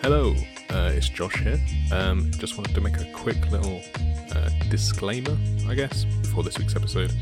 Hello, 0.00 0.32
uh, 0.70 0.92
it's 0.94 1.08
Josh 1.08 1.40
here. 1.40 1.60
Um, 1.90 2.30
just 2.30 2.56
wanted 2.56 2.72
to 2.76 2.80
make 2.80 2.96
a 2.98 3.12
quick 3.12 3.50
little 3.50 3.82
uh, 4.32 4.48
disclaimer, 4.70 5.36
I 5.66 5.74
guess, 5.74 6.04
before 6.22 6.44
this 6.44 6.56
week's 6.56 6.76
episode. 6.76 7.12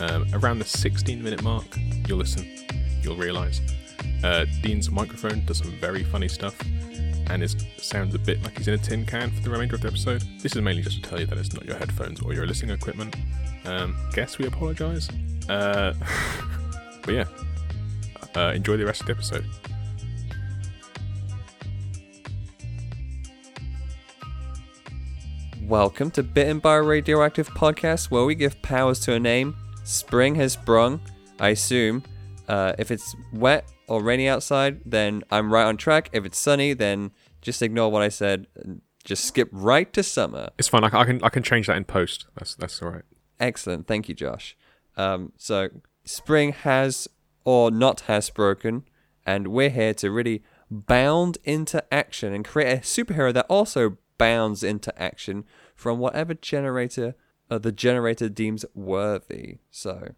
Um, 0.00 0.26
around 0.34 0.58
the 0.58 0.66
16 0.66 1.22
minute 1.22 1.42
mark, 1.42 1.64
you'll 2.06 2.18
listen, 2.18 2.46
you'll 3.00 3.16
realise 3.16 3.62
uh, 4.22 4.44
Dean's 4.60 4.90
microphone 4.90 5.46
does 5.46 5.58
some 5.58 5.72
very 5.80 6.04
funny 6.04 6.28
stuff 6.28 6.60
and 7.30 7.42
it 7.42 7.54
sounds 7.78 8.14
a 8.14 8.18
bit 8.18 8.42
like 8.42 8.58
he's 8.58 8.68
in 8.68 8.74
a 8.74 8.78
tin 8.78 9.06
can 9.06 9.30
for 9.30 9.40
the 9.40 9.48
remainder 9.48 9.76
of 9.76 9.80
the 9.80 9.88
episode. 9.88 10.22
This 10.40 10.54
is 10.54 10.60
mainly 10.60 10.82
just 10.82 11.02
to 11.02 11.08
tell 11.08 11.18
you 11.18 11.26
that 11.26 11.38
it's 11.38 11.54
not 11.54 11.64
your 11.64 11.76
headphones 11.76 12.20
or 12.20 12.34
your 12.34 12.46
listening 12.46 12.72
equipment. 12.72 13.16
Um, 13.64 13.96
guess 14.12 14.36
we 14.36 14.46
apologise. 14.46 15.08
Uh, 15.48 15.94
but 17.02 17.14
yeah, 17.14 17.24
uh, 18.36 18.52
enjoy 18.54 18.76
the 18.76 18.84
rest 18.84 19.00
of 19.00 19.06
the 19.06 19.12
episode. 19.12 19.46
Welcome 25.70 26.10
to 26.12 26.24
Bitten 26.24 26.58
by 26.58 26.78
a 26.78 26.82
Radioactive 26.82 27.48
podcast, 27.50 28.10
where 28.10 28.24
we 28.24 28.34
give 28.34 28.60
powers 28.60 28.98
to 29.00 29.12
a 29.12 29.20
name. 29.20 29.54
Spring 29.84 30.34
has 30.34 30.54
sprung, 30.54 31.00
I 31.38 31.50
assume. 31.50 32.02
Uh, 32.48 32.72
if 32.76 32.90
it's 32.90 33.14
wet 33.32 33.70
or 33.86 34.02
rainy 34.02 34.28
outside, 34.28 34.80
then 34.84 35.22
I'm 35.30 35.52
right 35.52 35.62
on 35.62 35.76
track. 35.76 36.10
If 36.12 36.24
it's 36.24 36.38
sunny, 36.38 36.72
then 36.72 37.12
just 37.40 37.62
ignore 37.62 37.88
what 37.88 38.02
I 38.02 38.08
said. 38.08 38.48
and 38.56 38.80
Just 39.04 39.24
skip 39.24 39.48
right 39.52 39.92
to 39.92 40.02
summer. 40.02 40.48
It's 40.58 40.66
fine. 40.66 40.82
I, 40.82 40.88
I 40.88 41.04
can 41.04 41.22
I 41.22 41.28
can 41.28 41.44
change 41.44 41.68
that 41.68 41.76
in 41.76 41.84
post. 41.84 42.26
That's 42.36 42.56
that's 42.56 42.82
all 42.82 42.90
right. 42.90 43.04
Excellent. 43.38 43.86
Thank 43.86 44.08
you, 44.08 44.14
Josh. 44.16 44.56
Um, 44.96 45.32
so, 45.36 45.68
spring 46.04 46.50
has 46.50 47.06
or 47.44 47.70
not 47.70 48.00
has 48.02 48.28
broken, 48.28 48.82
and 49.24 49.46
we're 49.46 49.70
here 49.70 49.94
to 49.94 50.10
really 50.10 50.42
bound 50.68 51.38
into 51.44 51.84
action 51.94 52.32
and 52.34 52.44
create 52.44 52.72
a 52.72 52.80
superhero 52.80 53.32
that 53.32 53.46
also 53.48 53.98
bounds 54.20 54.62
into 54.62 54.92
action 55.02 55.44
from 55.80 55.98
whatever 55.98 56.34
generator 56.34 57.14
uh, 57.50 57.56
the 57.58 57.72
generator 57.72 58.28
deems 58.28 58.66
worthy. 58.74 59.56
So, 59.70 60.12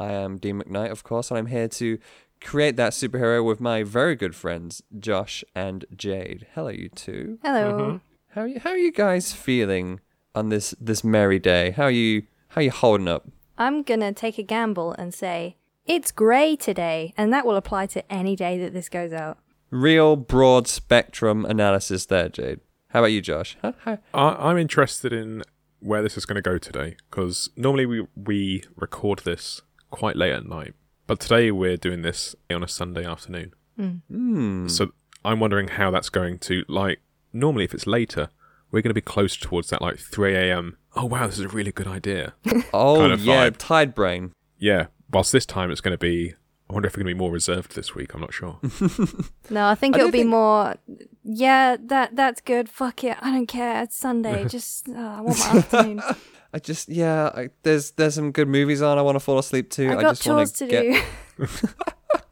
I 0.00 0.12
am 0.12 0.36
Dean 0.36 0.60
McKnight, 0.60 0.90
of 0.90 1.04
course, 1.04 1.30
and 1.30 1.38
I'm 1.38 1.46
here 1.46 1.68
to 1.68 1.98
create 2.40 2.76
that 2.76 2.92
superhero 2.92 3.44
with 3.44 3.60
my 3.60 3.84
very 3.84 4.16
good 4.16 4.34
friends, 4.34 4.82
Josh 4.98 5.44
and 5.54 5.84
Jade. 5.96 6.46
Hello, 6.54 6.68
you 6.68 6.88
two. 6.88 7.38
Hello. 7.42 8.00
How 8.30 8.42
are 8.42 8.46
you, 8.48 8.60
how 8.60 8.70
are 8.70 8.76
you 8.76 8.92
guys 8.92 9.32
feeling 9.32 10.00
on 10.34 10.48
this 10.48 10.74
this 10.80 11.04
merry 11.04 11.38
day? 11.38 11.70
How 11.70 11.84
are 11.84 11.90
you 11.90 12.24
how 12.48 12.60
are 12.60 12.64
you 12.64 12.72
holding 12.72 13.08
up? 13.08 13.28
I'm 13.56 13.82
gonna 13.82 14.12
take 14.12 14.38
a 14.38 14.42
gamble 14.42 14.92
and 14.92 15.14
say 15.14 15.56
it's 15.86 16.10
grey 16.10 16.56
today, 16.56 17.14
and 17.16 17.32
that 17.32 17.46
will 17.46 17.56
apply 17.56 17.86
to 17.86 18.12
any 18.12 18.34
day 18.34 18.58
that 18.58 18.72
this 18.72 18.88
goes 18.88 19.12
out. 19.12 19.38
Real 19.70 20.16
broad 20.16 20.66
spectrum 20.66 21.44
analysis 21.44 22.06
there, 22.06 22.28
Jade. 22.28 22.60
How 22.90 23.00
about 23.00 23.12
you, 23.12 23.20
Josh? 23.20 23.56
Huh? 23.62 23.72
How- 23.84 23.98
I, 24.14 24.50
I'm 24.50 24.58
interested 24.58 25.12
in 25.12 25.42
where 25.80 26.02
this 26.02 26.16
is 26.16 26.26
going 26.26 26.36
to 26.36 26.42
go 26.42 26.58
today 26.58 26.96
because 27.10 27.48
normally 27.56 27.86
we 27.86 28.06
we 28.14 28.64
record 28.76 29.20
this 29.20 29.62
quite 29.90 30.16
late 30.16 30.32
at 30.32 30.46
night, 30.46 30.74
but 31.06 31.18
today 31.20 31.50
we're 31.50 31.76
doing 31.76 32.02
this 32.02 32.34
on 32.50 32.62
a 32.62 32.68
Sunday 32.68 33.04
afternoon. 33.06 33.54
Hmm. 33.76 34.68
So 34.68 34.92
I'm 35.24 35.40
wondering 35.40 35.68
how 35.68 35.90
that's 35.90 36.10
going 36.10 36.38
to 36.40 36.64
like. 36.68 37.00
Normally, 37.32 37.64
if 37.64 37.72
it's 37.72 37.86
later, 37.86 38.28
we're 38.70 38.82
going 38.82 38.90
to 38.90 38.94
be 38.94 39.00
close 39.00 39.36
towards 39.36 39.70
that 39.70 39.80
like 39.80 39.98
3 39.98 40.34
a.m. 40.34 40.76
Oh 40.96 41.06
wow, 41.06 41.26
this 41.26 41.38
is 41.38 41.44
a 41.44 41.48
really 41.48 41.72
good 41.72 41.86
idea. 41.88 42.34
Oh 42.74 42.98
kind 42.98 43.12
of 43.12 43.24
yeah, 43.24 43.48
vibe. 43.50 43.56
tide 43.58 43.94
brain. 43.94 44.32
yeah. 44.58 44.86
Whilst 45.12 45.32
this 45.32 45.44
time 45.46 45.70
it's 45.72 45.80
going 45.80 45.92
to 45.94 45.98
be. 45.98 46.34
I 46.70 46.72
wonder 46.72 46.86
if 46.86 46.92
we're 46.96 47.02
going 47.02 47.12
to 47.12 47.14
be 47.16 47.18
more 47.18 47.32
reserved 47.32 47.74
this 47.74 47.96
week. 47.96 48.14
I'm 48.14 48.20
not 48.20 48.32
sure. 48.32 48.60
No, 49.50 49.66
I 49.66 49.74
think 49.74 49.96
I 49.96 49.98
it'll 49.98 50.12
be 50.12 50.18
think- 50.18 50.30
more. 50.30 50.76
Yeah, 51.24 51.76
that 51.86 52.14
that's 52.14 52.40
good. 52.40 52.68
Fuck 52.68 53.02
it, 53.02 53.16
I 53.20 53.32
don't 53.32 53.48
care. 53.48 53.82
It's 53.82 53.96
Sunday. 53.96 54.44
Just 54.48 54.88
uh, 54.88 54.92
I 54.92 55.20
want 55.20 55.38
my 55.40 55.46
afternoon. 55.58 56.02
I 56.54 56.58
just 56.58 56.88
yeah, 56.88 57.30
I, 57.34 57.50
there's 57.64 57.92
there's 57.92 58.14
some 58.14 58.30
good 58.32 58.46
movies 58.48 58.82
on. 58.82 58.98
I 58.98 59.02
want 59.02 59.16
to 59.16 59.20
fall 59.20 59.38
asleep 59.38 59.70
to. 59.70 59.88
I 59.88 59.92
I, 59.98 60.02
got 60.02 60.16
just 60.16 60.26
want 60.26 60.38
chores 60.38 60.52
to 60.52 60.66
get. 60.66 61.04
do. 61.38 61.46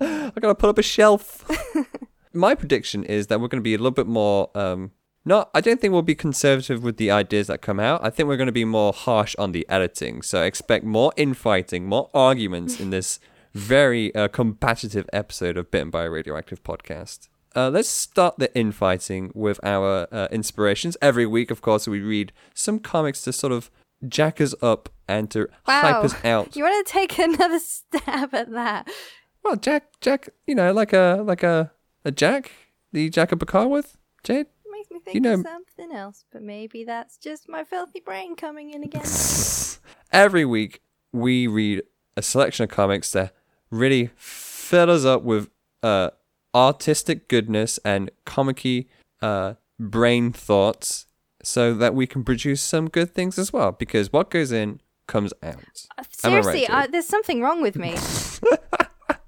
I 0.00 0.32
gotta 0.41 0.55
put 0.55 0.70
up 0.70 0.78
a 0.78 0.82
shelf. 0.82 1.44
My 2.32 2.55
prediction 2.55 3.03
is 3.05 3.26
that 3.28 3.41
we're 3.41 3.49
going 3.49 3.60
to 3.60 3.65
be 3.65 3.75
a 3.75 3.78
little 3.78 3.91
bit 3.91 4.06
more. 4.06 4.50
Um, 4.56 4.93
not, 5.25 5.50
I 5.55 5.60
don't 5.60 5.81
think 5.81 5.93
we'll 5.93 6.03
be 6.03 6.15
conservative 6.15 6.82
with 6.84 6.97
the 6.97 7.10
ideas 7.10 7.49
that 7.49 7.60
come 7.60 7.78
out. 7.81 8.05
I 8.05 8.10
think 8.10 8.28
we're 8.28 8.37
going 8.37 8.47
to 8.47 8.53
be 8.53 8.65
more 8.65 8.93
harsh 8.93 9.34
on 9.38 9.53
the 9.53 9.69
editing. 9.69 10.22
So 10.22 10.43
expect 10.43 10.84
more 10.84 11.12
infighting, 11.16 11.87
more 11.87 12.09
arguments 12.15 12.81
in 12.81 12.91
this 12.91 13.19
very 13.58 14.14
uh, 14.14 14.28
competitive 14.28 15.08
episode 15.12 15.56
of 15.56 15.70
Bitten 15.70 15.91
by 15.91 16.04
a 16.04 16.10
Radioactive 16.10 16.62
podcast. 16.62 17.28
Uh, 17.56 17.69
let's 17.70 17.88
start 17.88 18.38
the 18.38 18.54
infighting 18.56 19.32
with 19.34 19.58
our 19.64 20.06
uh, 20.12 20.28
inspirations. 20.30 20.96
Every 21.02 21.26
week, 21.26 21.50
of 21.50 21.60
course, 21.60 21.88
we 21.88 22.00
read 22.00 22.32
some 22.54 22.78
comics 22.78 23.22
to 23.22 23.32
sort 23.32 23.52
of 23.52 23.70
jack 24.06 24.41
us 24.41 24.54
up 24.62 24.88
and 25.08 25.30
to 25.32 25.48
hype 25.64 26.04
us 26.04 26.14
out. 26.24 26.54
You 26.54 26.62
want 26.64 26.86
to 26.86 26.92
take 26.92 27.19
another 27.19 27.58
stab 27.58 28.32
at 28.34 28.50
that? 28.52 28.88
Well, 29.42 29.56
Jack, 29.56 29.88
Jack, 30.00 30.28
you 30.46 30.54
know, 30.54 30.72
like 30.72 30.92
a 30.92 31.22
like 31.25 31.42
a 31.42 31.72
a 32.04 32.10
Jack, 32.12 32.52
the 32.92 33.08
Jack 33.08 33.32
of 33.32 33.38
Bakar 33.38 33.66
with 33.66 33.96
Jade. 34.22 34.46
Makes 34.70 34.90
me 34.90 35.00
think 35.00 35.14
You 35.14 35.20
know- 35.20 35.34
of 35.34 35.42
something 35.46 35.92
else, 35.92 36.25
but 36.32 36.42
maybe 36.42 36.84
that's 36.84 37.16
just 37.16 37.48
my 37.48 37.64
filthy 37.64 38.00
brain 38.00 38.36
coming 38.36 38.70
in 38.70 38.82
again. 38.84 39.04
Every 40.12 40.44
week, 40.44 40.80
we 41.12 41.46
read 41.46 41.82
a 42.16 42.22
selection 42.22 42.64
of 42.64 42.70
comics 42.70 43.10
that 43.12 43.32
really 43.71 44.11
fill 44.17 44.91
us 44.91 45.05
up 45.05 45.23
with 45.23 45.51
uh 45.83 46.11
artistic 46.55 47.29
goodness 47.29 47.79
and 47.84 48.11
comicky 48.27 48.87
uh 49.23 49.55
brain 49.79 50.33
thoughts, 50.33 51.06
so 51.43 51.75
that 51.75 51.95
we 51.95 52.06
can 52.06 52.25
produce 52.25 52.61
some 52.61 52.89
good 52.89 53.15
things 53.15 53.39
as 53.39 53.53
well. 53.53 53.73
Because 53.73 54.12
what 54.12 54.31
goes 54.31 54.53
in 54.53 54.81
comes 55.06 55.33
out. 55.43 55.87
Uh, 55.97 56.05
Am 56.25 56.34
right, 56.34 56.45
Seriously, 56.45 56.67
there's 56.91 57.06
something 57.06 57.41
wrong 57.41 57.62
with 57.62 57.77
me. 57.77 57.97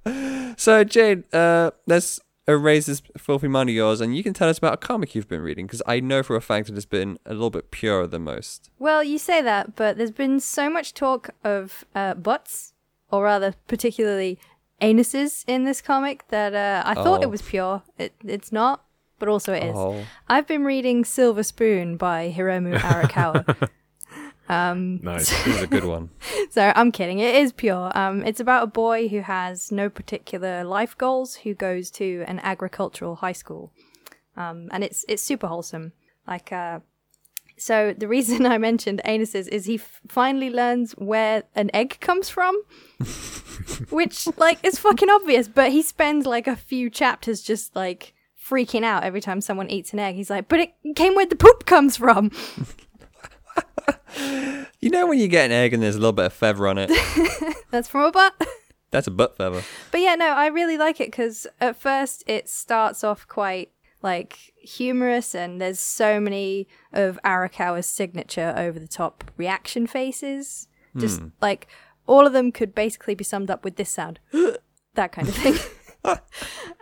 So 0.60 0.84
Jade, 0.84 1.32
uh, 1.34 1.70
let's 1.86 2.20
erase 2.46 2.84
this 2.84 3.00
filthy 3.16 3.48
mind 3.48 3.70
of 3.70 3.74
yours, 3.74 4.02
and 4.02 4.14
you 4.14 4.22
can 4.22 4.34
tell 4.34 4.50
us 4.50 4.58
about 4.58 4.74
a 4.74 4.76
comic 4.76 5.14
you've 5.14 5.26
been 5.26 5.40
reading, 5.40 5.66
because 5.66 5.80
I 5.86 6.00
know 6.00 6.22
for 6.22 6.36
a 6.36 6.42
fact 6.42 6.66
that 6.66 6.76
it's 6.76 6.84
been 6.84 7.18
a 7.24 7.32
little 7.32 7.48
bit 7.48 7.70
purer 7.70 8.06
than 8.06 8.24
most. 8.24 8.68
Well, 8.78 9.02
you 9.02 9.16
say 9.16 9.40
that, 9.40 9.74
but 9.74 9.96
there's 9.96 10.10
been 10.10 10.38
so 10.38 10.68
much 10.68 10.92
talk 10.92 11.30
of 11.42 11.86
uh, 11.94 12.12
butts, 12.12 12.69
or 13.10 13.24
rather, 13.24 13.54
particularly 13.66 14.38
anuses 14.80 15.44
in 15.46 15.64
this 15.64 15.80
comic 15.82 16.26
that 16.28 16.54
uh, 16.54 16.82
I 16.86 16.94
thought 16.94 17.20
Oh. 17.20 17.22
it 17.22 17.30
was 17.30 17.42
pure. 17.42 17.82
It, 17.98 18.14
it's 18.24 18.50
not, 18.52 18.84
but 19.18 19.28
also 19.28 19.52
it 19.52 19.64
is. 19.64 19.76
Oh. 19.76 20.02
I've 20.28 20.46
been 20.46 20.64
reading 20.64 21.04
Silver 21.04 21.42
Spoon 21.42 21.96
by 21.96 22.32
Hiromu 22.36 22.78
Arakawa. 22.80 23.68
nice. 24.48 25.28
This 25.44 25.46
is 25.56 25.62
a 25.62 25.66
good 25.66 25.84
one. 25.84 26.10
so 26.50 26.72
I'm 26.74 26.90
kidding. 26.92 27.18
It 27.18 27.34
is 27.34 27.52
pure. 27.52 27.90
Um, 27.96 28.22
it's 28.24 28.40
about 28.40 28.64
a 28.64 28.66
boy 28.66 29.08
who 29.08 29.20
has 29.20 29.70
no 29.70 29.88
particular 29.88 30.64
life 30.64 30.96
goals 30.96 31.36
who 31.36 31.54
goes 31.54 31.90
to 31.92 32.24
an 32.26 32.38
agricultural 32.40 33.16
high 33.16 33.32
school, 33.32 33.72
um, 34.36 34.68
and 34.72 34.82
it's 34.82 35.04
it's 35.08 35.22
super 35.22 35.46
wholesome. 35.46 35.92
Like, 36.26 36.52
uh, 36.52 36.80
so 37.60 37.94
the 37.96 38.08
reason 38.08 38.46
I 38.54 38.58
mentioned 38.58 39.00
anuses 39.04 39.48
is 39.48 39.66
he 39.66 39.76
f- 39.76 40.00
finally 40.08 40.50
learns 40.50 40.92
where 40.92 41.44
an 41.54 41.70
egg 41.74 41.98
comes 42.00 42.28
from, 42.28 42.60
which 43.90 44.26
like 44.36 44.58
is 44.64 44.78
fucking 44.78 45.10
obvious. 45.10 45.48
But 45.48 45.72
he 45.72 45.82
spends 45.82 46.26
like 46.26 46.46
a 46.46 46.56
few 46.56 46.90
chapters 46.90 47.42
just 47.42 47.76
like 47.76 48.14
freaking 48.42 48.84
out 48.84 49.04
every 49.04 49.20
time 49.20 49.40
someone 49.40 49.70
eats 49.70 49.92
an 49.92 49.98
egg. 49.98 50.16
He's 50.16 50.30
like, 50.30 50.48
but 50.48 50.60
it 50.60 50.74
came 50.96 51.14
where 51.14 51.26
the 51.26 51.36
poop 51.36 51.66
comes 51.66 51.96
from. 51.96 52.30
You 54.80 54.88
know 54.90 55.06
when 55.06 55.18
you 55.18 55.28
get 55.28 55.46
an 55.46 55.52
egg 55.52 55.74
and 55.74 55.82
there's 55.82 55.96
a 55.96 55.98
little 55.98 56.12
bit 56.12 56.26
of 56.26 56.32
feather 56.32 56.66
on 56.66 56.78
it? 56.78 56.90
That's 57.70 57.88
from 57.88 58.02
a 58.02 58.10
butt. 58.10 58.34
That's 58.90 59.06
a 59.06 59.10
butt 59.10 59.36
feather. 59.36 59.62
But 59.92 60.00
yeah, 60.00 60.14
no, 60.14 60.28
I 60.28 60.46
really 60.46 60.78
like 60.78 61.00
it 61.00 61.08
because 61.08 61.46
at 61.60 61.80
first 61.80 62.24
it 62.26 62.48
starts 62.48 63.04
off 63.04 63.28
quite 63.28 63.70
like 64.02 64.52
humorous, 64.56 65.34
and 65.34 65.60
there's 65.60 65.78
so 65.78 66.20
many 66.20 66.66
of 66.92 67.18
Arakawa's 67.24 67.86
signature 67.86 68.54
over 68.56 68.78
the 68.78 68.88
top 68.88 69.24
reaction 69.36 69.86
faces. 69.86 70.68
Just 70.96 71.20
like 71.40 71.68
all 72.06 72.26
of 72.26 72.32
them 72.32 72.50
could 72.50 72.74
basically 72.74 73.14
be 73.14 73.22
summed 73.24 73.50
up 73.50 73.64
with 73.64 73.76
this 73.76 73.90
sound, 73.90 74.18
that 74.94 75.12
kind 75.12 75.28
of 75.28 75.34
thing. 75.36 75.54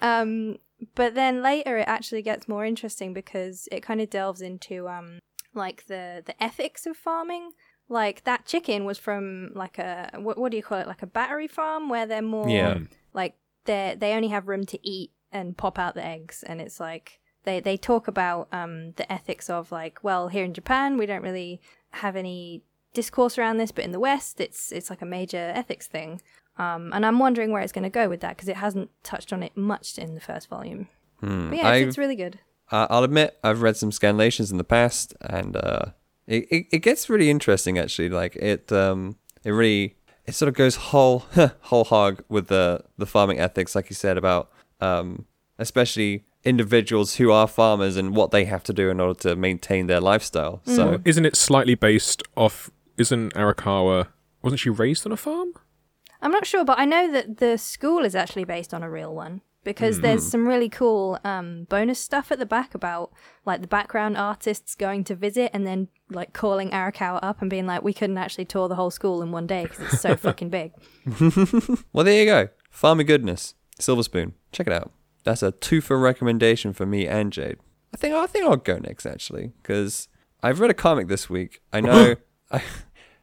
um, 0.01 0.57
but 0.95 1.15
then 1.15 1.43
later 1.43 1.77
it 1.79 1.89
actually 1.89 2.23
gets 2.23 2.49
more 2.49 2.65
interesting 2.65 3.13
because 3.13 3.69
it 3.73 3.83
kind 3.83 4.01
of 4.01 4.09
delves 4.11 4.41
into 4.41 4.89
um 4.89 5.19
like 5.55 5.87
the 5.87 6.23
the 6.25 6.41
ethics 6.43 6.87
of 6.87 6.97
farming. 6.97 7.51
Like 7.91 8.25
that 8.25 8.45
chicken 8.47 8.85
was 8.85 8.99
from 8.99 9.51
like 9.55 9.79
a 9.79 10.11
what, 10.17 10.39
what 10.39 10.51
do 10.51 10.57
you 10.57 10.63
call 10.63 10.79
it? 10.79 10.87
Like 10.87 11.03
a 11.03 11.07
battery 11.07 11.49
farm 11.49 11.89
where 11.89 12.07
they're 12.07 12.23
more 12.23 12.49
Yeah. 12.49 12.79
like 13.13 13.35
they 13.65 13.97
they 13.99 14.13
only 14.13 14.29
have 14.29 14.47
room 14.49 14.65
to 14.67 14.79
eat 14.89 15.11
and 15.33 15.57
pop 15.57 15.79
out 15.79 15.95
the 15.95 16.05
eggs 16.05 16.43
and 16.47 16.61
it's 16.61 16.81
like 16.81 17.21
they 17.45 17.61
they 17.61 17.77
talk 17.77 18.09
about 18.09 18.49
um 18.53 18.93
the 18.93 19.11
ethics 19.13 19.49
of 19.51 19.71
like 19.73 20.03
well 20.03 20.29
here 20.29 20.45
in 20.45 20.55
Japan 20.55 20.97
we 20.97 21.07
don't 21.07 21.23
really 21.23 21.61
have 21.91 22.17
any 22.17 22.63
discourse 22.95 23.39
around 23.39 23.59
this 23.59 23.71
but 23.73 23.85
in 23.85 23.93
the 23.93 24.01
west 24.01 24.41
it's 24.41 24.73
it's 24.73 24.91
like 24.91 25.03
a 25.03 25.07
major 25.07 25.53
ethics 25.55 25.87
thing 25.87 26.21
um 26.57 26.91
and 26.93 27.05
I'm 27.05 27.19
wondering 27.19 27.53
where 27.53 27.63
it's 27.63 27.73
going 27.73 27.85
to 27.85 27.91
go 27.91 28.09
with 28.09 28.21
that 28.21 28.37
because 28.37 28.49
it 28.49 28.57
hasn't 28.57 28.91
touched 29.03 29.33
on 29.33 29.43
it 29.43 29.57
much 29.57 29.99
in 29.99 30.15
the 30.15 30.21
first 30.21 30.49
volume 30.49 30.89
Hmm. 31.21 31.49
but 31.51 31.59
yeah 31.59 31.73
it's, 31.73 31.89
it's 31.89 31.99
really 31.99 32.17
good 32.17 32.39
uh, 32.71 32.87
I'll 32.91 33.03
admit 33.03 33.39
I've 33.43 33.63
read 33.63 33.77
some 33.77 33.91
scanlations 33.91 34.51
in 34.51 34.59
the 34.59 34.65
past, 34.65 35.15
and 35.23 35.57
uh, 35.57 35.87
it, 36.27 36.47
it 36.51 36.67
it 36.71 36.79
gets 36.81 37.09
really 37.09 37.31
interesting 37.31 37.79
actually. 37.79 38.11
Like 38.11 38.37
it 38.37 38.71
um 38.71 39.17
it 39.43 39.53
really 39.53 39.97
it 40.27 40.35
sort 40.35 40.51
of 40.51 40.55
goes 40.55 40.77
whole 40.77 41.25
whole 41.63 41.85
hog 41.85 42.23
with 42.29 42.49
the 42.49 42.85
the 42.99 43.07
farming 43.07 43.39
ethics, 43.41 43.75
like 43.75 43.89
you 43.89 43.97
said 43.97 44.19
about 44.19 44.51
um 44.81 45.27
especially 45.59 46.25
individuals 46.45 47.17
who 47.17 47.31
are 47.33 47.47
farmers 47.49 47.97
and 47.97 48.15
what 48.15 48.31
they 48.31 48.45
have 48.45 48.63
to 48.65 48.73
do 48.73 48.91
in 48.91 49.01
order 49.01 49.19
to 49.19 49.35
maintain 49.37 49.87
their 49.89 50.01
lifestyle. 50.01 50.61
So 50.65 51.01
Isn't 51.05 51.27
it 51.27 51.37
slightly 51.37 51.75
based 51.75 52.23
off? 52.37 52.71
Isn't 52.97 53.35
Arakawa? 53.35 54.07
Wasn't 54.43 54.61
she 54.61 54.71
raised 54.71 55.05
on 55.05 55.13
a 55.13 55.17
farm? 55.17 55.53
I'm 56.23 56.31
not 56.31 56.47
sure, 56.47 56.65
but 56.65 56.79
I 56.79 56.85
know 56.85 57.11
that 57.13 57.39
the 57.39 57.59
school 57.59 58.05
is 58.05 58.15
actually 58.15 58.45
based 58.45 58.73
on 58.73 58.83
a 58.83 58.91
real 58.91 59.15
one 59.15 59.41
because 59.65 60.01
there's 60.01 60.27
some 60.27 60.49
really 60.49 60.69
cool 60.69 61.19
um, 61.25 61.65
bonus 61.69 61.99
stuff 61.99 62.33
at 62.33 62.39
the 62.39 62.47
back 62.47 62.75
about 62.75 63.13
like 63.45 63.61
the 63.61 63.67
background 63.67 64.17
artists 64.17 64.75
going 64.75 65.05
to 65.05 65.15
visit 65.15 65.51
and 65.53 65.67
then 65.67 65.89
like 66.11 66.33
calling 66.33 66.71
Arakawa 66.71 67.19
up 67.23 67.41
and 67.41 67.51
being 67.51 67.67
like, 67.67 67.83
"We 67.83 67.93
couldn't 67.93 68.19
actually 68.19 68.47
tour 68.47 68.69
the 68.69 68.77
whole 68.77 68.91
school 68.91 69.23
in 69.23 69.31
one 69.31 69.47
day 69.47 69.65
because 69.65 69.93
it's 69.93 70.01
so 70.01 70.17
fucking 70.27 70.51
big." 70.51 70.73
Well, 71.93 72.05
there 72.05 72.19
you 72.19 72.25
go. 72.25 72.49
Farmer 72.71 73.03
Goodness, 73.03 73.55
Silver 73.79 74.03
Spoon. 74.03 74.35
Check 74.53 74.67
it 74.67 74.73
out. 74.73 74.93
That's 75.25 75.43
a 75.43 75.53
two 75.53 75.81
for 75.81 75.99
recommendation 75.99 76.73
for 76.73 76.87
me 76.87 77.07
and 77.07 77.33
Jade. 77.33 77.59
I 77.93 77.97
think 77.97 78.15
I 78.15 78.27
think 78.27 78.45
I'll 78.45 78.57
go 78.57 78.79
next 78.79 79.07
actually 79.07 79.53
because 79.63 80.09
I've 80.43 80.61
read 80.61 80.71
a 80.71 80.75
comic 80.75 81.09
this 81.09 81.29
week. 81.29 81.61
I 81.73 81.81
know. 81.81 82.17
I, 82.51 82.63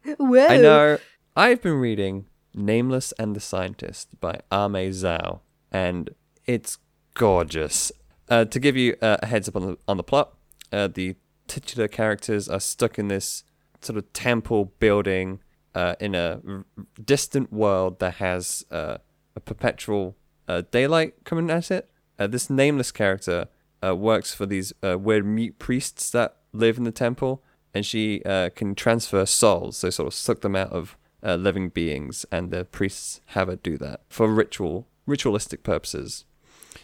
I 0.07 0.57
know. 0.57 0.97
I've 1.35 1.61
been 1.61 1.79
reading 1.79 2.27
Nameless 2.53 3.11
and 3.13 3.35
the 3.35 3.39
Scientist 3.39 4.19
by 4.19 4.39
Ame 4.51 4.91
Zhao, 4.91 5.39
and 5.71 6.11
it's 6.45 6.77
gorgeous. 7.13 7.91
Uh, 8.29 8.45
to 8.45 8.59
give 8.59 8.75
you 8.75 8.95
uh, 9.01 9.17
a 9.21 9.25
heads 9.27 9.47
up 9.47 9.55
on 9.55 9.65
the 9.65 9.77
on 9.87 9.97
the 9.97 10.03
plot, 10.03 10.35
uh, 10.71 10.87
the 10.87 11.15
titular 11.47 11.87
characters 11.87 12.49
are 12.49 12.59
stuck 12.59 12.97
in 12.97 13.07
this 13.07 13.43
sort 13.81 13.97
of 13.97 14.11
temple 14.13 14.73
building 14.79 15.39
uh, 15.75 15.95
in 15.99 16.15
a 16.15 16.41
r- 16.47 16.65
distant 17.03 17.51
world 17.51 17.99
that 17.99 18.15
has 18.15 18.65
uh, 18.71 18.97
a 19.35 19.39
perpetual 19.39 20.15
uh, 20.47 20.63
daylight 20.71 21.23
coming 21.23 21.49
at 21.49 21.71
it. 21.71 21.89
Uh, 22.17 22.27
this 22.27 22.49
nameless 22.49 22.91
character 22.91 23.47
uh, 23.85 23.95
works 23.95 24.33
for 24.33 24.45
these 24.45 24.73
uh, 24.83 24.97
weird 24.97 25.25
mute 25.25 25.59
priests 25.59 26.09
that 26.11 26.37
live 26.53 26.77
in 26.77 26.83
the 26.83 26.91
temple, 26.91 27.43
and 27.73 27.85
she 27.85 28.23
uh, 28.23 28.49
can 28.55 28.75
transfer 28.75 29.25
souls, 29.25 29.77
so 29.77 29.89
sort 29.89 30.07
of 30.07 30.13
suck 30.13 30.41
them 30.41 30.55
out 30.55 30.71
of 30.71 30.97
uh, 31.23 31.35
living 31.35 31.69
beings, 31.69 32.25
and 32.31 32.51
the 32.51 32.63
priests 32.65 33.21
have 33.27 33.47
her 33.47 33.55
do 33.55 33.77
that 33.77 34.01
for 34.07 34.27
ritual, 34.31 34.87
ritualistic 35.05 35.63
purposes. 35.63 36.25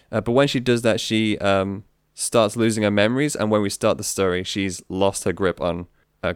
But 0.09 0.31
when 0.31 0.49
she 0.49 0.59
does 0.59 0.81
that, 0.81 0.99
she 0.99 1.37
um, 1.37 1.85
starts 2.13 2.57
losing 2.57 2.83
her 2.83 2.91
memories, 2.91 3.35
and 3.35 3.49
when 3.49 3.61
we 3.61 3.69
start 3.69 3.97
the 3.97 4.03
story, 4.03 4.43
she's 4.43 4.83
lost 4.89 5.23
her 5.23 5.31
grip 5.31 5.61
on 5.61 5.87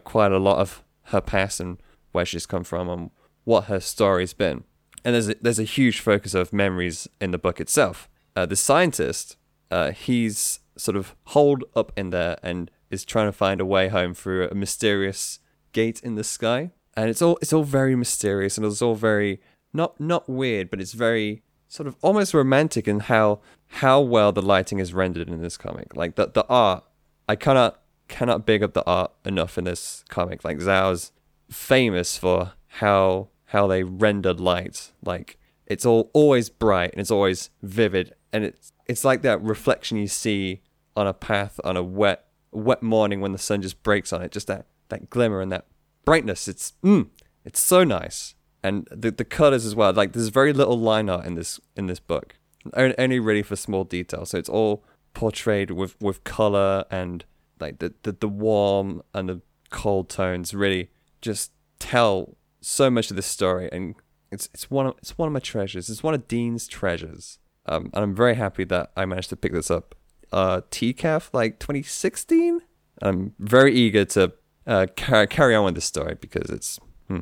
quite 0.04 0.32
a 0.32 0.38
lot 0.38 0.58
of 0.58 0.82
her 1.04 1.20
past 1.20 1.60
and 1.60 1.78
where 2.12 2.24
she's 2.24 2.46
come 2.46 2.64
from 2.64 2.88
and 2.88 3.10
what 3.44 3.64
her 3.64 3.80
story's 3.80 4.32
been. 4.32 4.64
And 5.06 5.14
there's 5.14 5.28
a, 5.28 5.36
there's 5.40 5.60
a 5.60 5.62
huge 5.62 6.00
focus 6.00 6.34
of 6.34 6.52
memories 6.52 7.06
in 7.20 7.30
the 7.30 7.38
book 7.38 7.60
itself. 7.60 8.08
Uh, 8.34 8.44
the 8.44 8.56
scientist, 8.56 9.36
uh, 9.70 9.92
he's 9.92 10.58
sort 10.76 10.96
of 10.96 11.14
holed 11.26 11.62
up 11.76 11.92
in 11.96 12.10
there 12.10 12.38
and 12.42 12.72
is 12.90 13.04
trying 13.04 13.28
to 13.28 13.32
find 13.32 13.60
a 13.60 13.64
way 13.64 13.86
home 13.86 14.14
through 14.14 14.48
a 14.48 14.54
mysterious 14.56 15.38
gate 15.70 16.00
in 16.02 16.16
the 16.16 16.24
sky. 16.24 16.72
And 16.96 17.08
it's 17.08 17.22
all 17.22 17.38
it's 17.40 17.52
all 17.52 17.62
very 17.62 17.94
mysterious 17.94 18.58
and 18.58 18.66
it's 18.66 18.82
all 18.82 18.96
very 18.96 19.40
not 19.72 20.00
not 20.00 20.28
weird, 20.28 20.70
but 20.70 20.80
it's 20.80 20.92
very 20.92 21.44
sort 21.68 21.86
of 21.86 21.94
almost 22.02 22.34
romantic 22.34 22.88
in 22.88 22.98
how 22.98 23.38
how 23.68 24.00
well 24.00 24.32
the 24.32 24.42
lighting 24.42 24.80
is 24.80 24.92
rendered 24.92 25.28
in 25.28 25.40
this 25.40 25.56
comic. 25.56 25.94
Like 25.94 26.16
the 26.16 26.26
the 26.26 26.44
art, 26.48 26.82
I 27.28 27.36
cannot 27.36 27.80
cannot 28.08 28.44
big 28.44 28.60
up 28.60 28.74
the 28.74 28.84
art 28.84 29.12
enough 29.24 29.56
in 29.56 29.62
this 29.62 30.02
comic. 30.08 30.42
Like 30.42 30.58
Zhao's 30.58 31.12
famous 31.48 32.18
for 32.18 32.54
how 32.66 33.28
how 33.46 33.66
they 33.66 33.82
render 33.82 34.32
light. 34.32 34.92
Like 35.04 35.38
it's 35.66 35.84
all 35.84 36.10
always 36.12 36.48
bright 36.48 36.92
and 36.92 37.00
it's 37.00 37.10
always 37.10 37.50
vivid 37.62 38.14
and 38.32 38.44
it's 38.44 38.72
it's 38.86 39.04
like 39.04 39.22
that 39.22 39.42
reflection 39.42 39.98
you 39.98 40.06
see 40.06 40.62
on 40.96 41.06
a 41.06 41.12
path 41.12 41.60
on 41.64 41.76
a 41.76 41.82
wet 41.82 42.26
wet 42.52 42.82
morning 42.82 43.20
when 43.20 43.32
the 43.32 43.38
sun 43.38 43.62
just 43.62 43.82
breaks 43.82 44.12
on 44.12 44.22
it. 44.22 44.32
Just 44.32 44.46
that 44.46 44.66
that 44.88 45.10
glimmer 45.10 45.40
and 45.40 45.52
that 45.52 45.66
brightness. 46.04 46.48
It's 46.48 46.72
mm, 46.84 47.08
it's 47.44 47.62
so 47.62 47.84
nice. 47.84 48.34
And 48.62 48.88
the 48.90 49.10
the 49.10 49.24
colors 49.24 49.64
as 49.64 49.74
well. 49.74 49.92
Like 49.92 50.12
there's 50.12 50.28
very 50.28 50.52
little 50.52 50.78
line 50.78 51.08
art 51.08 51.26
in 51.26 51.34
this 51.34 51.60
in 51.76 51.86
this 51.86 52.00
book. 52.00 52.36
Only 52.74 53.20
really 53.20 53.42
for 53.42 53.54
small 53.54 53.84
details. 53.84 54.30
So 54.30 54.38
it's 54.38 54.48
all 54.48 54.84
portrayed 55.14 55.70
with 55.70 56.00
with 56.00 56.24
color 56.24 56.84
and 56.90 57.24
like 57.60 57.78
the 57.78 57.94
the, 58.02 58.12
the 58.12 58.28
warm 58.28 59.02
and 59.14 59.28
the 59.28 59.40
cold 59.70 60.08
tones 60.08 60.54
really 60.54 60.90
just 61.20 61.52
tell 61.78 62.36
so 62.66 62.90
much 62.90 63.10
of 63.10 63.16
this 63.16 63.26
story 63.26 63.68
and 63.70 63.94
it's 64.32 64.48
it's 64.52 64.68
one 64.68 64.86
of 64.86 64.94
it's 64.98 65.16
one 65.16 65.28
of 65.28 65.32
my 65.32 65.38
treasures. 65.38 65.88
It's 65.88 66.02
one 66.02 66.14
of 66.14 66.26
Dean's 66.26 66.66
treasures. 66.66 67.38
Um, 67.66 67.90
and 67.94 68.02
I'm 68.02 68.14
very 68.14 68.34
happy 68.34 68.64
that 68.64 68.90
I 68.96 69.06
managed 69.06 69.28
to 69.30 69.36
pick 69.36 69.52
this 69.52 69.70
up. 69.70 69.94
Uh, 70.32 70.62
TCAF 70.70 71.30
like 71.32 71.60
2016. 71.60 72.60
I'm 73.02 73.34
very 73.38 73.72
eager 73.72 74.04
to 74.06 74.32
uh, 74.66 74.86
car- 74.96 75.26
carry 75.28 75.54
on 75.54 75.64
with 75.64 75.74
this 75.76 75.84
story 75.84 76.16
because 76.20 76.50
it's 76.50 76.80
hmm, 77.06 77.20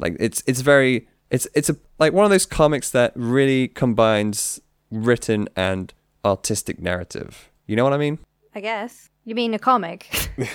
like 0.00 0.16
it's 0.18 0.42
it's 0.46 0.60
very 0.60 1.06
it's 1.30 1.46
it's 1.54 1.70
a 1.70 1.76
like 2.00 2.12
one 2.12 2.24
of 2.24 2.30
those 2.32 2.46
comics 2.46 2.90
that 2.90 3.12
really 3.14 3.68
combines 3.68 4.60
written 4.90 5.48
and 5.54 5.94
artistic 6.24 6.80
narrative. 6.80 7.50
You 7.68 7.76
know 7.76 7.84
what 7.84 7.92
I 7.92 7.98
mean? 7.98 8.18
I 8.56 8.60
guess 8.60 9.08
you 9.24 9.36
mean 9.36 9.54
a 9.54 9.58
comic. 9.60 10.30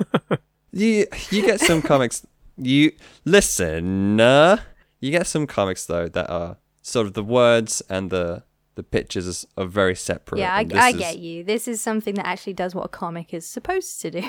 You 0.74 1.06
you 1.30 1.42
get 1.42 1.60
some 1.60 1.80
comics. 1.80 2.26
You 2.56 2.92
listen. 3.24 4.20
Uh, 4.20 4.58
you 5.00 5.10
get 5.10 5.26
some 5.26 5.46
comics 5.46 5.86
though 5.86 6.08
that 6.08 6.30
are 6.30 6.56
sort 6.82 7.06
of 7.06 7.14
the 7.14 7.22
words 7.24 7.82
and 7.88 8.10
the 8.10 8.44
the 8.76 8.82
pictures 8.82 9.46
are 9.56 9.66
very 9.66 9.94
separate. 9.94 10.40
yeah, 10.40 10.54
I, 10.54 10.60
and 10.62 10.70
this 10.70 10.78
I 10.82 10.88
is- 10.90 10.96
get 10.96 11.18
you. 11.18 11.44
This 11.44 11.68
is 11.68 11.80
something 11.80 12.14
that 12.16 12.26
actually 12.26 12.54
does 12.54 12.74
what 12.74 12.84
a 12.86 12.88
comic 12.88 13.32
is 13.32 13.46
supposed 13.46 14.00
to 14.02 14.10
do. 14.10 14.22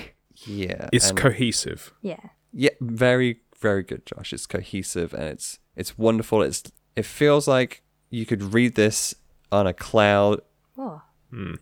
Yeah, 0.45 0.89
It's 0.91 1.09
and- 1.09 1.17
cohesive. 1.17 1.93
Yeah. 2.01 2.19
yeah, 2.51 2.71
very 2.81 3.39
very 3.59 3.83
good, 3.83 4.05
Josh. 4.05 4.33
It's 4.33 4.45
cohesive 4.45 5.13
and 5.13 5.23
it's 5.23 5.59
it's 5.77 5.97
wonderful. 5.97 6.41
It's 6.41 6.63
it 6.95 7.05
feels 7.05 7.47
like 7.47 7.83
you 8.09 8.25
could 8.25 8.53
read 8.53 8.75
this 8.75 9.15
on 9.51 9.65
a 9.65 9.73
cloud. 9.73 10.41
Oh. 10.77 11.01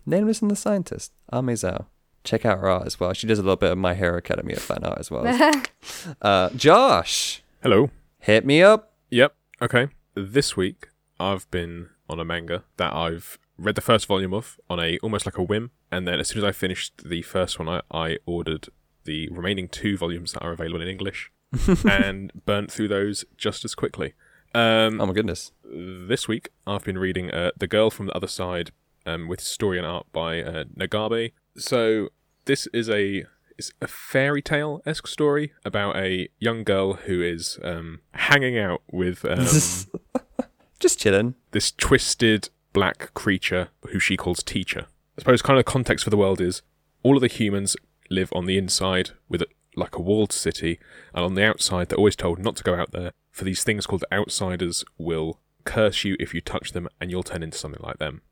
Nameless 0.06 0.40
and 0.42 0.50
the 0.50 0.56
Scientist, 0.56 1.12
Ame 1.32 1.48
Zhao. 1.54 1.86
Check 2.24 2.44
out 2.46 2.58
her 2.58 2.68
art 2.68 2.86
as 2.86 2.98
well. 2.98 3.12
She 3.12 3.26
does 3.26 3.38
a 3.38 3.42
little 3.42 3.56
bit 3.56 3.72
of 3.72 3.78
My 3.78 3.94
Hero 3.94 4.16
Academia 4.16 4.56
fan 4.56 4.82
art 4.82 4.98
as 4.98 5.10
well. 5.10 5.26
uh, 6.22 6.50
Josh, 6.50 7.42
Hello. 7.62 7.90
hit 8.20 8.44
me 8.46 8.62
up. 8.62 8.92
Yep. 9.10 9.34
Okay. 9.62 9.88
This 10.14 10.56
week 10.56 10.88
I've 11.20 11.50
been 11.50 11.90
on 12.08 12.18
a 12.20 12.24
manga 12.24 12.64
that 12.78 12.92
I've 12.94 13.38
read 13.58 13.74
the 13.74 13.80
first 13.80 14.06
volume 14.06 14.32
of 14.34 14.58
on 14.70 14.80
a 14.80 14.98
almost 14.98 15.26
like 15.26 15.38
a 15.38 15.42
whim, 15.42 15.70
and 15.92 16.08
then 16.08 16.18
as 16.18 16.28
soon 16.28 16.38
as 16.38 16.44
I 16.44 16.52
finished 16.52 17.02
the 17.08 17.22
first 17.22 17.58
one, 17.58 17.68
I, 17.68 17.82
I 17.90 18.18
ordered 18.26 18.68
the 19.04 19.28
remaining 19.28 19.68
two 19.68 19.96
volumes 19.98 20.32
that 20.32 20.42
are 20.42 20.52
available 20.52 20.80
in 20.82 20.88
English, 20.88 21.30
and 21.88 22.32
burnt 22.46 22.72
through 22.72 22.88
those 22.88 23.24
just 23.36 23.64
as 23.66 23.74
quickly. 23.74 24.14
Um, 24.54 25.00
Oh 25.00 25.06
my 25.06 25.12
goodness. 25.12 25.52
this 25.64 26.26
week 26.26 26.48
I've 26.66 26.84
been 26.84 26.96
reading 26.98 27.30
uh, 27.30 27.50
The 27.58 27.66
Girl 27.66 27.90
from 27.90 28.06
the 28.06 28.14
Other 28.16 28.28
Side 28.28 28.70
um, 29.04 29.28
with 29.28 29.40
story 29.40 29.76
and 29.78 29.86
art 29.86 30.06
by 30.12 30.42
uh, 30.42 30.64
Nagabe. 30.78 31.32
So 31.56 32.08
this 32.44 32.66
is 32.68 32.88
a 32.88 33.24
it's 33.56 33.70
a 33.80 33.86
fairy 33.86 34.42
tale 34.42 34.82
esque 34.84 35.06
story 35.06 35.52
about 35.64 35.96
a 35.96 36.28
young 36.38 36.64
girl 36.64 36.94
who 36.94 37.22
is 37.22 37.58
um, 37.62 38.00
hanging 38.12 38.58
out 38.58 38.82
with 38.90 39.24
um, 39.24 39.46
Just 40.80 40.98
chilling. 40.98 41.34
this 41.52 41.70
twisted 41.70 42.48
black 42.72 43.14
creature 43.14 43.68
who 43.90 44.00
she 44.00 44.16
calls 44.16 44.42
Teacher. 44.42 44.86
I 45.16 45.20
suppose 45.20 45.40
kind 45.42 45.58
of 45.58 45.64
context 45.64 46.02
for 46.04 46.10
the 46.10 46.16
world 46.16 46.40
is 46.40 46.62
all 47.04 47.16
of 47.16 47.20
the 47.20 47.28
humans 47.28 47.76
live 48.10 48.32
on 48.34 48.46
the 48.46 48.58
inside 48.58 49.10
with 49.28 49.42
a, 49.42 49.46
like 49.76 49.94
a 49.96 50.02
walled 50.02 50.32
city, 50.32 50.80
and 51.14 51.24
on 51.24 51.34
the 51.34 51.44
outside 51.44 51.88
they're 51.88 51.98
always 51.98 52.16
told 52.16 52.40
not 52.40 52.56
to 52.56 52.64
go 52.64 52.74
out 52.74 52.90
there. 52.90 53.12
For 53.30 53.44
these 53.44 53.62
things 53.62 53.86
called 53.86 54.04
outsiders 54.12 54.84
will 54.98 55.38
curse 55.64 56.04
you 56.04 56.16
if 56.18 56.34
you 56.34 56.40
touch 56.40 56.72
them, 56.72 56.88
and 57.00 57.10
you'll 57.10 57.22
turn 57.22 57.42
into 57.44 57.56
something 57.58 57.82
like 57.82 57.98
them. 57.98 58.22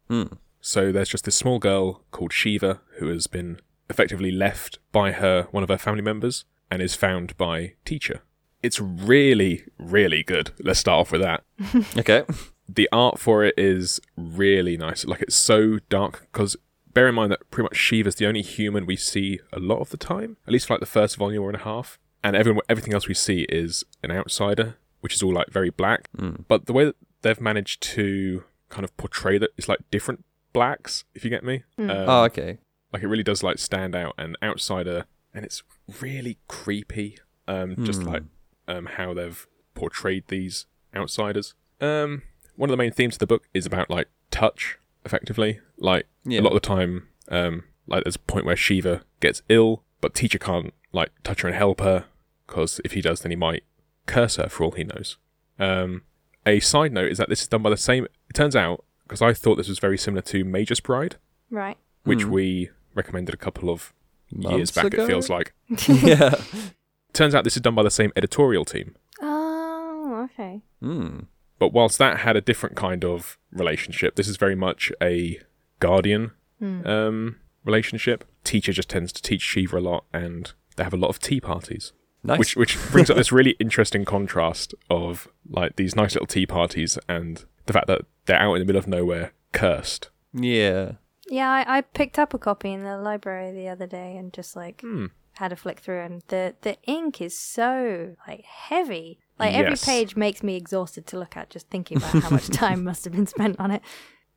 So 0.61 0.91
there's 0.93 1.09
just 1.09 1.25
this 1.25 1.37
small 1.37 1.59
girl 1.61 2.03
called 2.11 2.33
Shiva 2.33 2.81
who 2.99 3.09
has 3.09 3.27
been 3.29 3.61
effectively 3.93 4.31
left 4.33 4.79
by 4.91 5.13
her 5.13 5.47
one 5.51 5.63
of 5.63 5.69
her 5.69 5.79
family 5.79 6.03
members 6.03 6.45
and 6.71 6.81
is 6.83 6.95
found 6.95 7.37
by 7.37 7.75
Teacher. 7.85 8.23
It's 8.63 8.81
really, 8.81 9.65
really 9.79 10.23
good. 10.23 10.51
Let's 10.61 10.79
start 10.81 11.01
off 11.01 11.13
with 11.13 11.21
that 11.21 11.43
Okay. 11.99 12.23
the 12.69 12.89
art 12.93 13.19
for 13.19 13.45
it 13.45 13.55
is 13.59 14.01
really 14.17 14.77
nice. 14.77 15.05
Like 15.05 15.23
it's 15.23 15.35
so 15.37 15.79
dark 15.89 16.29
because 16.33 16.57
bear 16.95 17.09
in 17.09 17.15
mind 17.15 17.33
that 17.33 17.51
pretty 17.51 17.65
much 17.65 17.77
Shiva's 17.77 18.15
the 18.17 18.27
only 18.27 18.43
human 18.43 18.87
we 18.87 18.97
see 18.97 19.41
a 19.53 19.59
lot 19.59 19.81
of 19.81 19.91
the 19.91 19.97
time, 19.97 20.37
at 20.47 20.53
least 20.53 20.67
for 20.67 20.75
like 20.75 20.81
the 20.81 20.87
first 20.87 21.17
volume 21.17 21.43
or 21.43 21.49
and 21.51 21.61
a 21.61 21.65
half, 21.65 21.99
and 22.25 22.37
everyone 22.37 22.63
everything 22.69 22.95
else 22.95 23.09
we 23.09 23.15
see 23.15 23.43
is 23.49 23.85
an 24.03 24.11
outsider, 24.11 24.77
which 25.01 25.15
is 25.15 25.23
all 25.23 25.33
like 25.33 25.49
very 25.51 25.71
black. 25.71 26.09
But 26.49 26.67
the 26.67 26.73
way 26.73 26.85
that 26.85 26.97
they've 27.23 27.41
managed 27.41 27.83
to 27.95 28.45
kind 28.69 28.85
of 28.85 28.97
portray 28.97 29.39
that 29.39 29.51
it's 29.59 29.69
like 29.69 29.81
different 29.91 30.25
blacks, 30.53 31.05
if 31.15 31.25
you 31.25 31.31
get 31.31 31.43
me. 31.45 31.65
Um, 31.79 31.91
oh, 31.91 32.23
okay. 32.25 32.59
Like 32.93 33.03
it 33.03 33.09
really 33.09 33.23
does 33.23 33.43
like 33.43 33.59
stand 33.59 33.95
out 33.97 34.15
and 34.19 34.37
outsider, 34.43 35.07
and 35.35 35.45
it's 35.45 35.63
really 36.01 36.39
creepy. 36.49 37.19
Um, 37.49 37.85
just 37.85 38.03
like 38.05 38.23
um 38.69 38.87
how 38.87 39.13
they've 39.15 39.47
portrayed 39.75 40.25
these 40.29 40.67
outsiders. 40.95 41.55
Um, 41.81 42.23
one 42.57 42.69
of 42.71 42.73
the 42.73 42.77
main 42.77 42.93
themes 42.93 43.17
of 43.17 43.19
the 43.21 43.27
book 43.27 43.49
is 43.55 43.67
about 43.67 43.91
like 43.91 44.09
touch, 44.31 44.79
effectively. 45.05 45.61
Like 45.79 46.07
Yeah. 46.25 46.41
a 46.41 46.43
lot 46.43 46.53
of 46.55 46.63
the 46.63 46.69
time, 46.69 47.09
um, 47.29 47.65
like 47.87 48.05
there's 48.05 48.17
a 48.17 48.21
point 48.21 48.45
where 48.47 48.55
Shiva 48.57 49.03
gets 49.21 49.43
ill, 49.49 49.83
but 50.01 50.15
teacher 50.15 50.39
can't 50.39 50.73
like 50.93 51.11
touch 51.25 51.41
her 51.43 51.49
and 51.49 51.57
help 51.57 51.81
her 51.81 52.05
because 52.47 52.81
if 52.85 52.93
he 52.93 53.01
does, 53.01 53.21
then 53.23 53.31
he 53.33 53.37
might 53.37 53.65
curse 54.07 54.37
her 54.37 54.49
for 54.49 54.65
all 54.65 54.71
he 54.73 54.85
knows. 54.85 55.17
Um, 55.59 56.03
a 56.47 56.61
side 56.61 56.93
note 56.93 57.11
is 57.11 57.19
that 57.19 57.29
this 57.29 57.41
is 57.43 57.49
done 57.49 57.63
by 57.63 57.71
the 57.71 57.77
same. 57.77 58.05
It 58.05 58.35
turns 58.35 58.55
out 58.55 58.85
because 59.05 59.23
I 59.23 59.33
thought 59.33 59.57
this 59.57 59.69
was 59.69 59.79
very 59.81 59.99
similar 59.99 60.23
to 60.23 60.45
Mage's 60.45 60.81
Bride, 60.81 61.17
Right. 61.51 61.79
which 62.05 62.25
we 62.25 62.71
recommended 62.95 63.35
a 63.35 63.39
couple 63.39 63.71
of 63.71 63.93
years 64.31 64.71
back. 64.71 64.87
ago? 64.87 65.05
It 65.05 65.07
feels 65.07 65.29
like. 65.29 65.53
yeah. 65.89 66.35
Turns 67.13 67.35
out 67.35 67.45
this 67.45 67.57
is 67.57 67.63
done 67.63 67.75
by 67.75 67.83
the 67.83 67.91
same 67.91 68.11
editorial 68.17 68.65
team. 68.65 68.95
Oh, 69.21 70.29
okay. 70.33 70.63
Hmm. 70.81 71.21
But 71.59 71.73
whilst 71.73 71.99
that 71.99 72.21
had 72.21 72.37
a 72.37 72.41
different 72.41 72.75
kind 72.75 73.05
of 73.05 73.39
relationship, 73.53 74.17
this 74.17 74.27
is 74.27 74.37
very 74.37 74.57
much 74.57 74.91
a 75.01 75.41
guardian 75.79 76.33
um, 76.61 77.37
relationship. 77.65 78.25
Teacher 78.45 78.73
just 78.73 78.89
tends 78.89 79.13
to 79.13 79.23
teach 79.23 79.43
Shiva 79.43 79.79
a 79.79 79.81
lot, 79.81 80.05
and 80.13 80.53
they 80.77 80.85
have 80.85 80.95
a 80.95 80.97
lot 80.97 81.09
of 81.09 81.19
tea 81.21 81.41
parties. 81.41 81.93
Nice. 82.25 82.39
Which 82.39 82.57
which 82.57 82.79
brings 82.91 83.11
up 83.11 83.17
this 83.19 83.33
really 83.33 83.53
interesting 83.61 84.05
contrast 84.05 84.75
of 84.89 85.29
like 85.49 85.77
these 85.77 85.95
nice 85.97 86.15
little 86.15 86.27
tea 86.27 86.47
parties 86.47 86.99
and 87.09 87.45
the 87.67 87.73
fact 87.73 87.89
that 87.89 88.03
they're 88.27 88.39
out 88.39 88.55
in 88.55 88.61
the 88.61 88.65
middle 88.65 88.79
of 88.79 88.87
nowhere, 88.87 89.33
cursed. 89.53 90.09
yeah. 90.33 90.93
Yeah, 91.33 91.51
I, 91.51 91.79
I 91.79 91.81
picked 91.81 92.19
up 92.19 92.35
a 92.35 92.39
copy 92.39 92.73
in 92.73 92.85
the 92.85 92.99
library 92.99 93.53
the 93.53 93.69
other 93.69 93.87
day 93.87 94.17
and 94.17 94.33
just 94.33 94.55
like 94.55 94.81
Hmm. 94.83 95.07
had 95.35 95.51
a 95.53 95.57
flick 95.57 95.81
through, 95.81 96.01
and 96.01 96.23
the 96.29 96.55
the 96.61 96.77
ink 96.85 97.21
is 97.21 97.37
so 97.37 98.15
like 98.29 98.45
heavy. 98.45 99.19
Like 99.39 99.55
every 99.55 99.73
Yes. 99.73 99.85
page 99.85 100.15
makes 100.15 100.43
me 100.43 100.57
exhausted 100.57 101.07
to 101.09 101.19
look 101.19 101.37
at 101.37 101.49
just 101.51 101.69
thinking 101.71 101.97
about 101.97 102.23
how 102.23 102.31
much 102.31 102.49
time 102.65 102.85
must 102.85 103.05
have 103.05 103.13
been 103.15 103.27
spent 103.27 103.59
on 103.59 103.71
it. 103.71 103.83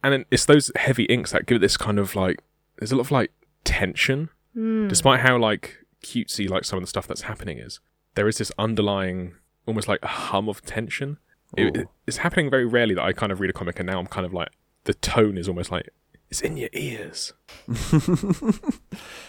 And 0.03 0.13
then 0.13 0.25
it's 0.31 0.45
those 0.45 0.71
heavy 0.75 1.03
inks 1.05 1.31
that 1.33 1.45
give 1.45 1.57
it 1.57 1.59
this 1.59 1.77
kind 1.77 1.99
of 1.99 2.15
like 2.15 2.41
there's 2.79 2.91
a 2.91 2.95
lot 2.95 3.01
of 3.07 3.11
like 3.11 3.31
tension, 3.65 4.29
despite 4.55 5.19
how 5.19 5.37
like 5.37 5.77
cutesy 6.03 6.49
like 6.49 6.63
some 6.63 6.77
of 6.77 6.83
the 6.83 6.87
stuff 6.87 7.07
that's 7.07 7.23
happening 7.23 7.57
is. 7.57 7.79
There 8.15 8.27
is 8.27 8.37
this 8.37 8.51
underlying 8.57 9.33
almost 9.67 9.87
like 9.87 10.03
hum 10.03 10.47
of 10.47 10.61
tension. 10.65 11.17
It- 11.57 11.75
Ooh. 11.77 11.89
it's 12.07 12.17
happening 12.17 12.49
very 12.49 12.65
rarely 12.65 12.95
that 12.95 13.03
I 13.03 13.11
kind 13.13 13.31
of 13.31 13.39
read 13.41 13.49
a 13.49 13.53
comic 13.53 13.79
and 13.79 13.87
now 13.87 13.99
I'm 13.99 14.07
kind 14.07 14.25
of 14.25 14.33
like 14.33 14.49
the 14.85 14.93
tone 14.93 15.37
is 15.37 15.47
almost 15.49 15.71
like 15.71 15.89
it's 16.29 16.41
in 16.41 16.57
your 16.57 16.69
ears. 16.73 17.31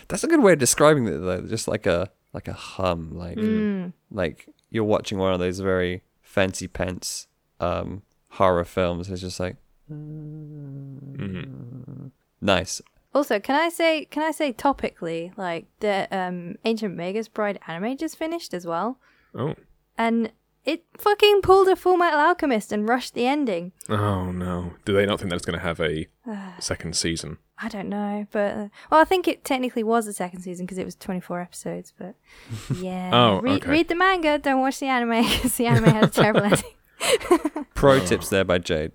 That's 0.08 0.24
a 0.24 0.28
good 0.28 0.42
way 0.42 0.52
of 0.54 0.58
describing 0.58 1.06
it 1.06 1.18
though. 1.18 1.42
Just 1.42 1.68
like 1.68 1.86
a 1.86 2.10
like 2.32 2.48
a 2.48 2.52
hum, 2.52 3.16
like 3.16 3.38
Mm. 3.38 3.92
like 4.10 4.48
you're 4.70 4.84
watching 4.84 5.18
one 5.18 5.32
of 5.32 5.38
those 5.40 5.60
very 5.60 6.02
fancy 6.22 6.68
pants 6.68 7.28
um 7.60 8.02
horror 8.30 8.64
films. 8.64 9.08
It's 9.08 9.20
just 9.20 9.40
like 9.40 9.56
hmm 9.88 10.96
nice. 12.40 12.82
Also, 13.14 13.40
can 13.40 13.56
I 13.56 13.68
say 13.70 14.04
can 14.04 14.22
I 14.22 14.30
say 14.30 14.52
topically 14.52 15.36
like 15.38 15.66
the 15.80 16.06
um 16.10 16.56
Ancient 16.64 16.94
Magus 16.96 17.28
Bride 17.28 17.58
anime 17.66 17.96
just 17.96 18.16
finished 18.18 18.52
as 18.52 18.66
well, 18.66 18.98
Oh. 19.34 19.54
and 19.96 20.32
it 20.66 20.84
fucking 20.98 21.40
pulled 21.42 21.68
a 21.68 21.76
Full 21.76 21.96
Metal 21.96 22.18
Alchemist 22.20 22.72
and 22.72 22.88
rushed 22.88 23.14
the 23.14 23.26
ending. 23.26 23.72
Oh 23.88 24.30
no. 24.32 24.72
Do 24.84 24.92
they 24.92 25.06
not 25.06 25.18
think 25.20 25.30
that 25.30 25.36
it's 25.36 25.46
going 25.46 25.58
to 25.58 25.64
have 25.64 25.80
a 25.80 26.06
second 26.60 26.96
season? 26.96 27.38
I 27.58 27.68
don't 27.68 27.88
know, 27.88 28.26
but 28.32 28.52
uh, 28.52 28.68
well, 28.90 29.00
I 29.00 29.04
think 29.04 29.26
it 29.26 29.42
technically 29.44 29.82
was 29.82 30.06
a 30.06 30.12
second 30.12 30.40
season 30.42 30.66
because 30.66 30.76
it 30.76 30.84
was 30.84 30.94
twenty 30.94 31.20
four 31.20 31.40
episodes. 31.40 31.92
But 31.96 32.14
yeah, 32.76 33.10
Oh, 33.14 33.40
read, 33.40 33.62
okay. 33.62 33.70
read 33.70 33.88
the 33.88 33.94
manga. 33.94 34.38
Don't 34.38 34.60
watch 34.60 34.78
the 34.80 34.86
anime 34.86 35.22
because 35.30 35.56
the 35.56 35.66
anime 35.66 35.84
had 35.84 36.04
a 36.04 36.08
terrible 36.08 36.42
ending. 36.44 37.66
Pro 37.74 38.00
tips 38.04 38.28
there 38.28 38.44
by 38.44 38.58
Jade. 38.58 38.92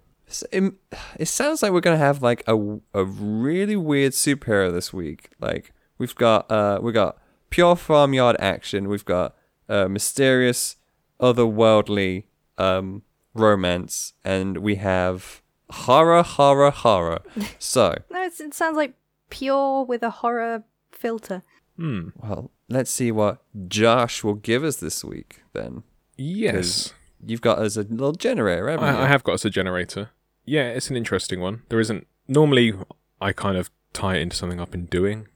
It, 0.51 0.73
it 1.19 1.27
sounds 1.27 1.61
like 1.61 1.71
we're 1.73 1.81
gonna 1.81 1.97
have 1.97 2.21
like 2.21 2.43
a 2.47 2.55
a 2.93 3.03
really 3.03 3.75
weird 3.75 4.13
superhero 4.13 4.71
this 4.71 4.93
week. 4.93 5.29
Like 5.39 5.73
we've 5.97 6.15
got 6.15 6.49
uh 6.51 6.79
we 6.81 6.91
got 6.91 7.17
pure 7.49 7.75
farmyard 7.75 8.35
action. 8.39 8.87
We've 8.87 9.03
got 9.05 9.35
uh, 9.67 9.87
mysterious, 9.87 10.75
otherworldly 11.21 12.23
um 12.57 13.03
romance, 13.33 14.13
and 14.25 14.57
we 14.57 14.75
have 14.75 15.41
horror, 15.69 16.21
horror, 16.23 16.71
horror. 16.71 17.21
So 17.59 17.95
No, 18.09 18.23
it's, 18.23 18.39
it 18.41 18.53
sounds 18.53 18.75
like 18.75 18.93
pure 19.29 19.83
with 19.85 20.03
a 20.03 20.09
horror 20.09 20.63
filter. 20.91 21.43
Hmm. 21.77 22.09
well, 22.21 22.51
let's 22.69 22.91
see 22.91 23.11
what 23.11 23.41
Josh 23.67 24.23
will 24.23 24.33
give 24.35 24.63
us 24.63 24.75
this 24.77 25.03
week. 25.03 25.41
Then 25.53 25.83
Yes. 26.17 26.93
you've 27.25 27.41
got 27.41 27.57
us 27.59 27.77
a 27.77 27.81
little 27.83 28.11
generator, 28.11 28.67
haven't 28.69 28.85
you? 28.93 28.99
I, 28.99 29.05
I 29.05 29.07
have 29.07 29.23
got 29.23 29.33
us 29.35 29.45
a 29.45 29.49
generator. 29.49 30.09
Yeah, 30.45 30.67
it's 30.69 30.89
an 30.89 30.97
interesting 30.97 31.39
one. 31.39 31.61
There 31.69 31.79
isn't 31.79 32.05
normally 32.27 32.73
I 33.21 33.31
kind 33.31 33.57
of 33.57 33.69
tie 33.93 34.15
it 34.17 34.21
into 34.21 34.35
something 34.35 34.59
I've 34.59 34.71
been 34.71 34.85
doing, 34.87 35.27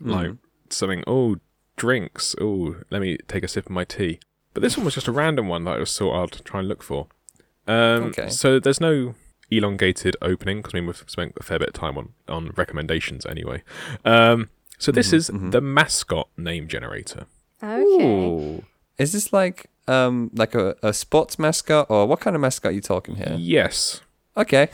like 0.00 0.32
something. 0.70 1.02
Oh, 1.06 1.36
drinks. 1.76 2.34
Oh, 2.40 2.76
let 2.90 3.00
me 3.02 3.18
take 3.28 3.44
a 3.44 3.48
sip 3.48 3.66
of 3.66 3.72
my 3.72 3.84
tea. 3.84 4.20
But 4.56 4.62
this 4.62 4.78
one 4.78 4.86
was 4.86 4.94
just 4.94 5.06
a 5.06 5.12
random 5.12 5.48
one 5.48 5.64
that 5.64 5.76
I 5.76 5.78
just 5.80 5.98
thought 5.98 6.14
I'd 6.18 6.42
try 6.46 6.60
and 6.60 6.68
look 6.70 6.82
for. 6.82 7.08
Um, 7.66 8.04
Okay. 8.04 8.30
So 8.30 8.58
there's 8.58 8.80
no 8.80 9.14
elongated 9.50 10.16
opening 10.22 10.60
because 10.62 10.72
I 10.72 10.78
mean 10.78 10.86
we've 10.86 11.04
spent 11.06 11.34
a 11.38 11.42
fair 11.42 11.58
bit 11.58 11.68
of 11.68 11.74
time 11.74 11.98
on 11.98 12.14
on 12.26 12.52
recommendations 12.56 13.26
anyway. 13.26 13.62
Um, 14.06 14.48
so 14.78 14.90
this 14.90 15.12
is 15.12 15.26
the 15.26 15.60
mascot 15.60 16.30
name 16.38 16.68
generator. 16.68 17.26
Okay. 17.62 18.02
Ooh. 18.02 18.64
Is 18.96 19.12
this 19.12 19.30
like 19.30 19.66
um 19.88 20.30
like 20.32 20.54
a, 20.54 20.74
a 20.82 20.94
sports 20.94 21.38
mascot 21.38 21.88
or 21.90 22.06
what 22.06 22.20
kind 22.20 22.34
of 22.34 22.40
mascot 22.40 22.70
are 22.70 22.74
you 22.74 22.80
talking 22.80 23.16
here? 23.16 23.36
Yes. 23.38 24.00
Okay. 24.38 24.70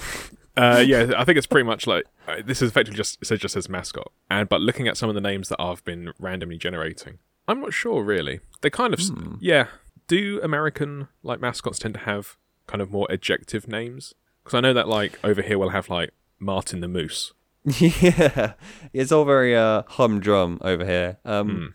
Uh, 0.56 0.78
yeah, 0.86 1.10
I 1.16 1.24
think 1.24 1.38
it's 1.38 1.48
pretty 1.48 1.66
much 1.66 1.88
like 1.88 2.04
uh, 2.28 2.36
this 2.44 2.62
is 2.62 2.70
effectively 2.70 2.96
just 2.96 3.20
it 3.20 3.26
says 3.26 3.40
just 3.40 3.56
as 3.56 3.68
mascot. 3.68 4.12
And 4.30 4.48
but 4.48 4.60
looking 4.60 4.86
at 4.86 4.96
some 4.96 5.08
of 5.08 5.16
the 5.16 5.20
names 5.20 5.48
that 5.48 5.60
I've 5.60 5.84
been 5.84 6.12
randomly 6.20 6.56
generating, 6.56 7.18
I'm 7.48 7.60
not 7.60 7.72
sure 7.72 8.02
really. 8.02 8.40
They 8.60 8.70
kind 8.70 8.94
of 8.94 9.00
s 9.00 9.10
yeah. 9.40 9.66
Do 10.08 10.40
American 10.42 11.08
like 11.22 11.40
mascots 11.40 11.78
tend 11.78 11.94
to 11.94 12.00
have 12.00 12.36
kind 12.66 12.80
of 12.82 12.90
more 12.90 13.06
adjective 13.10 13.66
names? 13.68 14.14
Because 14.42 14.56
I 14.56 14.60
know 14.60 14.72
that 14.74 14.88
like 14.88 15.18
over 15.24 15.42
here 15.42 15.58
we'll 15.58 15.70
have 15.70 15.88
like 15.88 16.10
Martin 16.38 16.80
the 16.80 16.88
Moose. 16.88 17.32
yeah. 17.64 18.54
It's 18.92 19.12
all 19.12 19.24
very 19.24 19.56
uh 19.56 19.82
humdrum 19.88 20.58
over 20.62 20.84
here. 20.84 21.18
Um 21.24 21.74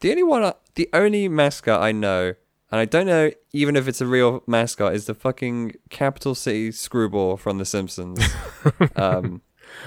the 0.00 0.10
only 0.10 0.22
one 0.24 0.42
I- 0.44 0.54
the 0.74 0.88
only 0.92 1.28
mascot 1.28 1.80
I 1.82 1.92
know 1.92 2.34
and 2.70 2.80
I 2.80 2.84
don't 2.84 3.06
know 3.06 3.30
even 3.52 3.76
if 3.76 3.88
it's 3.88 4.00
a 4.00 4.06
real 4.06 4.42
mascot 4.46 4.94
is 4.94 5.06
the 5.06 5.14
fucking 5.14 5.74
capital 5.90 6.34
city 6.34 6.70
screwball 6.72 7.36
from 7.36 7.58
the 7.58 7.64
Simpsons. 7.64 8.20
um 8.96 9.42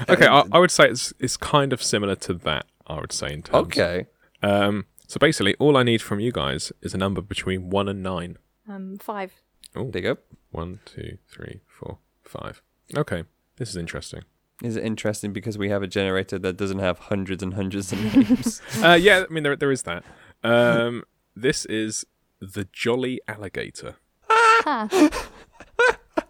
Okay, 0.08 0.28
I, 0.28 0.44
I 0.52 0.60
would 0.60 0.72
say 0.72 0.88
it's 0.90 1.14
it's 1.20 1.38
kind 1.38 1.74
of 1.74 1.82
similar 1.82 2.16
to 2.16 2.34
that. 2.36 2.66
I 2.88 3.00
would 3.00 3.12
say 3.12 3.34
in 3.34 3.42
terms. 3.42 3.66
okay. 3.68 4.06
Um. 4.44 4.86
So 5.12 5.18
basically, 5.20 5.56
all 5.60 5.76
I 5.76 5.84
need 5.84 6.02
from 6.02 6.22
you 6.22 6.32
guys 6.32 6.72
is 6.82 6.94
a 6.94 6.98
number 6.98 7.20
between 7.22 7.70
one 7.70 7.90
and 7.90 8.02
nine. 8.02 8.38
Um, 8.66 8.98
five. 8.98 9.34
Oh, 9.76 9.92
There 9.92 10.02
you 10.02 10.14
go. 10.16 10.22
one, 10.52 10.80
two, 10.86 11.18
three, 11.28 11.60
four, 11.68 11.98
five. 12.24 12.62
Okay, 12.96 13.26
this 13.58 13.68
is 13.68 13.76
interesting. 13.76 14.22
Is 14.64 14.78
it 14.78 14.86
interesting 14.86 15.34
because 15.34 15.58
we 15.58 15.68
have 15.68 15.84
a 15.84 15.88
generator 15.88 16.40
that 16.40 16.56
doesn't 16.56 16.80
have 16.80 16.98
hundreds 16.98 17.44
and 17.44 17.56
hundreds 17.56 17.92
of 17.92 18.02
names? 18.16 18.62
uh, 18.82 18.94
yeah, 18.94 19.26
I 19.30 19.34
mean 19.34 19.44
there 19.44 19.58
there 19.58 19.72
is 19.74 19.84
that. 19.84 20.06
Um, 20.46 21.04
this 21.36 21.66
is 21.66 22.06
the 22.40 22.66
Jolly 22.72 23.20
Alligator. 23.28 23.96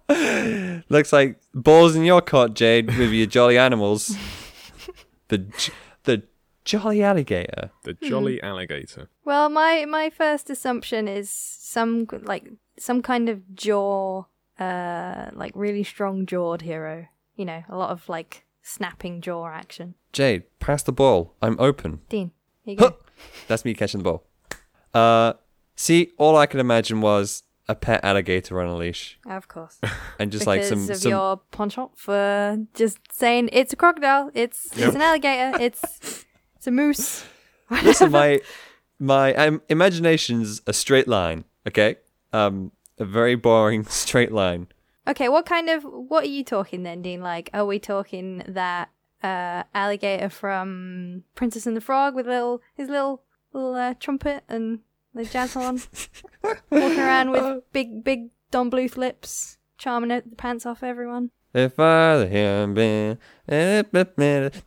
Looks 0.89 1.13
like 1.13 1.39
balls 1.53 1.95
in 1.95 2.03
your 2.03 2.21
court, 2.23 2.55
Jade, 2.55 2.87
with 2.97 3.11
your 3.11 3.27
jolly 3.27 3.59
animals. 3.59 4.17
the 5.27 5.37
j- 5.37 5.71
the 5.73 5.75
jolly 6.65 7.03
alligator. 7.03 7.71
The 7.83 7.93
Jolly 7.93 8.41
Alligator. 8.41 9.09
Well, 9.25 9.49
my 9.49 9.85
my 9.85 10.09
first 10.09 10.49
assumption 10.49 11.07
is 11.07 11.29
some 11.29 12.07
like 12.23 12.49
some 12.77 13.01
kind 13.01 13.29
of 13.29 13.55
jaw, 13.55 14.23
uh, 14.59 15.29
like 15.33 15.53
really 15.55 15.83
strong 15.83 16.25
jawed 16.25 16.61
hero. 16.61 17.07
You 17.35 17.45
know, 17.45 17.63
a 17.69 17.77
lot 17.77 17.89
of 17.91 18.07
like 18.09 18.45
snapping 18.61 19.21
jaw 19.21 19.47
action. 19.47 19.95
Jade, 20.13 20.43
pass 20.59 20.83
the 20.83 20.91
ball. 20.91 21.35
I'm 21.41 21.55
open. 21.59 22.01
Dean, 22.09 22.31
here 22.63 22.73
you 22.73 22.77
go. 22.77 22.95
That's 23.47 23.65
me 23.65 23.73
catching 23.73 23.99
the 23.99 24.03
ball. 24.03 24.23
Uh, 24.93 25.33
see, 25.75 26.11
all 26.17 26.35
I 26.37 26.45
could 26.45 26.59
imagine 26.59 27.01
was 27.01 27.43
a 27.69 27.75
pet 27.75 28.03
alligator 28.03 28.59
on 28.59 28.67
a 28.67 28.75
leash, 28.75 29.17
of 29.25 29.47
course, 29.47 29.79
and 30.19 30.31
just 30.31 30.41
because 30.41 30.47
like 30.47 30.63
some 30.63 30.89
of 30.89 30.97
some. 30.97 31.09
your 31.09 31.37
penchant 31.51 31.97
for 31.97 32.57
just 32.73 32.97
saying 33.11 33.49
it's 33.53 33.71
a 33.73 33.75
crocodile, 33.77 34.29
it's 34.33 34.69
Yep. 34.75 34.87
it's 34.87 34.95
an 34.95 35.01
alligator, 35.01 35.57
it's 35.61 36.25
it's 36.61 36.67
a 36.67 36.71
moose. 36.71 37.25
Listen, 37.71 38.11
my 38.11 38.39
my 38.99 39.33
um, 39.33 39.63
imagination's 39.67 40.61
a 40.67 40.73
straight 40.73 41.07
line. 41.07 41.43
Okay, 41.67 41.95
um, 42.33 42.71
a 42.99 43.05
very 43.05 43.33
boring 43.33 43.83
straight 43.89 44.31
line. 44.31 44.67
Okay, 45.07 45.27
what 45.27 45.47
kind 45.47 45.71
of 45.71 45.83
what 45.83 46.25
are 46.25 46.29
you 46.29 46.43
talking 46.43 46.83
then, 46.83 47.01
Dean? 47.01 47.21
Like, 47.21 47.49
are 47.51 47.65
we 47.65 47.79
talking 47.79 48.43
that 48.47 48.91
uh, 49.23 49.63
alligator 49.73 50.29
from 50.29 51.23
Princess 51.33 51.65
and 51.65 51.75
the 51.75 51.81
Frog 51.81 52.13
with 52.13 52.27
little 52.27 52.61
his 52.75 52.89
little 52.89 53.23
little 53.53 53.73
uh, 53.73 53.95
trumpet 53.95 54.43
and 54.47 54.81
the 55.15 55.25
jazz 55.25 55.55
horn, 55.55 55.81
walking 56.69 56.99
around 56.99 57.31
with 57.31 57.63
big 57.73 58.03
big 58.03 58.29
Don 58.51 58.69
Bluth 58.69 58.97
lips, 58.97 59.57
charming 59.79 60.09
the 60.09 60.35
pants 60.37 60.67
off 60.67 60.83
everyone. 60.83 61.31
If 61.55 61.79
I 61.79 62.27
had 62.27 62.75
been 62.75 63.17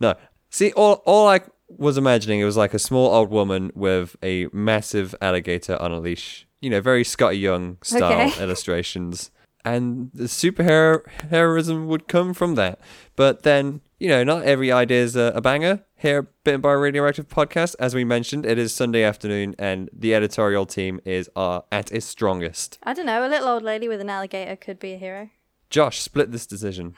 no, 0.01 0.17
see, 0.51 0.73
all 0.73 0.95
all 1.07 1.29
I 1.29 1.39
was 1.79 1.97
imagining 1.99 2.41
it 2.41 2.45
was 2.45 2.57
like 2.57 2.75
a 2.75 2.79
small 2.79 3.13
old 3.13 3.31
woman 3.31 3.71
with 3.75 4.17
a 4.23 4.49
massive 4.53 5.15
alligator 5.21 5.81
on 5.81 5.93
a 5.93 6.01
leash. 6.01 6.47
You 6.61 6.71
know, 6.71 6.81
very 6.81 7.05
Skottie 7.05 7.41
Young 7.41 7.79
style 7.83 8.29
Okay. 8.29 8.43
illustrations, 8.43 9.31
and 9.65 10.11
the 10.15 10.25
superhero 10.25 11.01
heroism 11.31 11.87
would 11.89 12.09
come 12.09 12.33
from 12.35 12.55
that. 12.55 12.79
But 13.17 13.43
then, 13.43 13.81
you 13.99 14.09
know, 14.09 14.25
not 14.25 14.45
every 14.45 14.71
idea 14.73 15.03
is 15.03 15.17
a, 15.17 15.33
a 15.35 15.41
banger. 15.41 15.85
Here, 15.97 16.23
Bitten 16.45 16.61
by 16.61 16.73
a 16.73 16.77
Radioactive 16.77 17.29
podcast, 17.29 17.75
as 17.79 17.95
we 17.95 18.05
mentioned, 18.05 18.45
it 18.45 18.59
is 18.59 18.75
Sunday 18.75 19.03
afternoon, 19.03 19.55
and 19.59 19.89
the 19.93 20.15
editorial 20.15 20.67
team 20.67 21.01
is 21.07 21.31
uh, 21.35 21.61
at 21.73 21.91
its 21.93 22.05
strongest. 22.07 22.79
I 22.83 22.93
don't 22.93 23.07
know. 23.07 23.27
A 23.27 23.29
little 23.29 23.49
old 23.49 23.63
lady 23.63 23.89
with 23.89 24.01
an 24.03 24.11
alligator 24.11 24.57
could 24.57 24.79
be 24.79 24.93
a 24.93 24.99
hero. 24.99 25.31
Josh, 25.71 26.01
split 26.01 26.31
this 26.31 26.47
decision. 26.47 26.95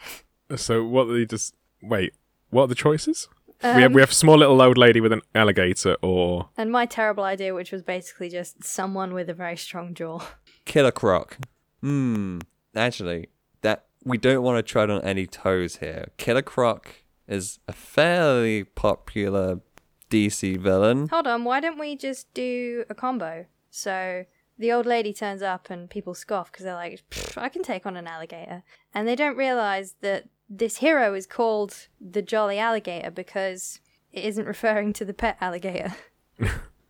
So 0.57 0.85
what 0.85 1.05
they 1.05 1.25
just 1.25 1.55
wait? 1.83 2.15
What 2.51 2.63
are 2.63 2.69
the 2.69 2.75
choices? 2.75 3.29
We 3.63 3.83
have 3.83 3.95
we 3.95 4.01
have 4.01 4.13
small 4.13 4.39
little 4.39 4.61
old 4.61 4.79
lady 4.79 5.01
with 5.01 5.13
an 5.13 5.23
alligator, 5.35 5.97
or 6.03 6.49
And 6.57 6.71
my 6.71 6.87
terrible 6.87 7.25
idea, 7.25 7.55
which 7.55 7.73
was 7.73 7.83
basically 7.83 8.29
just 8.29 8.65
someone 8.65 9.15
with 9.15 9.29
a 9.31 9.35
very 9.35 9.57
strong 9.57 9.95
jaw. 9.95 10.21
Killer 10.65 10.93
Croc. 10.93 11.39
Hmm. 11.81 12.39
Actually, 12.75 13.29
that 13.63 13.87
we 14.05 14.19
don't 14.19 14.43
want 14.43 14.59
to 14.59 14.63
tread 14.63 14.91
on 14.91 15.03
any 15.03 15.27
toes 15.27 15.77
here. 15.77 16.09
Killer 16.17 16.43
Croc 16.43 16.89
is 17.27 17.59
a 17.67 17.73
fairly 17.73 18.65
popular 18.65 19.61
DC 20.11 20.59
villain. 20.59 21.09
Hold 21.09 21.27
on, 21.27 21.45
why 21.45 21.61
don't 21.61 21.79
we 21.79 21.97
just 21.97 22.33
do 22.35 22.85
a 22.89 22.95
combo? 22.95 23.47
So 23.71 24.25
the 24.59 24.73
old 24.73 24.87
lady 24.87 25.13
turns 25.13 25.43
up 25.43 25.69
and 25.71 25.91
people 25.91 26.15
scoff 26.15 26.51
because 26.51 26.65
they're 26.65 26.75
like, 26.75 27.03
I 27.37 27.49
can 27.49 27.63
take 27.63 27.87
on 27.87 27.97
an 27.97 28.07
alligator. 28.07 28.63
And 28.95 29.07
they 29.07 29.17
don't 29.17 29.37
realize 29.37 29.97
that 30.01 30.29
this 30.49 30.79
hero 30.79 31.15
is 31.15 31.27
called 31.27 31.89
the 32.01 32.23
Jolly 32.23 32.59
Alligator 32.59 33.11
because 33.11 33.81
it 34.13 34.25
isn't 34.25 34.47
referring 34.47 34.93
to 34.95 35.05
the 35.05 35.15
pet 35.15 35.37
alligator. 35.41 35.95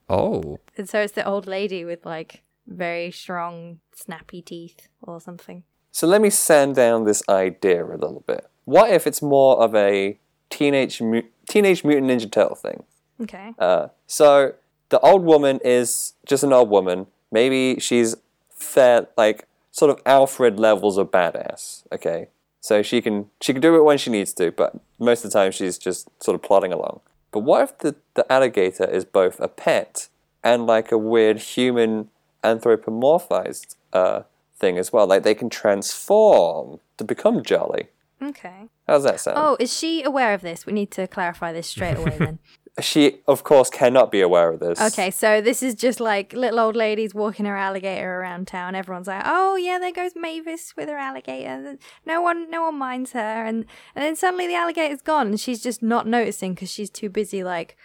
Oh. 0.09 0.61
And 0.77 0.89
so 0.89 1.01
it's 1.01 1.15
the 1.15 1.27
old 1.27 1.47
lady 1.47 1.85
with 1.85 2.07
like 2.07 2.43
very 2.67 3.11
strong, 3.11 3.81
snappy 3.95 4.43
teeth 4.43 4.89
or 5.03 5.21
something. 5.21 5.65
So 5.91 6.07
let 6.07 6.21
me 6.21 6.31
sand 6.31 6.77
down 6.77 7.05
this 7.05 7.23
idea 7.29 7.85
a 7.85 7.97
little 7.97 8.23
bit. 8.27 8.47
What 8.65 8.91
if 8.91 9.07
it's 9.07 9.23
more 9.23 9.59
of 9.63 9.75
a 9.75 10.19
teenage 10.51 11.01
mu- 11.01 11.23
teenage 11.49 11.85
mutant 11.85 12.11
ninja 12.11 12.31
turtle 12.31 12.57
thing? 12.57 12.85
Okay. 13.21 13.55
Uh, 13.59 13.89
so 14.07 14.55
the 14.91 15.01
old 15.01 15.25
woman 15.25 15.59
is 15.65 16.13
just 16.27 16.45
an 16.45 16.53
old 16.53 16.71
woman. 16.71 17.07
Maybe 17.33 17.81
she's 17.81 18.15
fair, 18.51 19.09
like 19.17 19.49
sort 19.71 19.91
of 19.91 20.01
Alfred 20.05 20.61
levels 20.61 20.99
of 20.99 21.11
badass. 21.11 21.85
Okay, 21.93 22.29
so 22.67 22.83
she 22.83 23.01
can 23.01 23.31
she 23.41 23.53
can 23.53 23.63
do 23.63 23.77
it 23.77 23.85
when 23.85 23.97
she 23.97 24.11
needs 24.11 24.33
to, 24.35 24.51
but 24.51 24.75
most 24.99 25.25
of 25.25 25.31
the 25.31 25.39
time 25.39 25.53
she's 25.53 25.79
just 25.79 26.09
sort 26.21 26.35
of 26.35 26.43
plodding 26.43 26.73
along. 26.73 26.99
But 27.31 27.41
what 27.41 27.63
if 27.63 27.79
the 27.79 27.95
the 28.15 28.31
alligator 28.31 28.85
is 28.85 29.05
both 29.05 29.39
a 29.39 29.47
pet 29.47 30.09
and 30.43 30.67
like 30.67 30.91
a 30.91 30.99
weird 30.99 31.39
human 31.39 32.09
anthropomorphized 32.43 33.77
uh, 33.93 34.23
thing 34.57 34.79
as 34.79 34.93
well? 34.93 35.07
Like 35.07 35.23
they 35.23 35.33
can 35.33 35.49
transform 35.49 36.81
to 36.99 37.05
become 37.05 37.45
jolly. 37.45 37.87
Okay. 38.21 38.69
How's 38.89 39.05
that 39.05 39.21
sound? 39.21 39.39
Oh, 39.39 39.57
is 39.61 39.73
she 39.73 40.03
aware 40.03 40.35
of 40.35 40.43
this? 40.43 40.67
We 40.67 40.73
need 40.73 40.91
to 40.91 41.07
clarify 41.07 41.53
this 41.53 41.69
straight 41.69 41.97
away 41.97 42.17
then. 42.19 42.41
She 42.81 43.21
of 43.27 43.43
course 43.43 43.71
cannot 43.71 44.13
be 44.13 44.21
aware 44.21 44.51
of 44.53 44.61
this. 44.61 44.79
Okay, 44.81 45.11
so 45.11 45.41
this 45.41 45.63
is 45.63 45.75
just 45.75 45.99
like 45.99 46.35
little 46.35 46.61
old 46.61 46.77
ladies 46.77 47.15
walking 47.15 47.47
her 47.47 47.57
alligator 47.57 48.21
around 48.21 48.49
town. 48.49 48.75
Everyone's 48.75 49.07
like, 49.07 49.23
"Oh 49.25 49.57
yeah, 49.57 49.79
there 49.79 49.93
goes 49.93 50.13
Mavis 50.15 50.75
with 50.77 50.89
her 50.91 50.99
alligator." 50.99 51.79
No 52.05 52.21
one, 52.21 52.51
no 52.51 52.65
one 52.65 52.77
minds 52.77 53.13
her, 53.13 53.45
and 53.47 53.65
and 53.95 54.05
then 54.05 54.15
suddenly 54.15 54.47
the 54.47 54.55
alligator's 54.57 55.01
gone, 55.01 55.29
and 55.29 55.41
she's 55.41 55.63
just 55.63 55.83
not 55.83 56.07
noticing 56.07 56.53
because 56.55 56.71
she's 56.71 56.91
too 56.91 57.09
busy 57.09 57.43
like 57.43 57.79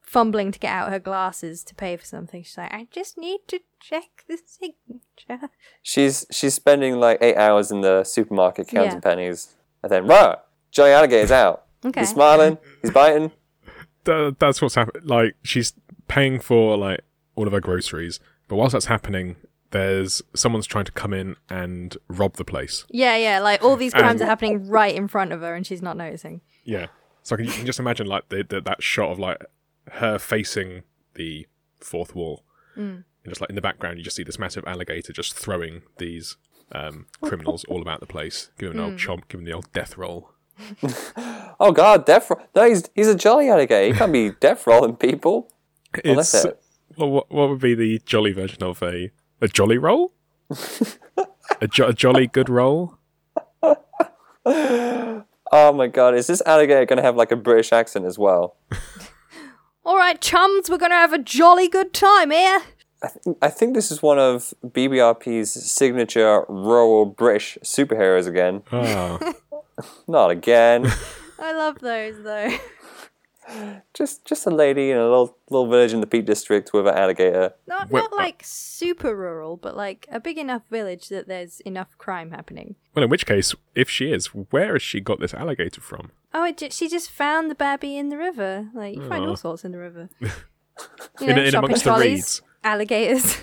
fumbling 0.00 0.50
to 0.50 0.58
get 0.58 0.72
out 0.72 0.90
her 0.90 0.98
glasses 0.98 1.62
to 1.64 1.74
pay 1.74 1.94
for 1.98 2.06
something. 2.06 2.42
She's 2.42 2.56
like, 2.56 2.72
"I 2.72 2.86
just 2.90 3.18
need 3.18 3.40
to 3.48 3.60
check 3.80 4.24
the 4.28 4.38
signature." 4.46 5.50
She's 5.82 6.24
she's 6.30 6.54
spending 6.54 6.98
like 6.98 7.18
eight 7.20 7.36
hours 7.36 7.70
in 7.70 7.82
the 7.82 8.02
supermarket 8.02 8.68
counting 8.68 8.92
Yeah. 8.94 9.00
pennies, 9.00 9.56
and 9.82 9.92
then 9.92 10.06
rah, 10.06 10.36
Jolly 10.70 10.92
Alligator's 10.92 11.30
out. 11.32 11.64
Okay. 11.84 12.00
He's 12.00 12.10
smiling. 12.10 12.56
He's 12.80 12.90
biting. 12.92 13.30
Th- 14.08 14.34
that's 14.38 14.62
what's 14.62 14.74
happening. 14.74 15.02
Like 15.06 15.36
she's 15.42 15.74
paying 16.08 16.40
for 16.40 16.76
like 16.76 17.00
all 17.34 17.46
of 17.46 17.52
her 17.52 17.60
groceries, 17.60 18.20
but 18.48 18.56
whilst 18.56 18.72
that's 18.72 18.86
happening, 18.86 19.36
there's 19.70 20.22
someone's 20.34 20.66
trying 20.66 20.86
to 20.86 20.92
come 20.92 21.12
in 21.12 21.36
and 21.50 21.96
rob 22.08 22.36
the 22.36 22.44
place. 22.44 22.84
Yeah, 22.90 23.16
yeah, 23.16 23.38
like 23.40 23.62
all 23.62 23.76
these 23.76 23.92
crimes 23.92 24.20
Um, 24.20 24.26
are 24.26 24.30
happening 24.30 24.66
right 24.68 24.94
in 24.94 25.08
front 25.08 25.32
of 25.32 25.40
her, 25.42 25.54
and 25.54 25.66
she's 25.66 25.82
not 25.82 25.96
noticing. 25.96 26.40
Yeah. 26.64 26.86
So 27.22 27.34
I 27.34 27.36
can, 27.38 27.46
you 27.46 27.52
can 27.52 27.66
just 27.66 27.78
imagine 27.78 28.06
like 28.06 28.30
the, 28.30 28.42
the, 28.48 28.60
that 28.62 28.82
shot 28.82 29.10
of 29.10 29.18
like 29.18 29.44
her 29.92 30.18
facing 30.18 30.84
the 31.14 31.46
fourth 31.80 32.14
wall, 32.14 32.44
and 33.24 33.32
just 33.32 33.40
like 33.42 33.50
in 33.50 33.56
the 33.56 33.60
background, 33.62 33.98
you 33.98 34.04
just 34.04 34.16
see 34.16 34.22
this 34.22 34.38
massive 34.38 34.64
alligator 34.66 35.12
just 35.12 35.34
throwing 35.34 35.82
these 35.98 36.36
um, 36.72 37.06
criminals 37.20 37.64
all 37.68 37.82
about 37.82 38.00
the 38.00 38.06
place, 38.06 38.50
giving 38.58 38.76
them 38.76 38.84
an 38.86 38.90
old 38.92 39.00
chomp, 39.00 39.28
giving 39.28 39.44
the 39.44 39.52
old 39.52 39.70
death 39.72 39.98
roll. 39.98 40.32
Oh 41.60 41.72
God, 41.72 42.06
death 42.06 42.30
roll. 42.30 42.40
No, 42.54 42.68
he's 42.68 42.88
he's 42.94 43.08
a 43.08 43.16
jolly 43.16 43.48
alligator. 43.48 43.92
He 43.92 43.98
can't 43.98 44.12
be 44.12 44.30
death 44.40 44.64
rolling 44.66 44.94
people. 44.94 45.50
Well, 46.04 46.14
that's 46.14 46.32
it. 46.44 46.62
well, 46.96 47.10
what 47.10 47.30
what 47.32 47.48
would 47.48 47.60
be 47.60 47.74
the 47.74 48.00
jolly 48.06 48.32
version 48.32 48.62
of 48.62 48.80
a 48.82 49.10
a 49.40 49.48
jolly 49.48 49.76
roll? 49.76 50.12
a, 51.60 51.66
jo- 51.66 51.88
a 51.88 51.92
jolly 51.92 52.26
good 52.28 52.48
roll? 52.48 52.98
Oh 55.50 55.72
my 55.72 55.86
God, 55.86 56.14
is 56.14 56.26
this 56.26 56.42
alligator 56.44 56.84
gonna 56.84 57.00
have 57.02 57.16
like 57.16 57.32
a 57.32 57.36
British 57.36 57.72
accent 57.72 58.04
as 58.04 58.18
well? 58.18 58.56
All 59.84 59.96
right, 59.96 60.20
chums, 60.20 60.68
we're 60.68 60.76
gonna 60.78 60.94
have 60.94 61.14
a 61.14 61.18
jolly 61.18 61.68
good 61.68 61.94
time 61.94 62.30
here. 62.30 62.60
I 63.40 63.48
think 63.48 63.74
this 63.74 63.90
is 63.90 64.02
one 64.02 64.18
of 64.18 64.52
BBRP's 64.66 65.50
signature 65.70 66.44
rural 66.48 67.06
British 67.06 67.56
superheroes 67.62 68.26
again. 68.26 68.62
Ah, 68.72 69.18
Not 70.06 70.30
again. 70.30 70.90
I 71.38 71.52
love 71.52 71.78
those 71.80 72.22
though. 72.22 72.56
just 73.94 74.24
just 74.26 74.46
a 74.46 74.50
lady 74.50 74.90
in 74.90 74.98
a 74.98 75.02
little 75.04 75.36
little 75.48 75.68
village 75.68 75.92
in 75.94 76.00
the 76.00 76.06
Peak 76.06 76.26
District 76.26 76.70
with 76.72 76.86
an 76.86 76.94
alligator. 76.94 77.54
Not 77.66 77.90
Well, 77.90 78.02
not 78.02 78.12
like 78.12 78.42
super 78.44 79.16
rural, 79.16 79.56
but 79.56 79.76
like 79.76 80.06
a 80.10 80.20
big 80.20 80.36
enough 80.36 80.62
village 80.70 81.08
that 81.08 81.28
there's 81.28 81.60
enough 81.60 81.96
crime 81.96 82.30
happening. 82.30 82.74
well, 82.94 83.04
in 83.04 83.08
which 83.10 83.24
case, 83.24 83.54
if 83.74 83.88
she 83.88 84.12
is, 84.12 84.26
where 84.26 84.72
has 84.74 84.82
she 84.82 85.00
got 85.00 85.20
this 85.20 85.32
alligator 85.32 85.80
from? 85.80 86.10
Oh, 86.34 86.44
it 86.44 86.58
ju- 86.58 86.70
she 86.70 86.88
just 86.88 87.10
found 87.10 87.50
the 87.50 87.54
babby 87.54 87.96
in 87.96 88.10
the 88.10 88.18
river. 88.18 88.68
Like 88.74 88.96
you 88.96 89.08
find 89.08 89.24
all 89.24 89.36
sorts 89.36 89.64
in 89.64 89.72
the 89.72 89.78
river. 89.78 90.08
You 91.20 91.26
In- 91.28 91.38
in 91.38 91.44
shopping 91.50 91.70
amongst 91.70 91.82
the 91.84 91.90
trolleys, 91.90 92.08
reeds. 92.14 92.42
alligators. 92.62 93.38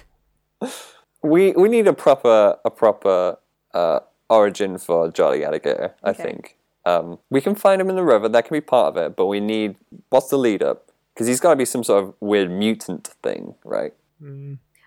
We 1.22 1.52
we 1.54 1.68
need 1.70 1.88
a 1.88 1.94
proper 1.94 2.58
a 2.64 2.70
proper 2.70 3.38
uh, 3.74 4.00
origin 4.30 4.78
for 4.78 5.10
Jolly 5.12 5.44
Alligator. 5.44 5.96
I 6.04 6.10
Okay. 6.12 6.24
think 6.24 6.58
um, 6.86 7.20
we 7.30 7.42
can 7.42 7.56
find 7.56 7.82
him 7.82 7.90
in 7.90 7.96
the 7.96 8.04
river. 8.04 8.30
That 8.30 8.46
can 8.46 8.56
be 8.56 8.62
part 8.62 8.96
of 8.96 8.98
it. 9.04 9.16
But 9.16 9.26
we 9.28 9.40
need 9.40 9.76
what's 10.10 10.30
the 10.30 10.38
lead 10.38 10.62
up? 10.64 10.92
Because 11.14 11.28
he's 11.28 11.40
got 11.40 11.52
to 11.52 11.56
be 11.56 11.66
some 11.66 11.84
sort 11.84 12.04
of 12.04 12.14
weird 12.20 12.52
mutant 12.52 13.08
thing, 13.24 13.56
right? 13.64 13.94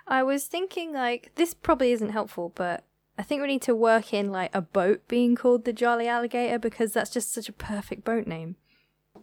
I 0.07 0.23
was 0.23 0.45
thinking 0.47 0.93
like 0.93 1.31
this 1.37 1.55
probably 1.55 1.93
isn't 1.93 2.11
helpful, 2.11 2.53
but 2.55 2.85
I 3.17 3.23
think 3.23 3.41
we 3.41 3.49
need 3.49 3.63
to 3.63 3.75
work 3.75 4.13
in 4.13 4.31
like 4.31 4.55
a 4.55 4.61
boat 4.61 5.07
being 5.09 5.35
called 5.37 5.65
the 5.65 5.73
Jolly 5.73 6.07
Alligator 6.09 6.59
because 6.59 6.93
that's 6.93 7.11
just 7.11 7.33
such 7.33 7.49
a 7.49 7.53
perfect 7.53 8.05
boat 8.05 8.27
name. 8.27 8.57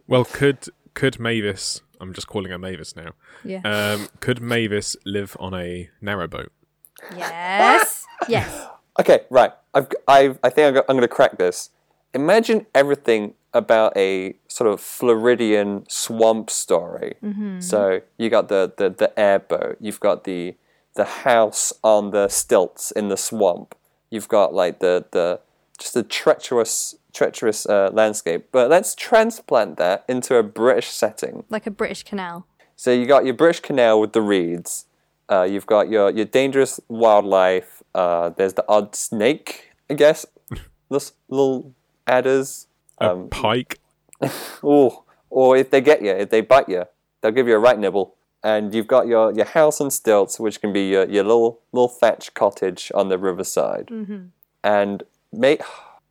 Well, 0.08 0.24
could 0.24 0.68
could 0.94 1.18
Mavis? 1.20 1.82
I'm 2.00 2.12
just 2.12 2.26
calling 2.26 2.50
her 2.50 2.58
Mavis 2.58 2.94
now. 2.96 3.12
Yeah. 3.44 3.60
Um, 3.64 4.08
could 4.20 4.40
Mavis 4.40 4.96
live 5.04 5.36
on 5.40 5.54
a 5.54 5.88
narrowboat? 6.02 6.48
yes. 7.16 8.04
yes. 8.28 8.66
Okay, 8.98 9.20
right. 9.28 9.52
I've 9.76 9.88
I've 10.08 10.38
I 10.42 10.50
think 10.50 10.76
I'm, 10.76 10.96
going 10.96 11.00
to 11.00 11.08
crack 11.08 11.38
this. 11.38 11.70
Imagine 12.14 12.66
everything 12.74 13.34
about 13.52 13.96
a 13.96 14.34
sort 14.48 14.70
of 14.72 14.80
Floridian 14.80 15.84
swamp 15.88 16.50
story. 16.50 17.14
So 17.60 18.00
you 18.18 18.30
got 18.30 18.48
the, 18.48 18.72
the 18.76 18.88
the 18.90 19.18
airboat. 19.18 19.76
You've 19.80 20.00
got 20.00 20.24
the 20.24 20.56
the 20.94 21.04
house 21.04 21.72
on 21.82 22.10
the 22.10 22.28
stilts 22.28 22.90
in 22.90 23.08
the 23.08 23.16
swamp. 23.16 23.74
You've 24.10 24.28
got 24.28 24.54
like 24.54 24.80
the 24.80 25.04
the 25.10 25.40
just 25.78 25.94
a 25.96 26.02
treacherous 26.02 26.96
treacherous 27.12 27.66
uh, 27.66 27.90
landscape. 27.92 28.48
But 28.52 28.70
let's 28.70 28.94
transplant 28.94 29.78
that 29.78 30.04
into 30.08 30.36
a 30.36 30.42
British 30.42 30.88
setting. 30.88 31.44
Like 31.48 31.66
a 31.66 31.70
British 31.70 32.02
canal. 32.02 32.46
So 32.76 32.92
you 32.92 33.06
got 33.06 33.24
your 33.24 33.34
British 33.34 33.60
Canal 33.60 34.00
with 34.00 34.12
the 34.12 34.20
reeds. 34.20 34.84
Uh, 35.28 35.42
you've 35.42 35.66
got 35.66 35.88
your, 35.88 36.10
your 36.10 36.26
dangerous 36.26 36.78
wildlife. 36.88 37.75
Uh, 37.96 38.28
there's 38.36 38.52
the 38.52 38.64
odd 38.68 38.94
snake, 38.94 39.70
I 39.88 39.94
guess. 39.94 40.26
Those 40.90 41.12
little 41.28 41.72
adders. 42.06 42.66
A 43.00 43.10
Um, 43.12 43.28
pike? 43.30 43.80
Ooh. 44.64 44.90
Or 45.30 45.56
if 45.56 45.70
they 45.70 45.80
get 45.80 46.02
you, 46.02 46.10
if 46.10 46.28
they 46.30 46.42
bite 46.42 46.68
you, 46.68 46.84
they'll 47.20 47.32
give 47.32 47.48
you 47.48 47.56
a 47.56 47.58
right 47.58 47.78
nibble. 47.78 48.14
And 48.44 48.74
you've 48.74 48.86
got 48.86 49.06
your, 49.06 49.32
your 49.32 49.46
house 49.46 49.80
on 49.80 49.90
stilts, 49.90 50.38
which 50.38 50.60
can 50.60 50.72
be 50.72 50.88
your, 50.88 51.04
your 51.08 51.24
little 51.24 51.60
little 51.72 51.88
thatch 51.88 52.32
cottage 52.34 52.92
on 52.94 53.08
the 53.08 53.18
riverside. 53.18 53.86
Mm-hmm. 53.86 54.26
And 54.62 55.02
make 55.32 55.62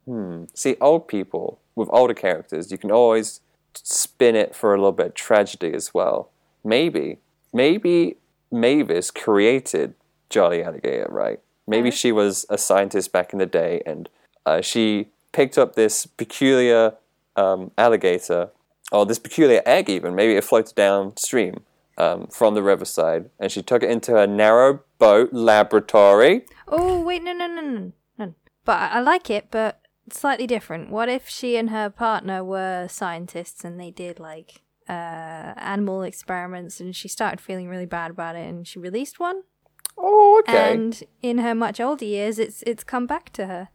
hmm, 0.05 0.45
see 0.53 0.75
old 0.81 1.07
people 1.07 1.59
with 1.75 1.87
older 1.91 2.13
characters, 2.13 2.71
you 2.71 2.77
can 2.77 2.91
always 2.91 3.41
spin 3.73 4.35
it 4.35 4.55
for 4.55 4.73
a 4.73 4.77
little 4.77 4.91
bit 4.91 5.07
of 5.07 5.13
tragedy 5.13 5.71
as 5.73 5.93
well. 5.93 6.31
Maybe, 6.63 7.19
maybe 7.53 8.17
Mavis 8.51 9.11
created 9.11 9.93
Jolly 10.29 10.63
Alligator, 10.63 11.07
right? 11.09 11.39
Maybe 11.67 11.91
she 11.91 12.11
was 12.11 12.45
a 12.49 12.57
scientist 12.57 13.11
back 13.11 13.33
in 13.33 13.39
the 13.39 13.45
day, 13.45 13.81
and 13.85 14.09
uh, 14.45 14.61
she 14.61 15.07
picked 15.31 15.57
up 15.57 15.75
this 15.75 16.05
peculiar 16.05 16.95
um, 17.35 17.71
alligator, 17.77 18.51
or 18.91 19.05
this 19.05 19.19
peculiar 19.19 19.61
egg, 19.65 19.89
even. 19.89 20.15
Maybe 20.15 20.35
it 20.35 20.43
floated 20.43 20.75
downstream 20.75 21.63
um, 21.97 22.27
from 22.27 22.53
the 22.53 22.63
riverside, 22.63 23.29
and 23.39 23.51
she 23.51 23.61
took 23.61 23.83
it 23.83 23.89
into 23.89 24.11
her 24.11 24.27
narrow 24.27 24.81
boat 24.99 25.33
laboratory. 25.33 26.45
Oh 26.67 27.01
wait, 27.01 27.23
no, 27.23 27.33
no, 27.33 27.47
no, 27.47 27.61
no, 27.61 27.91
no. 28.17 28.33
But 28.63 28.79
I, 28.79 28.87
I 28.87 28.99
like 29.01 29.29
it, 29.29 29.47
but 29.51 29.81
slightly 30.11 30.47
different. 30.47 30.91
What 30.91 31.09
if 31.09 31.27
she 31.27 31.57
and 31.57 31.69
her 31.69 31.89
partner 31.89 32.43
were 32.43 32.87
scientists 32.87 33.63
and 33.63 33.79
they 33.79 33.91
did 33.91 34.19
like 34.19 34.61
uh, 34.87 35.53
animal 35.57 36.03
experiments, 36.03 36.79
and 36.79 36.95
she 36.95 37.07
started 37.07 37.41
feeling 37.41 37.67
really 37.67 37.87
bad 37.87 38.11
about 38.11 38.35
it, 38.35 38.47
and 38.47 38.67
she 38.67 38.79
released 38.79 39.19
one, 39.19 39.43
Oh, 39.97 40.41
okay. 40.47 40.73
and 40.73 41.03
in 41.21 41.37
her 41.39 41.55
much 41.55 41.79
older 41.79 42.05
years, 42.05 42.39
it's 42.39 42.63
it's 42.63 42.83
come 42.83 43.07
back 43.07 43.31
to 43.33 43.47
her. 43.47 43.69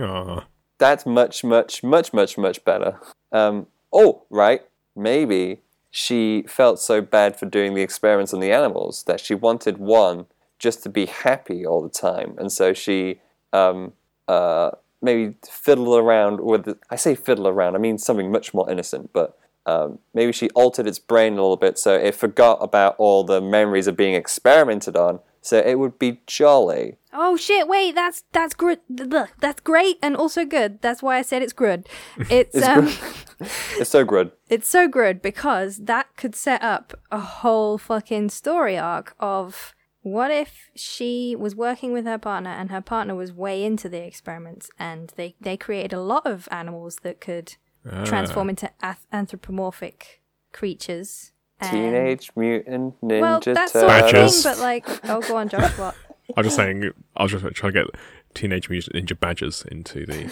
Aw. 0.00 0.46
That's 0.78 1.06
much, 1.06 1.42
much, 1.42 1.82
much, 1.82 2.12
much, 2.12 2.36
much 2.36 2.64
better. 2.64 3.00
Um, 3.32 3.66
oh, 3.92 4.24
right. 4.28 4.62
Maybe 4.94 5.62
she 5.90 6.44
felt 6.46 6.78
so 6.78 7.00
bad 7.00 7.38
for 7.38 7.46
doing 7.46 7.74
the 7.74 7.82
experiments 7.82 8.34
on 8.34 8.40
the 8.40 8.52
animals 8.52 9.04
that 9.06 9.20
she 9.20 9.34
wanted 9.34 9.78
one 9.78 10.26
just 10.58 10.82
to 10.82 10.88
be 10.88 11.06
happy 11.06 11.64
all 11.64 11.82
the 11.82 11.88
time, 11.88 12.34
and 12.38 12.50
so 12.50 12.72
she 12.72 13.20
um, 13.52 13.92
uh, 14.28 14.70
maybe 15.02 15.36
fiddle 15.48 15.96
around 15.96 16.40
with. 16.40 16.64
The, 16.64 16.78
I 16.90 16.96
say 16.96 17.14
fiddle 17.14 17.48
around. 17.48 17.74
I 17.74 17.78
mean 17.78 17.98
something 17.98 18.30
much 18.30 18.52
more 18.54 18.70
innocent, 18.70 19.10
but. 19.12 19.38
Um, 19.68 19.98
maybe 20.14 20.30
she 20.30 20.48
altered 20.50 20.86
its 20.86 21.00
brain 21.00 21.32
a 21.32 21.42
little 21.42 21.56
bit 21.56 21.76
so 21.76 21.92
it 21.92 22.14
forgot 22.14 22.58
about 22.60 22.94
all 22.98 23.24
the 23.24 23.40
memories 23.40 23.88
of 23.88 23.96
being 23.96 24.14
experimented 24.14 24.94
on, 24.94 25.18
so 25.46 25.58
it 25.58 25.78
would 25.78 25.98
be 25.98 26.20
jolly. 26.26 26.96
Oh 27.12 27.36
shit! 27.36 27.68
Wait, 27.68 27.94
that's 27.94 28.24
that's 28.32 28.54
good. 28.54 28.80
That's 28.88 29.60
great 29.60 29.98
and 30.02 30.16
also 30.16 30.44
good. 30.44 30.82
That's 30.82 31.02
why 31.02 31.18
I 31.18 31.22
said 31.22 31.42
it's 31.42 31.52
good. 31.52 31.88
It's, 32.30 32.54
It's 32.54 32.66
um, 32.66 32.86
good. 32.86 32.98
It's 33.78 33.90
so 33.90 34.04
good. 34.04 34.32
it's 34.48 34.66
so 34.66 34.88
good 34.88 35.20
because 35.20 35.76
that 35.84 36.06
could 36.16 36.34
set 36.34 36.62
up 36.62 36.94
a 37.12 37.20
whole 37.20 37.76
fucking 37.78 38.30
story 38.30 38.78
arc 38.78 39.14
of 39.20 39.74
what 40.00 40.30
if 40.30 40.70
she 40.74 41.36
was 41.38 41.54
working 41.54 41.92
with 41.92 42.06
her 42.06 42.16
partner 42.18 42.50
and 42.50 42.70
her 42.70 42.80
partner 42.80 43.14
was 43.14 43.32
way 43.32 43.62
into 43.62 43.88
the 43.90 44.02
experiments 44.02 44.70
and 44.78 45.12
they 45.16 45.36
they 45.40 45.56
created 45.56 45.92
a 45.92 46.00
lot 46.00 46.26
of 46.26 46.48
animals 46.50 46.96
that 47.02 47.20
could 47.20 47.56
transform 48.04 48.48
into 48.50 48.70
ath- 48.82 49.06
anthropomorphic 49.12 50.22
creatures. 50.52 51.32
And- 51.60 51.70
Teenage 51.70 52.30
Mutant 52.36 53.00
Ninja 53.02 53.20
Well, 53.20 53.40
that 53.40 53.72
Turtles. 53.72 53.72
sort 53.72 54.02
of 54.02 54.10
thing, 54.32 54.52
but 54.52 54.58
like, 54.62 54.88
oh, 55.08 55.20
go 55.22 55.36
on, 55.36 55.48
Josh. 55.48 55.76
What? 55.78 55.94
I 56.36 56.40
was 56.40 56.46
just 56.46 56.56
saying, 56.56 56.90
I 57.16 57.22
was 57.22 57.32
just 57.32 57.44
trying 57.54 57.72
to 57.72 57.84
get 57.84 57.86
Teenage 58.34 58.68
Mutant 58.68 58.96
Ninja 58.96 59.18
Badgers 59.18 59.64
into 59.70 60.04
the. 60.06 60.30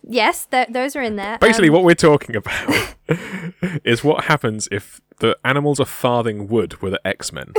yes, 0.08 0.46
th- 0.46 0.68
those 0.68 0.94
are 0.96 1.02
in 1.02 1.16
there. 1.16 1.38
Basically, 1.38 1.68
Um, 1.68 1.74
what 1.74 1.84
we're 1.84 1.94
talking 1.94 2.36
about 2.36 2.94
is 3.84 4.04
what 4.04 4.24
happens 4.24 4.68
if 4.70 5.00
the 5.20 5.36
animals 5.44 5.80
are 5.80 5.86
farthing 5.86 6.46
wood 6.46 6.80
with 6.82 6.92
the 6.92 7.06
X 7.06 7.32
Men. 7.32 7.52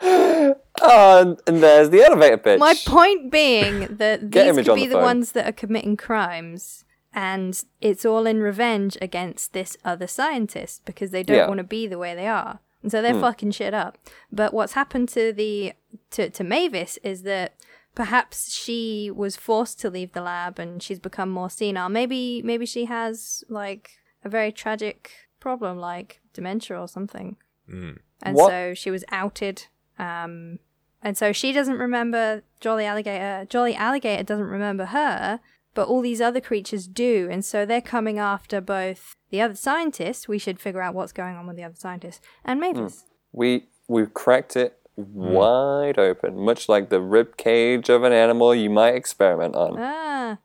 Oh, 0.00 1.20
and, 1.20 1.40
and 1.46 1.62
there's 1.62 1.90
the 1.90 2.02
elevator 2.02 2.36
pitch. 2.38 2.58
My 2.60 2.74
point 2.86 3.30
being 3.32 3.96
that 3.96 4.30
these 4.30 4.42
image 4.44 4.66
could 4.66 4.74
be 4.76 4.86
the 4.86 4.96
the, 4.96 5.00
ones 5.02 5.32
that 5.32 5.46
are 5.48 5.52
committing 5.52 5.96
crimes, 5.96 6.84
and 7.26 7.52
it's 7.80 8.04
all 8.10 8.24
in 8.32 8.38
revenge 8.50 8.94
against 9.08 9.52
this 9.52 9.76
other 9.84 10.06
scientist 10.18 10.84
because 10.84 11.10
they 11.10 11.22
don't 11.24 11.36
Yeah. 11.42 11.48
Want 11.52 11.58
to 11.58 11.64
be 11.78 11.86
the 11.88 11.98
way 12.04 12.14
they 12.14 12.28
are, 12.42 12.54
and 12.82 12.90
so 12.92 13.02
they're 13.02 13.20
fucking 13.28 13.52
shit 13.58 13.74
up. 13.74 13.92
But 14.40 14.50
what's 14.56 14.74
happened 14.80 15.08
to 15.18 15.32
the 15.32 15.72
to 16.14 16.22
to 16.30 16.42
Mavis 16.44 16.98
is 17.02 17.18
that 17.22 17.48
perhaps 17.94 18.36
she 18.62 19.10
was 19.22 19.34
forced 19.36 19.80
to 19.80 19.90
leave 19.90 20.12
the 20.12 20.22
lab 20.22 20.58
and 20.60 20.80
she's 20.84 21.00
become 21.00 21.30
more 21.30 21.50
senile. 21.50 21.88
Maybe 21.88 22.42
maybe 22.50 22.66
she 22.74 22.84
has 22.96 23.42
like 23.48 23.84
a 24.24 24.28
very 24.28 24.52
tragic 24.52 25.10
problem 25.40 25.78
like 25.90 26.20
dementia 26.32 26.78
or 26.80 26.88
something. 26.96 27.36
And 28.26 28.34
What- 28.36 28.50
so 28.50 28.74
she 28.74 28.90
was 28.90 29.04
outed. 29.10 29.66
Um, 29.98 30.58
and 31.02 31.16
so 31.16 31.32
she 31.32 31.52
doesn't 31.52 31.78
remember 31.78 32.42
Jolly 32.60 32.84
Alligator. 32.84 33.46
Jolly 33.48 33.74
Alligator 33.74 34.22
doesn't 34.30 34.46
remember 34.58 34.86
her, 34.86 35.40
but 35.78 35.86
all 35.86 36.00
these 36.00 36.20
other 36.20 36.40
creatures 36.40 36.88
do. 36.88 37.28
And 37.30 37.44
so 37.44 37.64
they're 37.64 37.80
coming 37.80 38.18
after 38.18 38.60
both 38.60 39.14
the 39.30 39.40
other 39.40 39.54
scientists. 39.54 40.26
We 40.26 40.36
should 40.36 40.58
figure 40.58 40.82
out 40.82 40.92
what's 40.92 41.12
going 41.12 41.36
on 41.36 41.46
with 41.46 41.54
the 41.54 41.62
other 41.62 41.76
scientists 41.76 42.20
and 42.44 42.58
Mavis. 42.58 43.04
we 43.30 43.68
we've 43.86 44.12
cracked 44.12 44.56
it 44.56 44.76
wide 44.96 45.96
open, 45.96 46.36
much 46.36 46.68
like 46.68 46.88
the 46.88 47.00
rib 47.00 47.36
cage 47.36 47.88
of 47.88 48.02
an 48.02 48.12
animal 48.12 48.56
you 48.56 48.70
might 48.70 48.96
experiment 48.96 49.54
on. 49.54 49.76
Ah, 49.78 50.38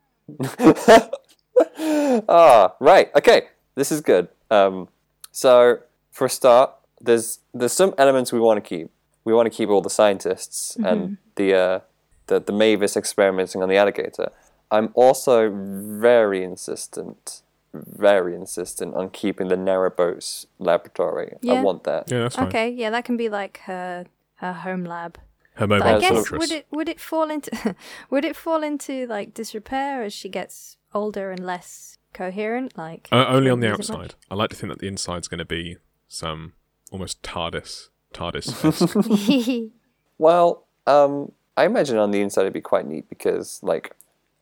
ah, 2.29 2.75
right. 2.79 3.09
Okay, 3.15 3.47
this 3.73 3.91
is 3.91 4.01
good. 4.01 4.27
Um, 4.51 4.87
so 5.31 5.79
for 6.11 6.25
a 6.25 6.29
start, 6.29 6.75
there's 7.01 7.39
there's 7.55 7.73
some 7.73 7.95
elements 7.97 8.31
we 8.31 8.39
want 8.39 8.63
to 8.63 8.69
keep. 8.69 8.91
We 9.25 9.33
want 9.33 9.51
to 9.51 9.57
keep 9.57 9.69
all 9.69 9.81
the 9.81 9.89
scientists 9.89 10.75
and 10.75 11.17
the 11.37 11.55
uh, 11.55 11.79
the 12.27 12.39
the 12.39 12.53
Mavis 12.53 12.95
experimenting 12.95 13.63
on 13.63 13.69
the 13.69 13.77
alligator. 13.77 14.31
I'm 14.75 14.89
also 14.95 15.35
very 15.51 16.43
insistent, 16.43 17.41
very 17.73 18.33
insistent 18.35 18.95
on 18.95 19.09
keeping 19.11 19.47
the 19.49 19.55
narrowboats 19.69 20.47
laboratory. 20.59 21.29
I 21.49 21.61
want 21.61 21.83
that. 21.83 22.09
Yeah, 22.11 22.19
that's 22.23 22.35
fine. 22.35 22.47
okay. 22.47 22.69
Yeah, 22.69 22.89
that 22.89 23.05
can 23.05 23.17
be 23.17 23.29
like 23.29 23.55
her 23.65 24.05
her 24.43 24.53
home 24.65 24.83
lab. 24.83 25.17
Her 25.55 25.67
But 25.67 25.79
mobile 25.79 25.95
I 25.97 25.99
guess 25.99 26.11
fortress. 26.11 26.39
would 26.39 26.51
it 26.51 26.65
would 26.71 26.89
it 26.89 26.99
fall 26.99 27.29
into 27.29 27.75
would 28.09 28.25
it 28.25 28.35
fall 28.35 28.63
into 28.63 29.05
like 29.07 29.33
disrepair 29.35 30.03
as 30.03 30.11
she 30.13 30.27
gets 30.29 30.77
older 30.93 31.29
and 31.31 31.45
less 31.45 31.97
coherent? 32.13 32.75
Like 32.77 33.07
Uh, 33.11 33.25
only 33.27 33.49
on 33.51 33.59
the 33.59 33.67
is 33.67 33.73
it 33.89 33.93
much? 33.93 33.99
outside. 34.05 34.15
I 34.31 34.35
like 34.35 34.49
to 34.49 34.55
think 34.55 34.71
that 34.73 34.79
the 34.79 34.87
inside's 34.87 35.27
going 35.27 35.39
to 35.47 35.51
be 35.59 35.77
some 36.07 36.53
almost 36.91 37.21
TARDIS. 37.21 37.89
TARDIS. 38.13 39.71
Well, 40.19 40.65
um, 40.87 41.31
I 41.57 41.65
imagine 41.65 41.97
on 41.97 42.11
the 42.11 42.21
inside 42.21 42.41
it'd 42.41 42.53
be 42.53 42.61
quite 42.61 42.87
neat 42.87 43.09
because 43.09 43.59
like 43.63 43.95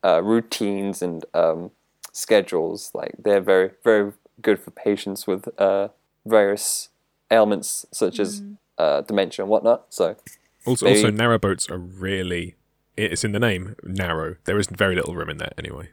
uh, 0.03 0.21
routines 0.23 1.01
and 1.01 1.25
um, 1.33 1.71
schedules, 2.11 2.91
like 2.93 3.13
they're 3.17 3.41
very 3.41 3.71
very 3.83 4.13
good 4.41 4.59
for 4.59 4.71
patients 4.71 5.27
with 5.27 5.47
uh, 5.59 5.89
various 6.25 6.89
ailments 7.29 7.85
such 7.91 8.19
as 8.19 8.41
uh, 8.77 9.01
dementia 9.01 9.43
and 9.43 9.49
whatnot. 9.49 9.85
So 9.89 10.15
also, 10.65 10.85
Maybe- 10.85 11.03
also, 11.03 11.11
narrowboats 11.11 11.69
are 11.69 11.77
really. 11.77 12.55
It's 12.97 13.23
in 13.23 13.31
the 13.31 13.39
name, 13.39 13.75
narrow. 13.83 14.35
There 14.43 14.59
is 14.59 14.67
very 14.67 14.95
little 14.95 15.15
room 15.15 15.29
in 15.29 15.37
there 15.37 15.53
anyway. 15.57 15.89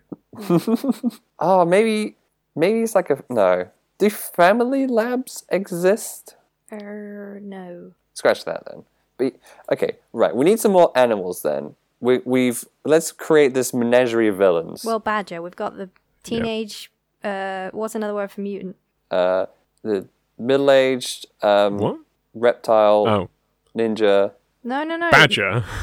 oh, 1.39 1.65
maybe 1.67 2.17
maybe 2.57 2.81
it's 2.81 2.95
like 2.95 3.11
a 3.11 3.23
no. 3.31 3.69
Do 3.99 4.11
family 4.11 4.87
labs 4.87 5.45
exist? 5.49 6.37
Er, 6.73 7.41
no. 7.43 7.93
Scratch 8.15 8.45
that 8.45 8.65
then. 8.67 8.85
But 9.17 9.35
okay, 9.73 9.97
right. 10.13 10.35
We 10.35 10.45
need 10.45 10.61
some 10.61 10.73
more 10.73 10.93
animals 10.97 11.43
then. 11.43 11.77
We 12.01 12.19
we've 12.25 12.65
let's 12.85 13.11
create 13.13 13.55
this 13.55 13.75
menagerie 13.75 14.29
of 14.29 14.37
villains. 14.37 14.85
Well, 14.85 14.99
badger. 15.01 15.43
We've 15.43 15.57
got 15.57 15.77
the 15.77 15.91
teenage. 16.23 16.91
Uh, 17.25 17.71
what's 17.73 17.95
another 17.97 18.15
word 18.15 18.31
for 18.31 18.41
mutant? 18.41 18.77
uh, 19.11 19.47
the 19.83 20.07
middle-aged 20.39 21.27
um, 21.43 21.79
What? 21.79 21.99
reptile 22.35 23.07
Oh, 23.09 23.29
ninja. 23.77 24.33
No, 24.63 24.85
no, 24.85 24.97
no. 24.97 25.11
badger. 25.11 25.65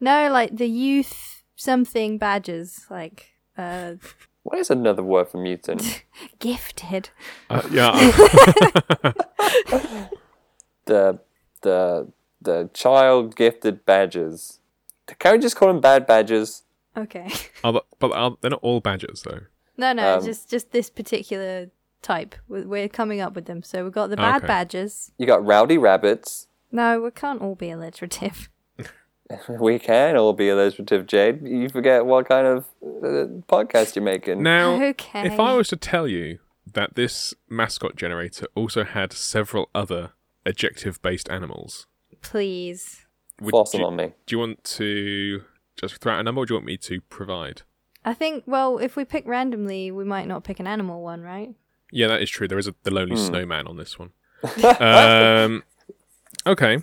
No, 0.00 0.30
like 0.30 0.56
the 0.56 0.68
youth 0.68 1.42
something 1.56 2.18
badgers, 2.18 2.86
like 2.88 3.32
uh, 3.56 3.94
What 4.44 4.58
is 4.60 4.70
another 4.70 5.02
word 5.02 5.28
for 5.28 5.38
mutant? 5.38 6.04
gifted. 6.38 7.10
Uh, 7.50 7.62
yeah. 7.72 7.90
the 10.86 11.18
the 11.62 12.08
the 12.40 12.70
child 12.72 13.34
gifted 13.36 13.84
badgers. 13.84 14.60
Can 15.18 15.32
we 15.32 15.38
just 15.38 15.56
call 15.56 15.68
them 15.68 15.80
bad 15.80 16.06
badgers? 16.06 16.62
Okay. 16.96 17.30
Are 17.64 17.72
the- 17.74 17.84
but 17.98 18.12
are, 18.12 18.36
they're 18.40 18.50
not 18.50 18.60
all 18.62 18.80
badgers 18.80 19.22
though. 19.22 19.40
No, 19.76 19.92
no, 19.92 20.18
Um, 20.18 20.24
just 20.24 20.50
just 20.50 20.72
this 20.72 20.90
particular 20.90 21.70
type. 22.02 22.34
We- 22.48 22.62
We're 22.64 22.88
coming 22.88 23.20
up 23.20 23.34
with 23.34 23.46
them. 23.46 23.62
So 23.62 23.84
we've 23.84 23.92
got 23.92 24.10
the 24.10 24.16
bad 24.16 24.38
Okay. 24.38 24.46
badgers. 24.46 25.12
You 25.18 25.26
got 25.26 25.44
rowdy 25.44 25.78
rabbits. 25.78 26.46
No, 26.72 27.00
we 27.00 27.10
can't 27.10 27.40
all 27.40 27.54
be 27.54 27.70
alliterative. 27.70 28.48
We 29.48 29.78
can 29.78 30.16
all 30.16 30.32
be 30.32 30.48
alliterative, 30.48 31.06
Jade. 31.06 31.46
You 31.46 31.68
forget 31.68 32.06
what 32.06 32.26
kind 32.28 32.46
of 32.46 32.64
uh, 32.82 33.28
podcast 33.46 33.94
you're 33.94 34.02
making. 34.04 34.42
Now, 34.42 34.82
Okay. 34.82 35.26
if 35.26 35.38
I 35.38 35.54
was 35.54 35.68
to 35.68 35.76
tell 35.76 36.08
you 36.08 36.38
that 36.72 36.94
this 36.94 37.34
mascot 37.48 37.94
generator 37.96 38.46
also 38.54 38.84
had 38.84 39.12
several 39.12 39.68
other 39.74 40.12
adjective-based 40.46 41.28
animals, 41.30 41.86
Please. 42.22 43.04
Would 43.40 43.50
Force 43.52 43.72
them 43.72 43.80
you, 43.82 43.86
on 43.86 43.96
me. 43.96 44.12
do 44.26 44.34
you 44.34 44.38
want 44.38 44.64
to 44.64 45.42
just 45.76 45.96
throw 45.98 46.14
out 46.14 46.20
a 46.20 46.22
number, 46.22 46.40
or 46.42 46.46
do 46.46 46.54
you 46.54 46.56
want 46.56 46.66
me 46.66 46.76
to 46.78 47.00
provide? 47.02 47.62
I 48.04 48.14
think, 48.14 48.44
well, 48.46 48.78
if 48.78 48.96
we 48.96 49.04
pick 49.04 49.26
randomly, 49.26 49.90
we 49.90 50.04
might 50.04 50.26
not 50.26 50.44
pick 50.44 50.60
an 50.60 50.66
animal 50.66 51.02
one, 51.02 51.22
right? 51.22 51.54
Yeah, 51.92 52.08
that 52.08 52.22
is 52.22 52.30
true. 52.30 52.48
There 52.48 52.58
is 52.58 52.66
a, 52.66 52.74
the 52.82 52.90
lonely 52.92 53.16
snowman 53.16 53.66
on 53.66 53.76
this 53.76 53.98
one. 53.98 54.10
um, 54.80 55.62
okay. 56.46 56.78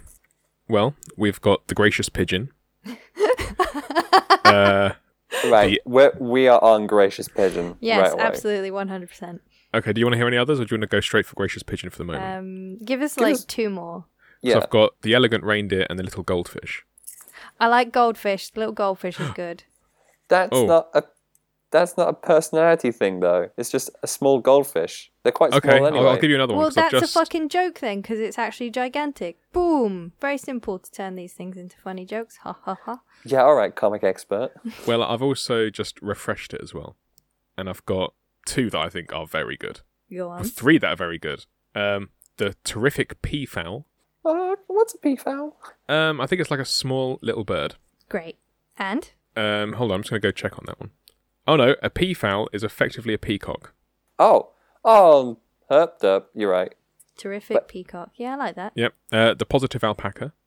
Well, 0.67 0.95
we've 1.15 1.39
got 1.41 1.67
the 1.67 1.75
gracious 1.75 2.09
pigeon. 2.09 2.51
uh, 4.45 4.91
Right, 5.49 5.71
The- 5.71 5.81
we're, 5.85 6.13
we 6.19 6.47
are 6.47 6.63
on 6.63 6.87
Gracious 6.87 7.27
Pigeon. 7.27 7.75
Yes, 7.81 8.13
right 8.13 8.21
absolutely, 8.21 8.71
100%. 8.71 9.39
okay. 9.73 9.91
Do 9.93 9.99
you 9.99 10.05
want 10.05 10.13
to 10.13 10.17
hear 10.17 10.27
any 10.27 10.37
others, 10.37 10.59
or 10.59 10.65
do 10.65 10.73
you 10.75 10.79
want 10.79 10.89
to 10.89 10.95
go 10.95 11.01
straight 11.01 11.25
for 11.25 11.35
gracious 11.35 11.61
pigeon 11.61 11.89
for 11.89 11.97
the 11.97 12.05
moment? 12.05 12.23
Um, 12.23 12.77
give 12.85 13.01
us 13.01 13.15
Give 13.15 13.23
like 13.23 13.33
us- 13.35 13.45
two 13.45 13.69
more. 13.69 14.05
So 14.45 14.51
Yeah, 14.51 14.57
I've 14.57 14.69
got 14.69 14.91
the 15.01 15.13
elegant 15.13 15.43
reindeer 15.43 15.85
and 15.89 15.97
the 15.99 16.03
little 16.03 16.23
goldfish. 16.23 16.85
I 17.59 17.67
like 17.67 17.91
goldfish. 17.91 18.49
The 18.51 18.59
little 18.59 18.73
goldfish 18.73 19.19
is 19.19 19.29
good. 19.31 19.63
that's 20.27 20.49
Oh. 20.51 20.65
not 20.65 20.89
a 20.93 21.03
that's 21.71 21.97
not 21.97 22.07
a 22.07 22.13
personality 22.13 22.89
thing 22.91 23.19
though. 23.19 23.49
It's 23.57 23.69
just 23.69 23.89
a 24.01 24.07
small 24.07 24.39
goldfish. 24.39 25.11
They're 25.23 25.31
quite 25.33 25.53
Okay, 25.53 25.67
small 25.69 25.79
I'll, 25.81 25.87
anyway. 25.87 26.09
I'll 26.11 26.17
give 26.17 26.29
you 26.29 26.35
another 26.37 26.53
one. 26.53 26.61
Well, 26.61 26.71
that's 26.71 26.91
just, 26.91 27.03
a 27.15 27.19
fucking 27.19 27.49
joke 27.49 27.79
then, 27.79 28.01
because 28.01 28.19
it's 28.19 28.39
actually 28.39 28.69
gigantic. 28.69 29.39
Boom! 29.51 30.13
Very 30.21 30.37
simple 30.37 30.79
to 30.79 30.89
turn 30.91 31.15
these 31.15 31.33
things 31.33 31.57
into 31.57 31.75
funny 31.77 32.05
jokes. 32.05 32.37
Ha 32.43 32.55
ha 32.63 32.77
ha. 32.85 33.01
Yeah, 33.25 33.41
all 33.43 33.55
right, 33.55 33.75
comic 33.75 34.03
expert. 34.03 34.51
Well, 34.87 35.03
I've 35.03 35.21
also 35.23 35.69
just 35.69 36.01
refreshed 36.01 36.53
it 36.53 36.61
as 36.63 36.73
well, 36.73 36.95
and 37.57 37.67
I've 37.67 37.83
got 37.85 38.13
two 38.45 38.69
that 38.69 38.79
I 38.79 38.89
think 38.89 39.11
are 39.11 39.25
very 39.27 39.57
good. 39.57 39.81
Go 40.13 40.29
on. 40.29 40.43
Three 40.45 40.77
that 40.77 40.87
are 40.93 40.95
very 40.95 41.17
good. 41.17 41.45
Um, 41.73 42.09
the 42.37 42.55
terrific 42.63 43.21
peafowl. 43.21 43.87
Uh, 44.25 44.55
what's 44.67 44.95
a 44.95 44.97
peafowl? 44.97 45.55
Um, 45.87 46.19
I 46.19 46.25
think 46.25 46.41
it's 46.41 46.49
like 46.51 46.59
a 46.59 46.65
small 46.65 47.19
little 47.21 47.43
bird. 47.43 47.75
Great. 48.09 48.37
And? 48.77 49.11
Um, 49.35 49.73
hold 49.73 49.91
on, 49.91 49.95
I'm 49.95 50.01
just 50.01 50.09
gonna 50.09 50.19
go 50.19 50.31
check 50.31 50.57
on 50.57 50.65
that 50.67 50.79
one. 50.79 50.89
Oh 51.47 51.55
no, 51.55 51.75
a 51.83 51.89
peafowl 51.89 52.49
is 52.51 52.63
effectively 52.63 53.13
a 53.13 53.17
peacock. 53.17 53.73
Oh, 54.17 54.49
oh, 54.83 55.37
herp 55.69 55.99
derp. 56.01 56.25
You're 56.33 56.51
right. 56.51 56.73
Terrific 57.17 57.67
peacock. 57.67 58.11
Yeah, 58.15 58.33
I 58.33 58.35
like 58.35 58.55
that. 58.55 58.73
Yep. 58.75 58.93
Uh, 59.11 59.33
the 59.35 59.45
positive 59.45 59.83
alpaca. 59.83 60.33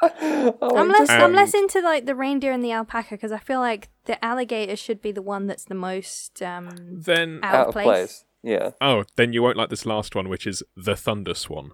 Oh, 0.00 0.76
I'm 0.76 0.88
less. 0.88 1.10
I'm 1.10 1.32
less 1.32 1.54
into 1.54 1.80
like 1.80 2.06
the 2.06 2.14
reindeer 2.14 2.52
and 2.52 2.62
the 2.62 2.70
alpaca 2.70 3.16
because 3.16 3.32
I 3.32 3.38
feel 3.38 3.58
like 3.58 3.88
the 4.04 4.22
alligator 4.24 4.76
should 4.76 5.02
be 5.02 5.10
the 5.10 5.22
one 5.22 5.48
that's 5.48 5.64
the 5.64 5.74
most 5.74 6.40
um 6.40 6.68
Then 6.92 7.40
out, 7.42 7.54
out 7.54 7.66
of 7.68 7.72
place. 7.72 8.24
Yeah. 8.40 8.70
oh, 8.80 9.04
then 9.16 9.32
you 9.32 9.42
won't 9.42 9.56
like 9.56 9.70
this 9.70 9.84
last 9.84 10.14
one, 10.14 10.28
which 10.28 10.46
is 10.46 10.62
the 10.76 10.94
thunder 10.94 11.34
swan. 11.34 11.72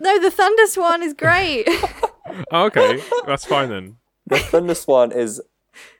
No, 0.00 0.20
the 0.20 0.30
thunder 0.30 0.66
swan 0.66 1.02
is 1.02 1.14
great. 1.14 1.68
Oh, 2.52 2.66
okay, 2.66 3.02
that's 3.26 3.46
fine 3.46 3.70
then. 3.70 3.96
The 4.26 4.38
thunder 4.38 4.74
swan 4.74 5.12
is 5.12 5.40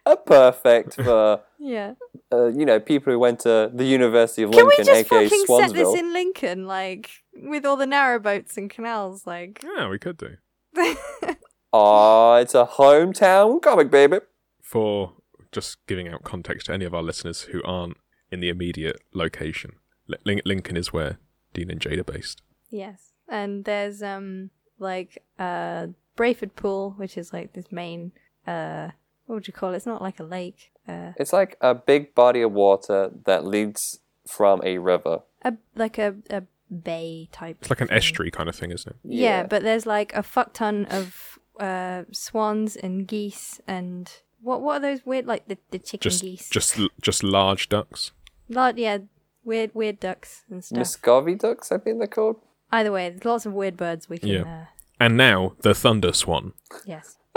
a 0.05 0.17
perfect 0.17 0.95
for 0.95 1.41
yeah. 1.59 1.95
uh, 2.31 2.47
you 2.47 2.67
know 2.67 2.79
people 2.79 3.13
who 3.13 3.19
went 3.19 3.41
to 3.41 3.71
the 3.73 3.85
University 3.85 4.43
of 4.43 4.51
Can 4.51 4.59
we 4.59 4.75
Lincoln, 4.77 4.85
just 4.85 5.13
aka 5.13 5.29
fucking 5.29 5.45
set 5.47 5.73
this 5.73 5.95
in 5.99 6.13
Lincoln, 6.13 6.67
like 6.67 7.11
with 7.35 7.65
all 7.65 7.77
the 7.77 7.87
narrow 7.87 8.19
boats 8.19 8.57
and 8.59 8.69
canals, 8.69 9.27
like? 9.27 9.65
Yeah, 9.65 9.89
we 9.89 9.99
could 9.99 10.19
do. 10.19 10.37
Aw, 11.73 12.37
it's 12.37 12.55
a 12.55 12.67
hometown 12.67 13.61
comic, 13.63 13.91
baby. 13.91 14.19
For 14.63 15.15
just 15.53 15.79
giving 15.87 16.09
out 16.09 16.25
context 16.25 16.67
to 16.67 16.73
any 16.73 16.85
of 16.85 16.95
our 16.95 17.03
listeners 17.03 17.43
who 17.43 17.63
aren't 17.65 17.97
in 18.31 18.41
the 18.41 18.49
immediate 18.49 19.01
location, 19.15 19.73
Li- 20.07 20.19
Lin- 20.25 20.43
Lincoln 20.45 20.77
is 20.77 20.93
where 20.93 21.19
Dean 21.55 21.71
and 21.71 21.81
Jade 21.81 21.99
are 21.99 22.05
based. 22.05 22.43
Yes, 22.71 23.13
and 23.29 23.65
there's 23.65 24.03
um 24.03 24.51
like 24.79 25.23
uh 25.39 25.89
Brayford 26.17 26.55
Pool, 26.57 26.95
which 26.97 27.17
is 27.17 27.33
like 27.33 27.53
this 27.53 27.71
main 27.71 28.13
uh 28.47 28.91
what 29.27 29.35
would 29.35 29.47
you 29.47 29.53
call 29.53 29.73
it? 29.73 29.77
It's 29.77 29.87
not 29.87 30.01
like 30.03 30.19
a 30.21 30.25
lake. 30.25 30.73
Uh, 30.89 31.13
It's 31.17 31.33
like 31.35 31.57
a 31.61 31.75
big 31.75 32.15
body 32.15 32.41
of 32.41 32.53
water 32.53 33.11
that 33.27 33.45
leads 33.45 33.99
from 34.27 34.61
a 34.65 34.79
river. 34.79 35.21
a 35.43 35.55
like 35.77 35.99
a 35.99 36.15
a 36.31 36.43
bay 36.75 37.29
type. 37.33 37.59
It's 37.61 37.71
like 37.71 37.81
an 37.81 37.89
thing. 37.89 37.97
estuary 37.97 38.31
kind 38.31 38.49
of 38.49 38.57
thing, 38.57 38.71
isn't 38.71 38.91
it? 38.93 38.97
Yeah, 39.05 39.43
but 39.47 39.63
there's 39.63 39.85
like 39.87 40.15
a 40.15 40.23
fuck 40.23 40.53
ton 40.55 40.87
of 40.87 41.39
uh 41.61 42.05
swans 42.13 42.77
and 42.77 43.07
geese 43.07 43.61
and 43.67 44.11
what 44.41 44.63
what 44.63 44.77
are 44.77 44.81
those 44.81 45.05
weird 45.05 45.27
like 45.27 45.47
the 45.49 45.59
the 45.71 45.79
chicken 45.79 46.11
Just, 46.11 46.23
geese? 46.23 46.49
just, 46.49 46.79
just 47.03 47.23
large 47.23 47.69
ducks. 47.69 48.13
Lot, 48.49 48.79
yeah, 48.79 48.99
weird 49.45 49.75
weird 49.75 50.01
ducks 50.01 50.45
and 50.49 50.65
stuff. 50.65 50.79
Muscovy 50.79 51.35
ducks, 51.35 51.71
I 51.73 51.79
think 51.79 51.99
they're 51.99 52.07
called. 52.07 52.37
Either 52.71 52.93
way, 52.93 53.09
there's 53.11 53.25
lots 53.25 53.47
of 53.47 53.53
weird 53.53 53.77
birds 53.77 54.09
we 54.09 54.19
can. 54.19 54.29
Yeah. 54.29 54.43
Uh, 54.43 54.65
And 55.01 55.17
now 55.17 55.55
the 55.61 55.75
thunder 55.75 56.13
swan. 56.13 56.53
yes. 56.85 57.17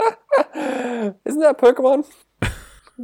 Isn't 0.54 1.40
that 1.40 1.50
a 1.50 1.54
Pokemon? 1.54 2.06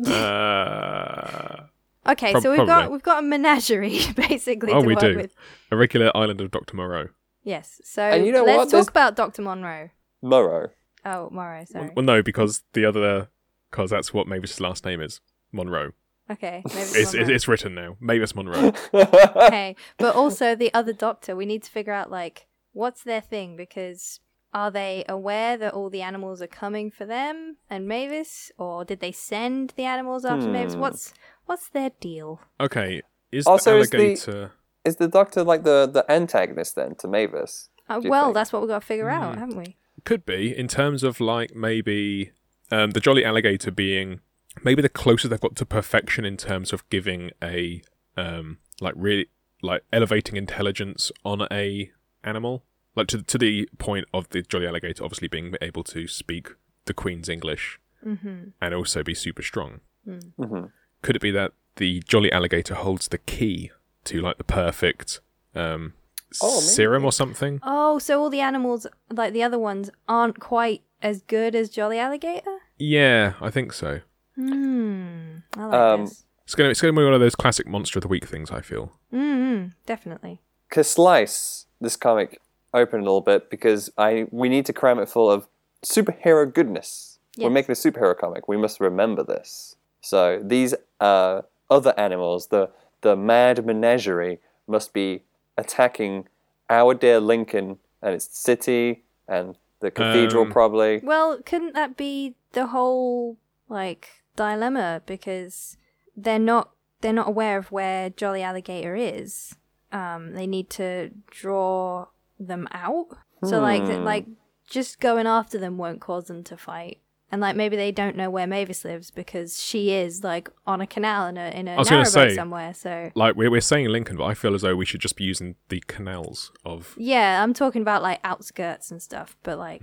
Uh, 0.06 1.64
Okay, 2.06 2.30
Prob- 2.32 2.42
so 2.42 2.50
we've 2.56 2.66
got 2.66 2.90
we've 2.90 3.02
got 3.02 3.18
a 3.22 3.26
menagerie 3.26 4.00
basically 4.16 4.72
oh, 4.72 4.80
to 4.80 4.86
we 4.86 4.94
work 4.94 5.02
do. 5.02 5.16
with. 5.16 5.34
A 5.70 5.76
regular 5.76 6.10
island 6.16 6.40
of 6.40 6.50
Dr. 6.50 6.74
Moreau. 6.74 7.08
Yes. 7.42 7.80
So 7.84 8.02
And 8.02 8.24
you 8.24 8.32
know 8.32 8.44
let's 8.44 8.56
what? 8.56 8.64
talk 8.64 8.70
There's- 8.70 8.88
about 8.88 9.14
Dr. 9.16 9.42
Monroe. 9.42 9.90
Morrow. 10.22 10.70
Oh, 11.04 11.28
Morrow, 11.30 11.64
sorry. 11.66 11.90
Well, 11.94 12.04
no, 12.04 12.22
because 12.22 12.62
the 12.72 12.84
other, 12.86 13.28
because 13.70 13.90
that's 13.90 14.12
what 14.14 14.26
Mavis's 14.26 14.58
last 14.60 14.84
name 14.86 15.00
is, 15.02 15.20
Monroe. 15.52 15.92
Okay, 16.30 16.62
maybe 16.66 16.80
It's, 16.80 17.14
it's, 17.14 17.28
it's 17.30 17.48
written 17.48 17.74
now, 17.74 17.96
Mavis 18.00 18.34
Monroe. 18.34 18.72
okay, 18.94 19.74
but 19.96 20.14
also 20.14 20.54
the 20.54 20.72
other 20.74 20.92
doctor, 20.92 21.34
we 21.34 21.46
need 21.46 21.62
to 21.62 21.70
figure 21.70 21.92
out 21.92 22.10
like 22.10 22.46
what's 22.72 23.02
their 23.02 23.20
thing 23.20 23.56
because 23.56 24.20
are 24.52 24.70
they 24.70 25.04
aware 25.08 25.56
that 25.56 25.72
all 25.74 25.90
the 25.90 26.02
animals 26.02 26.40
are 26.42 26.46
coming 26.46 26.90
for 26.90 27.04
them 27.06 27.56
and 27.70 27.86
Mavis, 27.88 28.50
or 28.58 28.84
did 28.84 29.00
they 29.00 29.12
send 29.12 29.72
the 29.76 29.84
animals 29.84 30.24
after 30.24 30.48
Mavis? 30.48 30.74
Hmm. 30.74 30.80
What's 30.80 31.14
what's 31.46 31.68
their 31.70 31.90
deal? 32.00 32.40
Okay, 32.60 33.02
is 33.32 33.46
Also, 33.46 33.74
the 33.74 33.80
is 33.80 33.90
the- 33.90 33.96
alligator? 33.98 34.52
Is 34.84 34.96
the 34.96 35.08
Doctor 35.08 35.44
like 35.44 35.64
the 35.64 35.86
the 35.92 36.10
antagonist 36.10 36.74
then 36.76 36.94
to 36.96 37.08
Mavis? 37.08 37.68
Uh, 37.88 38.00
well, 38.04 38.26
think? 38.26 38.34
that's 38.34 38.52
what 38.52 38.60
we've 38.62 38.68
got 38.68 38.80
to 38.80 38.86
figure 38.86 39.08
out, 39.10 39.34
Hmm. 39.34 39.40
haven't 39.40 39.56
we? 39.56 39.76
Could 40.04 40.24
be 40.24 40.56
in 40.56 40.68
terms 40.68 41.02
of 41.02 41.20
like 41.20 41.54
maybe 41.54 42.32
um, 42.70 42.90
the 42.92 43.00
jolly 43.00 43.24
alligator 43.24 43.70
being 43.70 44.20
maybe 44.64 44.82
the 44.82 44.88
closest 44.88 45.30
they've 45.30 45.40
got 45.40 45.56
to 45.56 45.66
perfection 45.66 46.24
in 46.24 46.36
terms 46.36 46.72
of 46.72 46.88
giving 46.90 47.30
a 47.42 47.82
um, 48.16 48.58
like 48.80 48.94
really 48.96 49.28
like 49.62 49.82
elevating 49.92 50.36
intelligence 50.36 51.10
on 51.24 51.46
a 51.50 51.90
animal, 52.24 52.64
like 52.96 53.06
to 53.08 53.22
to 53.22 53.38
the 53.38 53.68
point 53.78 54.06
of 54.14 54.28
the 54.30 54.42
jolly 54.42 54.66
alligator 54.66 55.04
obviously 55.04 55.28
being 55.28 55.54
able 55.60 55.84
to 55.84 56.06
speak 56.06 56.48
the 56.86 56.94
Queen's 56.94 57.28
English 57.28 57.78
Mm-hmm. 58.06 58.50
and 58.62 58.74
also 58.74 59.02
be 59.02 59.12
super 59.12 59.42
strong. 59.42 59.80
hmm 60.06 60.66
Could 61.02 61.16
it 61.16 61.22
be 61.22 61.32
that 61.32 61.50
the 61.76 62.00
jolly 62.06 62.30
alligator 62.30 62.74
holds 62.76 63.08
the 63.08 63.18
key 63.18 63.72
to 64.04 64.20
like 64.20 64.38
the 64.38 64.44
perfect 64.44 65.20
um, 65.56 65.94
Oh, 66.40 66.60
serum 66.60 67.04
or 67.04 67.10
something? 67.10 67.58
Oh, 67.64 67.98
so 67.98 68.20
all 68.22 68.30
the 68.30 68.38
animals, 68.40 68.86
like 69.10 69.32
the 69.32 69.42
other 69.42 69.58
ones, 69.58 69.90
aren't 70.08 70.38
quite 70.38 70.82
as 71.02 71.22
good 71.22 71.56
as 71.56 71.70
Jolly 71.70 71.98
Alligator? 71.98 72.58
Yeah, 72.78 73.32
I 73.40 73.50
think 73.50 73.72
so. 73.72 74.00
Hmm. 74.38 75.38
I 75.56 75.64
like 75.64 75.74
Um, 75.74 76.04
this. 76.04 76.24
It's 76.44 76.54
gonna 76.54 76.70
it's 76.70 76.80
gonna 76.80 76.92
be 76.92 77.04
one 77.04 77.12
of 77.12 77.20
those 77.20 77.34
classic 77.34 77.66
monster 77.66 77.98
of 77.98 78.02
the 78.02 78.08
week 78.08 78.26
things. 78.26 78.50
I 78.50 78.60
feel. 78.60 78.92
Mm-hmm. 79.12 79.68
Definitely. 79.84 80.40
Cause 80.70 80.88
Slice, 80.90 81.66
this 81.80 81.96
comic, 81.96 82.40
open 82.72 83.00
a 83.00 83.02
little 83.02 83.20
bit 83.20 83.50
because 83.50 83.90
I 83.98 84.26
we 84.30 84.48
need 84.48 84.64
to 84.66 84.72
cram 84.72 84.98
it 84.98 85.08
full 85.08 85.30
of 85.30 85.48
superhero 85.84 86.52
goodness. 86.52 87.18
We're 87.36 87.50
making 87.50 87.72
a 87.72 87.76
superhero 87.76 88.16
comic. 88.18 88.48
We 88.48 88.56
must 88.56 88.80
remember 88.80 89.22
this. 89.22 89.76
So 90.00 90.40
these 90.42 90.74
uh, 91.00 91.42
other 91.70 91.94
animals, 91.98 92.48
the 92.48 92.70
the 93.02 93.14
mad 93.16 93.64
menagerie, 93.66 94.38
must 94.66 94.92
be 94.92 95.22
attacking 95.56 96.28
our 96.70 96.94
dear 96.94 97.20
Lincoln 97.20 97.78
and 98.02 98.14
its 98.14 98.26
city 98.38 99.04
and 99.28 99.56
the 99.80 99.90
cathedral, 99.90 100.44
Um, 100.44 100.50
probably. 100.52 101.00
Well, 101.02 101.40
couldn't 101.44 101.74
that 101.74 101.96
be 101.96 102.34
the 102.52 102.68
whole 102.68 103.36
like 103.68 104.17
dilemma 104.38 105.02
because 105.06 105.76
they're 106.16 106.38
not 106.52 106.70
they're 107.00 107.12
not 107.22 107.28
aware 107.28 107.58
of 107.58 107.70
where 107.70 108.10
Jolly 108.10 108.42
Alligator 108.42 108.94
is. 108.96 109.54
Um, 109.92 110.32
they 110.32 110.46
need 110.46 110.68
to 110.70 111.10
draw 111.30 112.06
them 112.38 112.66
out. 112.72 113.06
So 113.44 113.60
like 113.60 113.82
Hmm. 113.82 114.04
like 114.04 114.26
just 114.68 115.00
going 115.00 115.26
after 115.26 115.58
them 115.58 115.78
won't 115.78 116.00
cause 116.00 116.26
them 116.26 116.42
to 116.44 116.56
fight. 116.56 116.98
And 117.30 117.40
like 117.42 117.56
maybe 117.56 117.76
they 117.76 117.92
don't 117.92 118.16
know 118.16 118.30
where 118.30 118.46
Mavis 118.46 118.84
lives 118.84 119.10
because 119.10 119.62
she 119.62 119.90
is 119.92 120.24
like 120.24 120.48
on 120.66 120.80
a 120.80 120.86
canal 120.86 121.26
in 121.28 121.36
a 121.36 121.48
in 121.58 121.68
a 121.68 121.74
I 121.74 121.78
was 121.78 121.88
gonna 121.90 122.02
narrowboat 122.04 122.30
say- 122.30 122.34
somewhere. 122.34 122.72
So 122.74 123.10
Like 123.14 123.34
we're 123.36 123.50
we're 123.50 123.60
saying 123.72 123.88
Lincoln, 123.88 124.16
but 124.16 124.24
I 124.24 124.34
feel 124.34 124.54
as 124.54 124.62
though 124.62 124.74
we 124.76 124.84
should 124.86 125.00
just 125.00 125.16
be 125.16 125.24
using 125.24 125.54
the 125.68 125.80
canals 125.86 126.52
of. 126.64 126.94
yeah, 126.96 127.42
I'm 127.42 127.52
talking 127.54 127.82
about 127.82 128.02
like 128.02 128.20
outskirts 128.24 128.90
and 128.90 129.00
stuff. 129.02 129.36
But 129.42 129.58
like. 129.58 129.82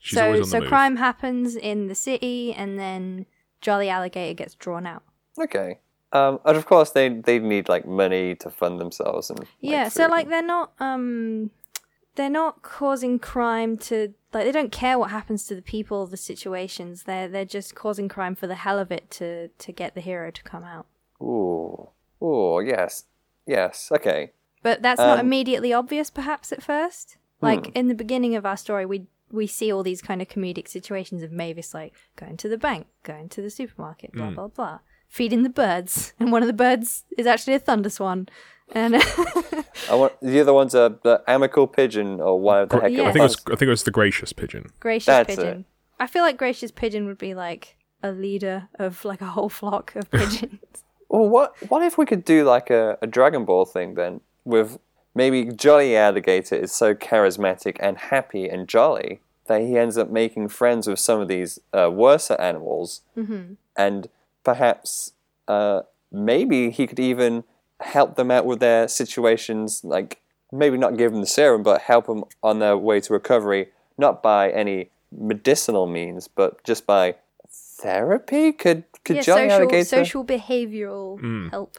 She's 0.00 0.16
so 0.16 0.26
always 0.26 0.40
on 0.42 0.44
the 0.46 0.50
so 0.50 0.60
move. 0.60 0.68
crime 0.68 0.96
happens 0.96 1.56
in 1.56 1.88
the 1.88 1.94
city, 1.94 2.54
and 2.54 2.78
then 2.78 3.26
Jolly 3.60 3.88
Alligator 3.88 4.34
gets 4.34 4.54
drawn 4.54 4.86
out. 4.86 5.02
Okay. 5.40 5.78
Um, 6.12 6.40
and 6.44 6.56
of 6.56 6.64
course 6.66 6.90
they 6.90 7.08
they 7.10 7.38
need 7.38 7.68
like 7.68 7.86
money 7.86 8.34
to 8.36 8.48
fund 8.50 8.80
themselves 8.80 9.28
and 9.30 9.38
like, 9.40 9.48
yeah, 9.60 9.88
so 9.88 10.06
like 10.06 10.28
they're 10.30 10.42
not 10.42 10.72
um 10.80 11.50
they're 12.14 12.30
not 12.30 12.62
causing 12.62 13.18
crime 13.18 13.76
to 13.76 14.14
like 14.32 14.44
they 14.44 14.52
don't 14.52 14.72
care 14.72 14.98
what 14.98 15.10
happens 15.10 15.44
to 15.46 15.54
the 15.54 15.60
people, 15.62 16.06
the 16.06 16.16
situations. 16.16 17.02
They're 17.02 17.28
they're 17.28 17.44
just 17.44 17.74
causing 17.74 18.08
crime 18.08 18.34
for 18.34 18.46
the 18.46 18.54
hell 18.54 18.78
of 18.78 18.90
it 18.90 19.10
to 19.12 19.48
to 19.48 19.72
get 19.72 19.94
the 19.94 20.00
hero 20.00 20.30
to 20.30 20.42
come 20.42 20.64
out. 20.64 20.86
ooh 21.20 21.90
ooh 22.22 22.60
yes 22.64 23.04
yes 23.46 23.90
okay 23.92 24.32
But 24.62 24.80
that's 24.82 24.98
not 24.98 25.18
Um, 25.18 25.26
immediately 25.26 25.72
obvious, 25.74 26.10
perhaps 26.10 26.52
at 26.52 26.62
first. 26.62 27.18
Like 27.40 27.70
in 27.76 27.86
the 27.88 27.94
beginning 27.94 28.34
of 28.34 28.44
our 28.44 28.56
story, 28.56 28.84
we 28.86 29.06
we 29.30 29.46
see 29.46 29.72
all 29.72 29.82
these 29.82 30.02
kind 30.02 30.22
of 30.22 30.28
comedic 30.28 30.68
situations 30.68 31.22
of 31.22 31.32
Mavis 31.32 31.74
like 31.74 31.94
going 32.16 32.36
to 32.38 32.48
the 32.48 32.58
bank, 32.58 32.86
going 33.02 33.28
to 33.30 33.42
the 33.42 33.50
supermarket, 33.50 34.12
blah 34.12 34.28
mm. 34.28 34.34
blah 34.34 34.48
blah, 34.48 34.78
feeding 35.08 35.42
the 35.42 35.50
birds, 35.50 36.12
and 36.20 36.32
one 36.32 36.42
of 36.42 36.46
the 36.46 36.52
birds 36.52 37.04
is 37.16 37.26
actually 37.26 37.54
a 37.54 37.58
thunder 37.58 37.90
swan, 37.90 38.28
and 38.72 38.96
I 39.90 39.94
want 39.94 40.14
the 40.20 40.40
other 40.40 40.52
one's 40.52 40.74
a 40.74 40.98
the 41.02 41.22
amical 41.28 41.70
pigeon 41.72 42.20
or 42.20 42.40
whatever 42.40 42.76
the 42.76 42.80
heck 42.82 42.92
Yeah. 42.92 43.02
I 43.02 43.12
think 43.12 43.16
it 43.16 43.22
was. 43.22 43.36
was 43.36 43.44
I 43.46 43.50
think 43.56 43.62
it 43.62 43.68
was 43.68 43.84
the 43.84 43.90
gracious 43.90 44.32
pigeon. 44.32 44.70
gracious 44.80 45.06
That's 45.06 45.36
pigeon. 45.36 45.64
I 46.00 46.06
feel 46.06 46.22
like 46.22 46.36
gracious 46.36 46.70
pigeon 46.70 47.06
would 47.06 47.18
be 47.18 47.34
like 47.34 47.76
a 48.02 48.12
leader 48.12 48.68
of 48.78 49.04
like 49.04 49.20
a 49.20 49.26
whole 49.26 49.48
flock 49.48 49.94
of 49.96 50.10
pigeons. 50.10 50.60
Well, 51.08 51.28
what 51.28 51.54
what 51.70 51.82
if 51.82 51.98
we 51.98 52.06
could 52.06 52.24
do 52.24 52.44
like 52.44 52.70
a, 52.70 52.98
a 53.02 53.06
Dragon 53.06 53.44
Ball 53.44 53.64
thing 53.64 53.94
then 53.94 54.20
with 54.44 54.78
maybe 55.18 55.44
Jolly 55.44 55.96
Alligator 55.96 56.54
is 56.54 56.72
so 56.72 56.94
charismatic 56.94 57.76
and 57.80 57.98
happy 57.98 58.48
and 58.48 58.68
jolly 58.68 59.20
that 59.48 59.62
he 59.62 59.76
ends 59.76 59.98
up 59.98 60.10
making 60.10 60.48
friends 60.48 60.86
with 60.86 61.00
some 61.00 61.20
of 61.20 61.26
these 61.26 61.58
uh, 61.72 61.90
worse 61.90 62.30
animals, 62.30 63.02
and 63.76 64.08
perhaps 64.44 65.12
uh, 65.48 65.82
maybe 66.12 66.70
he 66.70 66.86
could 66.86 67.00
even 67.00 67.44
help 67.80 68.14
them 68.14 68.30
out 68.30 68.44
with 68.46 68.60
their 68.60 68.86
situations, 68.86 69.82
like 69.82 70.20
maybe 70.52 70.76
not 70.78 70.96
give 70.96 71.10
them 71.12 71.20
the 71.20 71.26
serum, 71.26 71.62
but 71.62 71.82
help 71.82 72.06
them 72.06 72.24
on 72.42 72.60
their 72.60 72.76
way 72.76 73.00
to 73.00 73.12
recovery, 73.12 73.68
not 73.96 74.22
by 74.22 74.50
any 74.50 74.90
medicinal 75.10 75.86
means, 75.86 76.28
but 76.28 76.62
just 76.62 76.86
by 76.86 77.16
therapy. 77.50 78.52
Could 78.52 78.84
could 79.04 79.16
yeah, 79.16 79.22
Jolly 79.22 79.48
social 79.48 79.62
Alligator? 79.62 79.84
social 79.84 80.24
behavioral 80.24 81.50
help. 81.50 81.78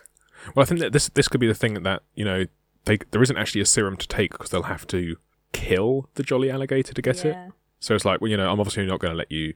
Well, 0.55 0.63
I 0.63 0.65
think 0.65 0.79
that 0.81 0.91
this 0.91 1.09
this 1.09 1.27
could 1.27 1.39
be 1.39 1.47
the 1.47 1.59
thing 1.63 1.83
that 1.83 2.01
you 2.15 2.25
know 2.25 2.45
they 2.89 2.97
there 3.11 3.21
isn't 3.23 3.37
actually 3.37 3.61
a 3.61 3.65
serum 3.65 3.95
to 3.97 4.07
take 4.07 4.31
because 4.31 4.49
they'll 4.49 4.63
have 4.63 4.85
to 4.87 5.15
kill 5.53 6.09
the 6.15 6.23
jolly 6.23 6.49
alligator 6.51 6.93
to 6.93 7.01
get 7.01 7.23
it. 7.25 7.35
So 7.79 7.95
it's 7.95 8.03
like, 8.05 8.19
well, 8.21 8.29
you 8.29 8.37
know, 8.37 8.51
I'm 8.51 8.59
obviously 8.59 8.85
not 8.85 8.99
going 8.99 9.11
to 9.13 9.17
let 9.17 9.31
you 9.31 9.53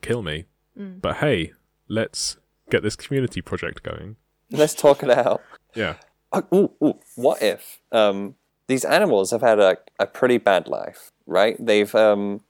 kill 0.00 0.22
me, 0.22 0.44
Mm. 0.78 1.00
but 1.00 1.16
hey, 1.16 1.52
let's 1.88 2.36
get 2.70 2.82
this 2.82 2.96
community 2.96 3.40
project 3.40 3.82
going. 3.84 4.16
Let's 4.50 4.74
talk 4.74 5.02
it 5.04 5.10
out. 5.10 5.40
Yeah, 5.74 5.94
Oh, 6.32 6.42
ooh, 6.52 6.72
ooh, 6.84 6.98
what 7.14 7.40
if 7.42 7.80
um, 7.92 8.34
these 8.66 8.84
animals 8.84 9.30
have 9.30 9.40
had 9.42 9.60
a, 9.60 9.76
a 10.00 10.06
pretty 10.06 10.38
bad 10.38 10.66
life, 10.66 11.12
right? 11.26 11.56
They've 11.64 11.94
um, 11.94 12.40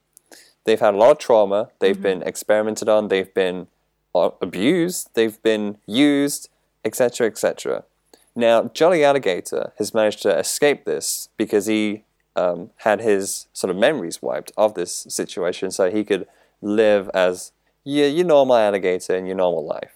they've 0.64 0.80
had 0.80 0.94
a 0.94 0.96
lot 0.96 1.10
of 1.10 1.18
trauma. 1.18 1.68
They've 1.80 2.00
been 2.00 2.22
experimented 2.22 2.88
on. 2.88 3.08
They've 3.08 3.32
been 3.34 3.66
uh, 4.14 4.30
abused. 4.40 5.10
They've 5.14 5.40
been 5.42 5.76
used, 5.86 6.48
etc., 6.82 7.26
etc. 7.26 7.84
Now, 8.36 8.64
Jolly 8.64 9.04
Alligator 9.04 9.72
has 9.78 9.94
managed 9.94 10.22
to 10.22 10.36
escape 10.38 10.84
this 10.84 11.28
because 11.36 11.66
he 11.66 12.04
um, 12.34 12.70
had 12.78 13.00
his 13.00 13.46
sort 13.52 13.70
of 13.70 13.76
memories 13.76 14.20
wiped 14.20 14.50
of 14.56 14.74
this 14.74 15.06
situation, 15.08 15.70
so 15.70 15.90
he 15.90 16.04
could 16.04 16.26
live 16.60 17.08
as 17.14 17.52
your, 17.84 18.24
normal 18.24 18.56
alligator 18.56 19.14
in 19.14 19.26
your 19.26 19.36
normal 19.36 19.64
life 19.66 19.92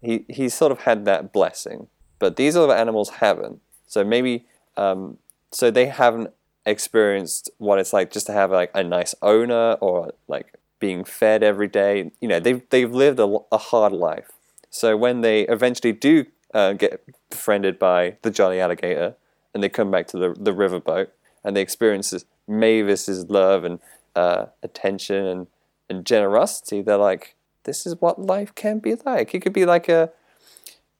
he 0.00 0.24
he 0.28 0.48
sort 0.48 0.72
of 0.72 0.80
had 0.80 1.04
that 1.04 1.32
blessing, 1.32 1.88
but 2.18 2.36
these 2.36 2.56
other 2.56 2.74
animals 2.74 3.10
haven't. 3.10 3.60
So 3.86 4.04
maybe 4.04 4.46
um, 4.76 5.18
so 5.50 5.70
they 5.70 5.86
haven't 5.86 6.30
experienced 6.66 7.50
what 7.58 7.78
it's 7.78 7.92
like 7.92 8.10
just 8.10 8.26
to 8.26 8.32
have 8.32 8.50
like 8.50 8.70
a 8.74 8.82
nice 8.82 9.14
owner 9.22 9.72
or 9.74 10.12
like 10.28 10.54
being 10.78 11.04
fed 11.04 11.42
every 11.42 11.68
day. 11.68 12.10
You 12.20 12.28
know, 12.28 12.40
they've 12.40 12.62
they've 12.70 12.92
lived 12.92 13.18
a, 13.18 13.38
a 13.52 13.58
hard 13.58 13.92
life. 13.92 14.30
So 14.70 14.96
when 14.96 15.20
they 15.20 15.42
eventually 15.42 15.92
do 15.92 16.26
uh, 16.54 16.72
get 16.72 17.02
befriended 17.30 17.78
by 17.78 18.16
the 18.22 18.30
jolly 18.30 18.60
alligator, 18.60 19.16
and 19.54 19.62
they 19.62 19.68
come 19.68 19.90
back 19.90 20.06
to 20.08 20.18
the 20.18 20.34
the 20.38 20.52
riverboat, 20.52 21.08
and 21.44 21.56
they 21.56 21.62
experience 21.62 22.10
this 22.10 22.24
Mavis's 22.48 23.30
love 23.30 23.64
and 23.64 23.78
uh, 24.16 24.46
attention 24.62 25.26
and 25.26 25.46
and 25.90 26.06
generosity, 26.06 26.80
they're 26.80 26.96
like, 26.96 27.34
this 27.64 27.84
is 27.84 28.00
what 28.00 28.18
life 28.18 28.54
can 28.54 28.78
be 28.78 28.94
like. 29.04 29.34
It 29.34 29.40
could 29.40 29.52
be 29.52 29.66
like 29.66 29.88
a, 29.88 30.10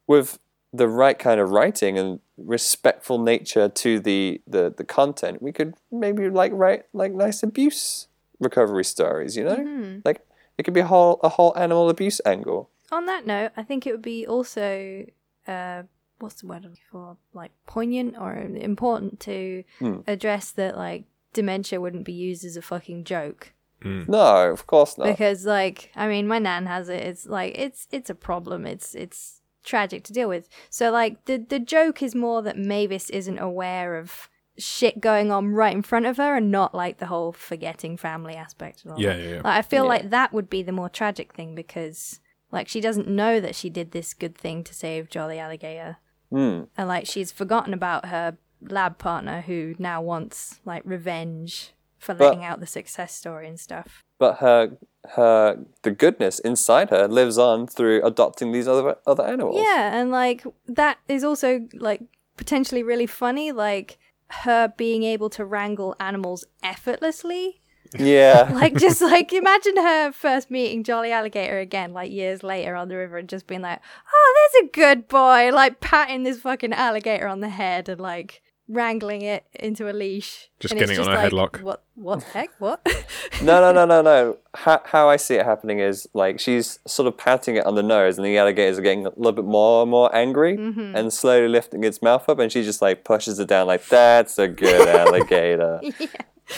with 0.06 0.38
the 0.72 0.88
right 0.88 1.18
kind 1.18 1.40
of 1.40 1.50
writing 1.50 1.96
and 1.96 2.18
respectful 2.36 3.18
nature 3.18 3.68
to 3.68 4.00
the, 4.00 4.40
the, 4.46 4.74
the 4.76 4.84
content, 4.84 5.40
we 5.40 5.52
could 5.52 5.74
maybe 5.90 6.28
like 6.28 6.52
write 6.52 6.84
like 6.92 7.12
nice 7.12 7.42
abuse 7.42 8.08
recovery 8.40 8.84
stories, 8.84 9.36
you 9.36 9.44
know? 9.44 10.00
Like 10.04 10.26
it 10.58 10.64
could 10.64 10.74
be 10.74 10.80
a 10.80 10.86
whole 10.86 11.20
a 11.22 11.28
whole 11.28 11.56
animal 11.56 11.88
abuse 11.88 12.20
angle. 12.26 12.70
On 12.90 13.06
that 13.06 13.26
note, 13.26 13.52
I 13.56 13.62
think 13.62 13.86
it 13.86 13.92
would 13.92 14.02
be 14.02 14.26
also 14.26 15.06
uh, 15.46 15.82
what's 16.18 16.40
the 16.40 16.46
word 16.46 16.64
I'm 16.64 16.70
looking 16.70 16.84
for? 16.90 17.16
Like 17.32 17.52
poignant 17.66 18.16
or 18.18 18.34
important 18.36 19.20
to 19.20 19.64
Hmm. 19.78 20.00
address 20.06 20.50
that 20.52 20.76
like 20.76 21.04
dementia 21.32 21.80
wouldn't 21.80 22.04
be 22.04 22.12
used 22.12 22.44
as 22.44 22.56
a 22.56 22.62
fucking 22.62 23.04
joke. 23.04 23.52
No, 23.82 24.50
of 24.50 24.66
course 24.66 24.98
not. 24.98 25.06
because 25.06 25.46
like 25.46 25.90
i 25.96 26.06
mean 26.06 26.28
my 26.28 26.38
nan 26.38 26.66
has 26.66 26.90
it 26.90 27.02
it's 27.02 27.24
like 27.26 27.56
it's 27.58 27.88
it's 27.90 28.10
a 28.10 28.14
problem 28.14 28.66
it's 28.66 28.94
it's 28.94 29.40
tragic 29.64 30.04
to 30.04 30.12
deal 30.12 30.28
with 30.28 30.50
so 30.68 30.90
like 30.90 31.24
the 31.24 31.38
the 31.38 31.58
joke 31.58 32.02
is 32.02 32.14
more 32.14 32.42
that 32.42 32.58
mavis 32.58 33.08
isn't 33.08 33.38
aware 33.38 33.96
of 33.96 34.28
shit 34.58 35.00
going 35.00 35.30
on 35.32 35.48
right 35.48 35.74
in 35.74 35.80
front 35.80 36.04
of 36.04 36.18
her 36.18 36.36
and 36.36 36.50
not 36.50 36.74
like 36.74 36.98
the 36.98 37.06
whole 37.06 37.32
forgetting 37.32 37.96
family 37.96 38.34
aspect 38.34 38.82
and 38.84 38.92
all 38.92 39.00
Yeah, 39.00 39.16
yeah, 39.16 39.28
yeah. 39.30 39.34
like 39.36 39.46
i 39.46 39.62
feel 39.62 39.84
Yeah. 39.84 39.88
like 39.88 40.10
that 40.10 40.34
would 40.34 40.50
be 40.50 40.62
the 40.62 40.72
more 40.72 40.90
tragic 40.90 41.32
thing 41.32 41.54
because 41.54 42.20
like 42.52 42.68
she 42.68 42.80
doesn't 42.80 43.08
know 43.08 43.40
that 43.40 43.54
she 43.54 43.70
did 43.70 43.92
this 43.92 44.14
good 44.14 44.36
thing 44.36 44.62
to 44.64 44.74
save 44.74 45.08
jolly 45.10 45.38
alligator 45.38 45.96
Hmm. 46.30 46.62
and 46.76 46.86
like 46.88 47.06
she's 47.06 47.32
forgotten 47.32 47.74
about 47.74 48.06
her 48.06 48.38
lab 48.60 48.98
partner 48.98 49.40
who 49.42 49.74
now 49.78 50.00
wants 50.00 50.60
like 50.64 50.82
revenge 50.84 51.72
for 51.98 52.14
But- 52.14 52.24
letting 52.26 52.44
out 52.44 52.60
the 52.60 52.66
success 52.66 53.12
story 53.14 53.48
and 53.48 53.58
stuff 53.58 54.02
But 54.18 54.36
her 54.36 54.76
her 55.16 55.64
the 55.82 55.90
goodness 55.90 56.38
inside 56.38 56.90
her 56.90 57.08
lives 57.08 57.38
on 57.38 57.66
through 57.66 58.04
adopting 58.06 58.52
these 58.52 58.68
other 58.68 58.96
other 59.06 59.24
animals. 59.24 59.56
Yeah, 59.58 59.98
and 59.98 60.10
like 60.10 60.44
that 60.66 60.98
is 61.08 61.24
also 61.24 61.66
like 61.74 62.02
potentially 62.36 62.82
really 62.82 63.06
funny, 63.06 63.50
like 63.50 63.98
her 64.44 64.72
being 64.76 65.02
able 65.02 65.30
to 65.30 65.44
wrangle 65.44 65.96
animals 65.98 66.44
effortlessly. 66.62 67.59
Yeah. 67.98 68.52
Like 68.54 68.76
just 68.76 69.00
like 69.14 69.32
imagine 69.32 69.76
her 69.76 70.12
first 70.12 70.50
meeting 70.50 70.84
Jolly 70.84 71.12
Alligator 71.12 71.58
again, 71.58 71.92
like 71.92 72.10
years 72.10 72.42
later 72.42 72.74
on 72.76 72.88
the 72.88 72.96
river 72.96 73.16
and 73.18 73.28
just 73.28 73.46
being 73.46 73.62
like, 73.62 73.80
Oh, 74.12 74.48
there's 74.52 74.64
a 74.68 74.70
good 74.72 75.08
boy, 75.08 75.50
like 75.52 75.80
patting 75.80 76.22
this 76.22 76.40
fucking 76.40 76.72
alligator 76.72 77.26
on 77.26 77.40
the 77.40 77.48
head 77.48 77.88
and 77.88 78.00
like 78.00 78.42
wrangling 78.68 79.22
it 79.22 79.44
into 79.54 79.90
a 79.90 79.92
leash. 79.92 80.48
Just 80.60 80.76
getting 80.76 80.94
it 80.96 81.00
on 81.00 81.08
a 81.08 81.14
like, 81.16 81.32
headlock. 81.32 81.62
What 81.62 81.82
what 81.96 82.20
the 82.20 82.26
heck? 82.26 82.50
What? 82.60 82.80
no, 83.42 83.60
no, 83.60 83.72
no, 83.72 83.84
no, 83.84 84.00
no. 84.02 84.36
How, 84.54 84.80
how 84.84 85.08
I 85.08 85.16
see 85.16 85.34
it 85.34 85.44
happening 85.44 85.80
is 85.80 86.06
like 86.14 86.38
she's 86.38 86.78
sort 86.86 87.08
of 87.08 87.16
patting 87.18 87.56
it 87.56 87.66
on 87.66 87.74
the 87.74 87.82
nose, 87.82 88.16
and 88.16 88.24
the 88.24 88.38
alligators 88.38 88.78
are 88.78 88.82
getting 88.82 89.06
a 89.06 89.10
little 89.16 89.32
bit 89.32 89.44
more 89.44 89.82
and 89.82 89.90
more 89.90 90.14
angry, 90.14 90.56
Mm-hmm. 90.56 90.94
and 90.96 91.12
slowly 91.12 91.48
lifting 91.48 91.82
its 91.82 92.00
mouth 92.00 92.28
up, 92.28 92.38
and 92.38 92.52
she 92.52 92.62
just 92.62 92.80
like 92.80 93.04
pushes 93.04 93.38
it 93.40 93.48
down, 93.48 93.66
like 93.66 93.84
that's 93.86 94.38
a 94.38 94.46
good 94.46 94.86
alligator. 94.88 95.80
yeah. 95.82 96.06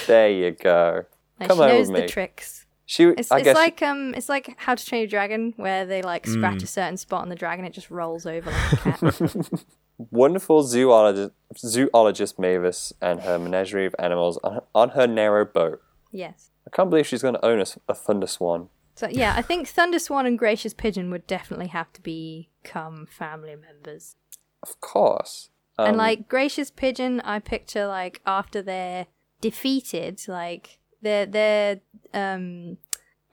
There 0.06 0.30
you 0.30 0.50
go. 0.52 1.04
And 1.42 1.48
Come 1.48 1.58
she 1.58 1.64
knows 1.66 1.88
with 1.88 1.96
the 1.96 2.02
me. 2.02 2.08
tricks. 2.08 2.66
She, 2.86 3.04
It's, 3.04 3.30
I 3.30 3.38
it's 3.38 3.44
guess, 3.44 3.54
like 3.56 3.80
um, 3.82 4.14
it's 4.14 4.28
like 4.28 4.54
How 4.58 4.74
to 4.74 4.84
Train 4.84 5.00
Your 5.02 5.08
Dragon, 5.08 5.54
where 5.56 5.86
they 5.86 6.02
like 6.02 6.26
scratch 6.26 6.62
a 6.62 6.66
certain 6.66 6.96
spot 6.96 7.22
on 7.22 7.28
the 7.28 7.34
dragon, 7.36 7.64
it 7.64 7.72
just 7.72 7.90
rolls 7.90 8.26
over 8.26 8.50
like 8.50 8.72
a 8.72 8.76
cat. 8.76 9.36
wonderful 10.10 10.62
zoologist, 10.62 11.32
zoologist 11.56 12.38
Mavis 12.38 12.92
and 13.00 13.20
her 13.20 13.38
menagerie 13.38 13.86
of 13.86 13.94
animals 13.98 14.38
on, 14.42 14.60
on 14.74 14.90
her 14.90 15.06
narrow 15.06 15.44
boat. 15.44 15.80
yes. 16.10 16.50
I 16.66 16.70
can't 16.74 16.90
believe 16.90 17.08
she's 17.08 17.22
going 17.22 17.34
to 17.34 17.44
own 17.44 17.62
a 17.88 17.94
thunder 17.94 18.26
swan. 18.28 18.68
So 18.94 19.08
yeah, 19.10 19.34
I 19.36 19.42
think 19.42 19.66
Thunder 19.66 19.98
Swan 19.98 20.26
and 20.26 20.38
Gracious 20.38 20.72
Pigeon 20.72 21.10
would 21.10 21.26
definitely 21.26 21.66
have 21.68 21.92
to 21.94 22.00
become 22.00 23.06
family 23.06 23.56
members. 23.56 24.14
Of 24.62 24.80
course. 24.80 25.48
Um, 25.76 25.88
and 25.88 25.96
like 25.96 26.28
Gracious 26.28 26.70
Pigeon, 26.70 27.20
I 27.22 27.40
picture 27.40 27.86
like 27.88 28.20
after 28.26 28.62
they're 28.62 29.06
defeated, 29.40 30.20
like 30.28 30.78
they're 31.02 31.26
they're 31.26 31.80
um 32.14 32.78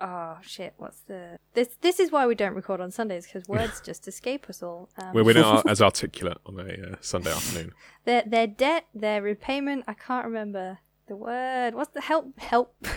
oh 0.02 0.38
shit, 0.42 0.74
what's 0.78 1.02
the 1.02 1.38
this 1.54 1.78
this 1.82 2.00
is 2.00 2.12
why 2.12 2.26
we 2.28 2.36
don't 2.36 2.54
record 2.56 2.82
on 2.82 2.92
Sundays 2.92 3.26
because 3.26 3.48
words 3.48 3.82
just 3.82 4.08
escape 4.08 4.50
us 4.50 4.62
all. 4.64 4.90
Um, 4.98 5.14
we're, 5.14 5.24
we're 5.24 5.34
not 5.34 5.70
as 5.70 5.82
articulate 5.82 6.38
on 6.46 6.60
a 6.60 6.92
uh, 6.92 6.96
Sunday 7.02 7.32
afternoon. 7.32 7.72
their 8.06 8.24
their 8.26 8.48
debt, 8.48 8.86
their 8.94 9.22
repayment, 9.22 9.86
I 9.88 9.94
can't 9.94 10.26
remember 10.26 10.80
the 11.08 11.16
word. 11.16 11.76
What's 11.76 11.92
the 11.94 12.02
help 12.02 12.40
help? 12.40 12.88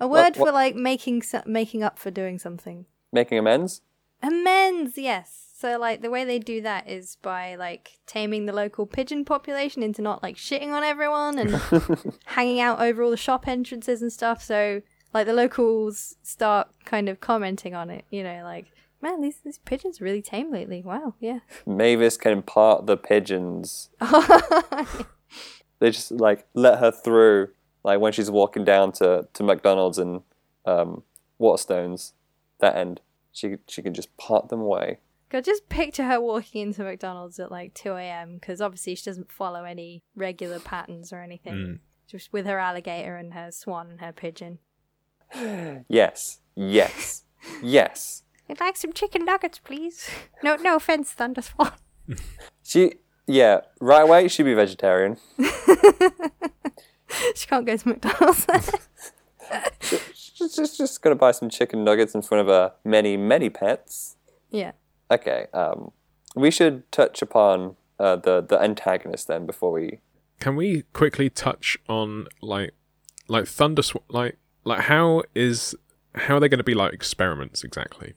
A 0.00 0.08
word 0.08 0.36
what- 0.36 0.48
for 0.48 0.52
like 0.52 0.74
making 0.74 1.22
making 1.46 1.82
up 1.82 1.98
for 1.98 2.10
doing 2.10 2.38
something. 2.38 2.86
Making 3.12 3.38
amends? 3.38 3.82
Amends, 4.22 4.96
yes. 4.96 5.51
So 5.62 5.78
like 5.78 6.02
the 6.02 6.10
way 6.10 6.24
they 6.24 6.40
do 6.40 6.60
that 6.62 6.88
is 6.88 7.16
by 7.22 7.54
like 7.54 8.00
taming 8.04 8.46
the 8.46 8.52
local 8.52 8.84
pigeon 8.84 9.24
population 9.24 9.84
into 9.84 10.02
not 10.02 10.20
like 10.20 10.34
shitting 10.34 10.72
on 10.72 10.82
everyone 10.82 11.38
and 11.38 11.60
hanging 12.24 12.58
out 12.58 12.80
over 12.80 13.04
all 13.04 13.10
the 13.10 13.16
shop 13.16 13.46
entrances 13.46 14.02
and 14.02 14.12
stuff. 14.12 14.42
So 14.42 14.82
like 15.14 15.26
the 15.26 15.32
locals 15.32 16.16
start 16.24 16.66
kind 16.84 17.08
of 17.08 17.20
commenting 17.20 17.76
on 17.76 17.90
it, 17.90 18.04
you 18.10 18.24
know, 18.24 18.42
like 18.42 18.72
man, 19.00 19.20
these 19.20 19.36
these 19.44 19.58
pigeons 19.58 20.00
are 20.00 20.04
really 20.04 20.20
tame 20.20 20.50
lately. 20.50 20.82
Wow, 20.82 21.14
yeah. 21.20 21.38
Mavis 21.64 22.16
can 22.16 22.42
part 22.42 22.86
the 22.86 22.96
pigeons. 22.96 23.88
They 25.82 25.90
just 25.90 26.12
like 26.12 26.46
let 26.54 26.78
her 26.78 26.92
through, 26.92 27.48
like 27.82 27.98
when 27.98 28.12
she's 28.12 28.30
walking 28.30 28.64
down 28.64 28.92
to, 28.92 29.26
to 29.32 29.42
McDonald's 29.42 29.98
and 29.98 30.22
um, 30.64 31.02
Waterstones, 31.40 32.12
that 32.60 32.76
end. 32.76 33.00
She 33.32 33.56
she 33.66 33.82
can 33.82 33.92
just 33.92 34.16
part 34.16 34.48
them 34.48 34.60
away. 34.60 34.98
God, 35.32 35.44
just 35.44 35.70
picture 35.70 36.04
her 36.04 36.20
walking 36.20 36.60
into 36.60 36.84
McDonald's 36.84 37.40
at 37.40 37.50
like 37.50 37.72
2 37.72 37.94
a.m. 37.94 38.34
because 38.34 38.60
obviously 38.60 38.94
she 38.94 39.04
doesn't 39.06 39.32
follow 39.32 39.64
any 39.64 40.02
regular 40.14 40.58
patterns 40.58 41.10
or 41.10 41.22
anything. 41.22 41.54
Mm. 41.54 41.78
Just 42.06 42.34
with 42.34 42.44
her 42.44 42.58
alligator 42.58 43.16
and 43.16 43.32
her 43.32 43.50
swan 43.50 43.88
and 43.90 44.00
her 44.02 44.12
pigeon. 44.12 44.58
Yes, 45.88 46.40
yes, 46.54 47.24
yes. 47.62 48.24
I'd 48.50 48.60
like 48.60 48.76
some 48.76 48.92
chicken 48.92 49.24
nuggets, 49.24 49.58
please. 49.58 50.10
No, 50.42 50.56
no 50.56 50.76
offense, 50.76 51.10
Thunder 51.12 51.40
Swan. 51.40 51.72
She 52.62 52.96
yeah, 53.26 53.62
right 53.80 54.02
away 54.02 54.28
she'd 54.28 54.42
be 54.42 54.52
vegetarian. 54.52 55.16
she 57.34 57.46
can't 57.46 57.64
go 57.64 57.74
to 57.74 57.88
McDonald's. 57.88 58.46
She's 60.12 60.54
just, 60.54 60.76
just 60.76 61.00
gonna 61.00 61.16
buy 61.16 61.32
some 61.32 61.48
chicken 61.48 61.84
nuggets 61.84 62.14
in 62.14 62.20
front 62.20 62.42
of 62.42 62.48
her 62.48 62.74
many, 62.84 63.16
many 63.16 63.48
pets. 63.48 64.16
yeah. 64.50 64.72
Okay, 65.12 65.46
um, 65.52 65.92
we 66.34 66.50
should 66.50 66.90
touch 66.90 67.22
upon 67.22 67.76
uh, 67.98 68.16
the 68.16 68.40
the 68.40 68.60
antagonist 68.60 69.28
then 69.28 69.46
before 69.46 69.72
we. 69.72 70.00
Can 70.40 70.56
we 70.56 70.82
quickly 70.92 71.30
touch 71.30 71.76
on 71.88 72.26
like 72.40 72.72
like 73.28 73.46
thunder 73.46 73.82
Sw- 73.82 74.08
like 74.08 74.38
like 74.64 74.80
how 74.82 75.22
is 75.34 75.76
how 76.14 76.36
are 76.36 76.40
they 76.40 76.48
going 76.48 76.58
to 76.58 76.64
be 76.64 76.74
like 76.74 76.92
experiments 76.92 77.62
exactly? 77.62 78.14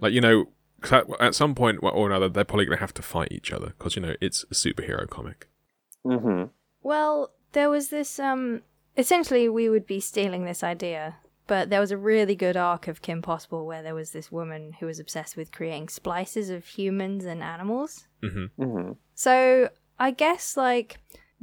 Like 0.00 0.12
you 0.12 0.20
know, 0.20 0.46
at, 0.92 1.06
at 1.18 1.34
some 1.34 1.54
point 1.54 1.80
or 1.82 2.06
another, 2.06 2.28
they're 2.28 2.44
probably 2.44 2.66
going 2.66 2.76
to 2.76 2.80
have 2.80 2.94
to 2.94 3.02
fight 3.02 3.32
each 3.32 3.52
other 3.52 3.74
because 3.78 3.96
you 3.96 4.02
know 4.02 4.14
it's 4.20 4.44
a 4.44 4.54
superhero 4.54 5.08
comic. 5.08 5.48
Mm-hmm. 6.06 6.44
Well, 6.82 7.32
there 7.52 7.70
was 7.70 7.88
this, 7.88 8.18
um, 8.18 8.62
essentially 8.96 9.48
we 9.48 9.68
would 9.68 9.86
be 9.86 10.00
stealing 10.00 10.44
this 10.44 10.62
idea, 10.62 11.16
but 11.46 11.70
there 11.70 11.80
was 11.80 11.90
a 11.90 11.96
really 11.96 12.34
good 12.34 12.56
arc 12.56 12.88
of 12.88 13.02
Kim 13.02 13.20
Possible 13.22 13.66
where 13.66 13.82
there 13.82 13.94
was 13.94 14.10
this 14.12 14.32
woman 14.32 14.74
who 14.80 14.86
was 14.86 14.98
obsessed 14.98 15.36
with 15.36 15.52
creating 15.52 15.88
splices 15.88 16.50
of 16.50 16.64
humans 16.64 17.24
and 17.24 17.42
animals. 17.42 18.06
Mm-hmm. 18.22 18.62
Mm-hmm. 18.62 18.92
So 19.14 19.68
I 19.98 20.10
guess 20.10 20.56
like 20.56 20.98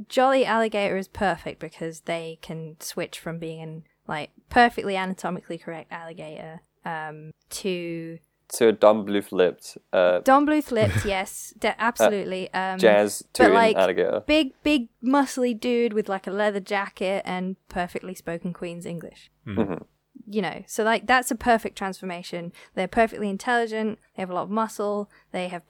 Jolly 0.08 0.44
Alligator 0.44 0.96
is 0.96 1.08
perfect 1.08 1.60
because 1.60 2.00
they 2.00 2.38
can 2.42 2.76
switch 2.80 3.18
from 3.18 3.38
being 3.38 3.60
an 3.62 3.84
like 4.08 4.30
perfectly 4.50 4.96
anatomically 4.96 5.56
correct 5.58 5.92
alligator 5.92 6.60
um 6.84 7.30
to 7.50 8.18
To 8.54 8.68
a 8.68 8.72
dumb 8.72 9.04
blue 9.04 9.22
lipped 9.30 9.78
uh, 9.92 10.18
Don 10.20 10.44
Bluth 10.44 10.72
lipped, 10.72 11.04
yes, 11.06 11.54
de- 11.58 11.80
absolutely. 11.80 12.52
Um 12.52 12.78
jazz 12.78 13.22
but, 13.38 13.52
like, 13.52 13.76
alligator. 13.76 14.24
big, 14.26 14.52
big, 14.64 14.88
muscly 15.02 15.58
dude 15.58 15.92
with 15.92 16.08
like 16.08 16.26
a 16.26 16.32
leather 16.32 16.60
jacket 16.60 17.22
and 17.24 17.56
perfectly 17.68 18.14
spoken 18.14 18.52
Queen's 18.52 18.84
English. 18.84 19.30
Mhm. 19.46 19.84
You 20.26 20.42
know, 20.42 20.62
so 20.66 20.84
like 20.84 21.06
that's 21.06 21.30
a 21.30 21.34
perfect 21.34 21.76
transformation. 21.76 22.52
They're 22.74 22.88
perfectly 22.88 23.28
intelligent. 23.28 23.98
They 24.16 24.22
have 24.22 24.30
a 24.30 24.34
lot 24.34 24.44
of 24.44 24.50
muscle. 24.50 25.10
They 25.32 25.48
have 25.48 25.62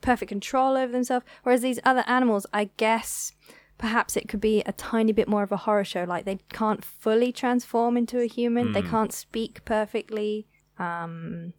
perfect 0.00 0.28
control 0.28 0.76
over 0.76 0.92
themselves. 0.92 1.24
Whereas 1.42 1.62
these 1.62 1.80
other 1.84 2.04
animals, 2.06 2.46
I 2.52 2.70
guess, 2.76 3.32
perhaps 3.78 4.16
it 4.16 4.28
could 4.28 4.40
be 4.40 4.62
a 4.66 4.72
tiny 4.72 5.12
bit 5.12 5.28
more 5.28 5.42
of 5.42 5.52
a 5.52 5.58
horror 5.58 5.84
show. 5.84 6.04
Like 6.04 6.24
they 6.24 6.38
can't 6.52 6.84
fully 6.84 7.32
transform 7.32 7.96
into 7.96 8.20
a 8.20 8.26
human. 8.26 8.72
They 8.72 8.82
can't 8.82 9.12
speak 9.12 9.64
perfectly. 9.64 10.46
Um, 10.78 11.54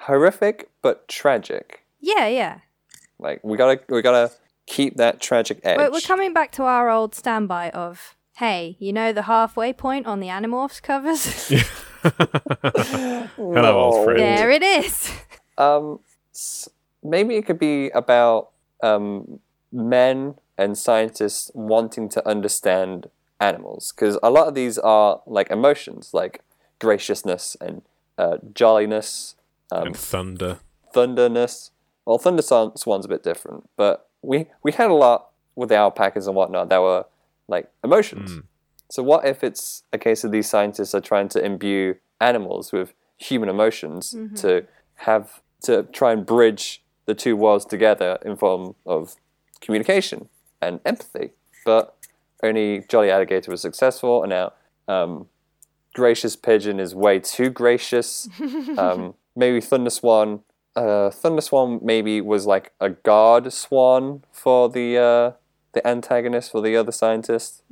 Horrific 0.00 0.70
but 0.82 1.08
tragic. 1.08 1.84
yeah, 2.00 2.26
yeah. 2.26 2.58
Like 3.18 3.40
we 3.42 3.56
gotta 3.56 3.80
we 3.88 4.00
gotta 4.02 4.32
keep 4.66 4.96
that 4.96 5.20
tragic 5.20 5.60
edge. 5.64 5.78
We're, 5.78 5.90
we're 5.90 6.00
coming 6.00 6.32
back 6.32 6.52
to 6.52 6.62
our 6.62 6.88
old 6.88 7.14
standby 7.14 7.70
of, 7.70 8.16
hey, 8.36 8.76
you 8.78 8.92
know 8.92 9.12
the 9.12 9.22
halfway 9.22 9.72
point 9.72 10.06
on 10.06 10.20
the 10.20 10.28
Animorphs 10.28 10.80
covers? 10.80 11.52
Hello, 13.36 13.78
old 13.78 14.04
friend. 14.04 14.18
there 14.20 14.50
it 14.50 14.62
is. 14.62 15.10
Um, 15.56 16.00
maybe 17.02 17.36
it 17.36 17.46
could 17.46 17.58
be 17.58 17.90
about 17.90 18.50
um, 18.82 19.40
men 19.72 20.34
and 20.56 20.76
scientists 20.76 21.50
wanting 21.54 22.08
to 22.10 22.28
understand 22.28 23.08
animals, 23.40 23.92
because 23.94 24.18
a 24.22 24.30
lot 24.30 24.48
of 24.48 24.54
these 24.54 24.78
are 24.78 25.20
like 25.26 25.50
emotions, 25.50 26.10
like 26.12 26.42
graciousness 26.78 27.56
and 27.60 27.82
uh, 28.16 28.38
jolliness, 28.52 29.34
um, 29.70 29.88
and 29.88 29.96
thunder. 29.96 30.58
thunderness. 30.92 31.70
Well, 32.04 32.18
thunder 32.18 32.42
swan- 32.42 32.76
swan's 32.76 33.04
a 33.04 33.08
bit 33.08 33.22
different, 33.22 33.68
but 33.76 34.08
we 34.22 34.46
we 34.62 34.72
had 34.72 34.90
a 34.90 34.94
lot 34.94 35.28
with 35.54 35.68
the 35.68 35.76
alpacas 35.76 36.26
and 36.26 36.34
whatnot 36.34 36.68
that 36.70 36.80
were 36.80 37.04
like 37.48 37.70
emotions. 37.84 38.42
So 38.90 39.02
what 39.02 39.26
if 39.26 39.44
it's 39.44 39.82
a 39.92 39.98
case 39.98 40.24
of 40.24 40.32
these 40.32 40.48
scientists 40.48 40.94
are 40.94 41.00
trying 41.00 41.28
to 41.30 41.44
imbue 41.44 41.96
animals 42.20 42.72
with 42.72 42.94
human 43.16 43.48
emotions 43.48 44.14
to 44.36 44.66
have 44.96 45.42
to 45.62 45.82
try 45.84 46.12
and 46.12 46.24
bridge 46.24 46.82
the 47.06 47.14
two 47.14 47.36
worlds 47.36 47.64
together 47.64 48.18
in 48.24 48.36
form 48.36 48.74
of 48.86 49.16
communication 49.60 50.28
and 50.60 50.80
empathy. 50.84 51.30
But 51.64 51.96
only 52.42 52.84
Jolly 52.88 53.10
Alligator 53.10 53.50
was 53.50 53.60
successful, 53.60 54.22
and 54.22 54.30
now 54.30 54.52
um, 54.86 55.26
Gracious 55.94 56.36
Pigeon 56.36 56.78
is 56.78 56.94
way 56.94 57.18
too 57.18 57.50
gracious. 57.50 58.28
um, 58.78 59.14
maybe 59.34 59.60
Thunder 59.60 59.90
Swan. 59.90 60.40
Uh, 60.76 61.10
Thunder 61.10 61.40
Swan 61.40 61.80
maybe 61.82 62.20
was 62.20 62.46
like 62.46 62.72
a 62.80 62.90
guard 62.90 63.52
swan 63.52 64.22
for 64.30 64.68
the 64.68 64.96
uh, 64.96 65.32
the 65.72 65.86
antagonist 65.86 66.52
for 66.52 66.60
the 66.60 66.76
other 66.76 66.92
scientist. 66.92 67.62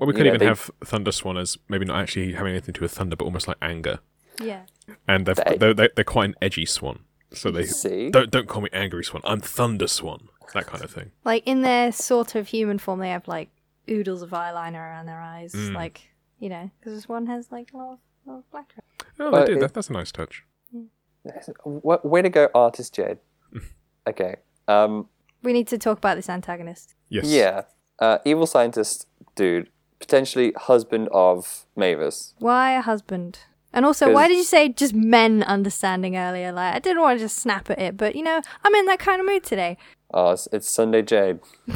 Well, 0.00 0.06
we 0.08 0.12
could 0.14 0.24
Yeah, 0.26 0.30
even 0.34 0.40
they- 0.40 0.46
have 0.46 0.70
thunder 0.84 1.12
swan 1.12 1.36
as 1.36 1.58
maybe 1.68 1.84
not 1.84 1.96
actually 2.00 2.32
having 2.32 2.52
anything 2.52 2.72
to 2.74 2.80
do 2.80 2.84
with 2.84 2.92
thunder, 2.92 3.14
but 3.16 3.24
almost 3.26 3.46
like 3.46 3.58
anger. 3.62 4.00
Yeah. 4.42 4.62
And 5.06 5.26
they've, 5.26 5.36
They- 5.36 5.56
they're, 5.58 5.74
they're 5.74 5.90
they're 5.94 6.04
quite 6.04 6.30
an 6.30 6.34
edgy 6.42 6.66
swan, 6.66 7.00
so 7.32 7.50
they 7.50 7.66
See? 7.66 8.10
don't 8.10 8.30
don't 8.30 8.48
call 8.48 8.62
me 8.62 8.70
angry 8.72 9.04
swan. 9.04 9.22
I'm 9.24 9.40
thunder 9.40 9.86
swan. 9.86 10.28
That 10.54 10.66
kind 10.66 10.82
of 10.82 10.90
thing. 10.90 11.12
Like 11.24 11.44
in 11.46 11.62
their 11.62 11.92
sort 11.92 12.34
of 12.34 12.48
human 12.48 12.78
form, 12.78 12.98
they 12.98 13.10
have 13.10 13.28
like 13.28 13.50
oodles 13.88 14.22
of 14.22 14.30
eyeliner 14.30 14.80
around 14.80 15.06
their 15.06 15.20
eyes. 15.20 15.54
Like, 15.54 16.08
you 16.40 16.48
know, 16.48 16.70
because 16.80 16.94
this 16.94 17.08
one 17.08 17.26
has 17.26 17.52
like 17.52 17.72
a 17.72 17.76
lot 17.76 17.92
of, 17.92 17.98
lot 18.26 18.38
of 18.38 18.50
black. 18.50 18.72
Oh, 19.20 19.30
Well, 19.30 19.40
they 19.42 19.46
did. 19.46 19.56
it- 19.58 19.60
That, 19.60 19.74
that's 19.74 19.90
a 19.90 19.92
nice 19.92 20.10
touch. 20.10 20.44
Wa- 21.64 22.00
Way 22.02 22.22
to 22.22 22.28
go, 22.30 22.48
artist 22.54 22.94
Jade. 22.94 23.18
okay. 24.08 24.36
Um, 24.66 25.08
We 25.42 25.52
need 25.52 25.68
to 25.68 25.78
talk 25.78 25.98
about 25.98 26.16
this 26.16 26.28
antagonist. 26.28 26.94
Yes. 27.08 27.26
yeah. 27.26 27.62
Uh, 27.98 28.18
evil 28.24 28.46
scientist 28.46 29.06
dude, 29.34 29.68
potentially 30.00 30.52
husband 30.56 31.08
of 31.12 31.66
Mavis. 31.76 32.34
Why 32.38 32.72
a 32.72 32.80
husband? 32.80 33.40
And 33.72 33.86
also, 33.86 34.12
why 34.12 34.26
did 34.26 34.36
you 34.36 34.42
say 34.42 34.68
just 34.68 34.94
men 34.94 35.44
understanding 35.44 36.16
earlier? 36.16 36.50
Like, 36.50 36.74
I 36.74 36.78
didn't 36.80 37.02
want 37.02 37.18
to 37.20 37.24
just 37.24 37.38
snap 37.38 37.70
at 37.70 37.78
it, 37.78 37.96
but 37.96 38.16
you 38.16 38.22
know, 38.22 38.40
I'm 38.64 38.74
in 38.74 38.86
that 38.86 38.98
kind 38.98 39.20
of 39.20 39.26
mood 39.26 39.44
today. 39.44 39.76
Oh, 40.12 40.32
it's, 40.32 40.48
it's 40.52 40.68
Sunday 40.68 41.02
Jade. 41.02 41.38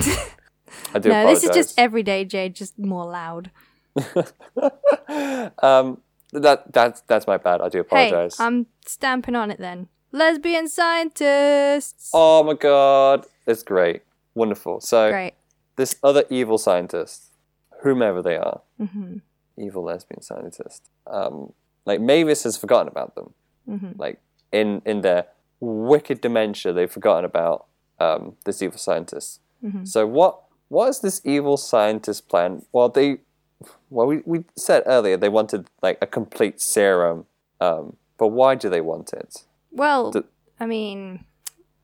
I 0.93 0.99
do 0.99 1.09
no, 1.09 1.21
apologize. 1.21 1.43
this 1.43 1.45
is 1.45 1.57
just 1.57 1.79
everyday 1.79 2.25
Jade, 2.25 2.57
just 2.57 2.77
more 2.79 3.05
loud. 3.05 3.53
um, 5.63 6.01
that 6.33 6.73
that's 6.73 7.03
that's 7.03 7.29
my 7.29 7.37
bad. 7.37 7.61
I 7.61 7.69
do 7.69 7.81
apologize. 7.81 8.39
Hey. 8.39 8.45
I'm 8.45 8.67
stamping 8.85 9.37
on 9.37 9.53
it 9.53 9.59
then. 9.59 9.89
Lesbian 10.11 10.69
scientists. 10.69 12.11
Oh 12.13 12.43
my 12.43 12.55
god, 12.55 13.27
it's 13.47 13.63
great, 13.63 14.03
wonderful. 14.35 14.81
So 14.81 15.11
Great. 15.11 15.35
this 15.77 15.97
other 16.03 16.25
evil 16.31 16.59
scientist, 16.59 17.31
whomever 17.85 18.21
they 18.23 18.37
are, 18.37 18.61
hmm 18.79 19.19
evil 19.57 19.85
lesbian 19.85 20.21
scientist, 20.21 20.91
um, 21.07 21.53
like 21.87 22.01
Mavis 22.01 22.43
has 22.43 22.57
forgotten 22.57 22.89
about 22.89 23.15
them. 23.15 23.29
hmm 23.67 23.93
Like 24.05 24.19
in 24.51 24.83
in 24.85 25.03
their 25.03 25.27
wicked 25.61 26.21
dementia, 26.21 26.73
they've 26.73 26.91
forgotten 26.91 27.25
about 27.25 27.67
um, 28.01 28.23
this 28.47 28.61
evil 28.63 28.79
scientist. 28.79 29.41
Mhm. 29.63 29.87
So 29.87 30.07
what 30.19 30.41
what 30.69 30.89
is 30.89 30.99
this 31.01 31.21
evil 31.25 31.57
scientist 31.57 32.29
plan? 32.29 32.51
Well, 32.73 32.89
they 32.89 33.19
well 33.91 34.07
we, 34.09 34.17
we 34.33 34.45
said 34.57 34.83
earlier 34.87 35.17
they 35.17 35.29
wanted 35.29 35.69
like 35.87 35.99
a 36.03 36.07
complete 36.07 36.61
serum, 36.61 37.27
um, 37.61 37.97
but 38.19 38.29
why 38.29 38.57
do 38.57 38.69
they 38.69 38.81
want 38.81 39.13
it? 39.13 39.45
Well, 39.71 40.11
The- 40.11 40.25
I 40.59 40.67
mean, 40.67 41.25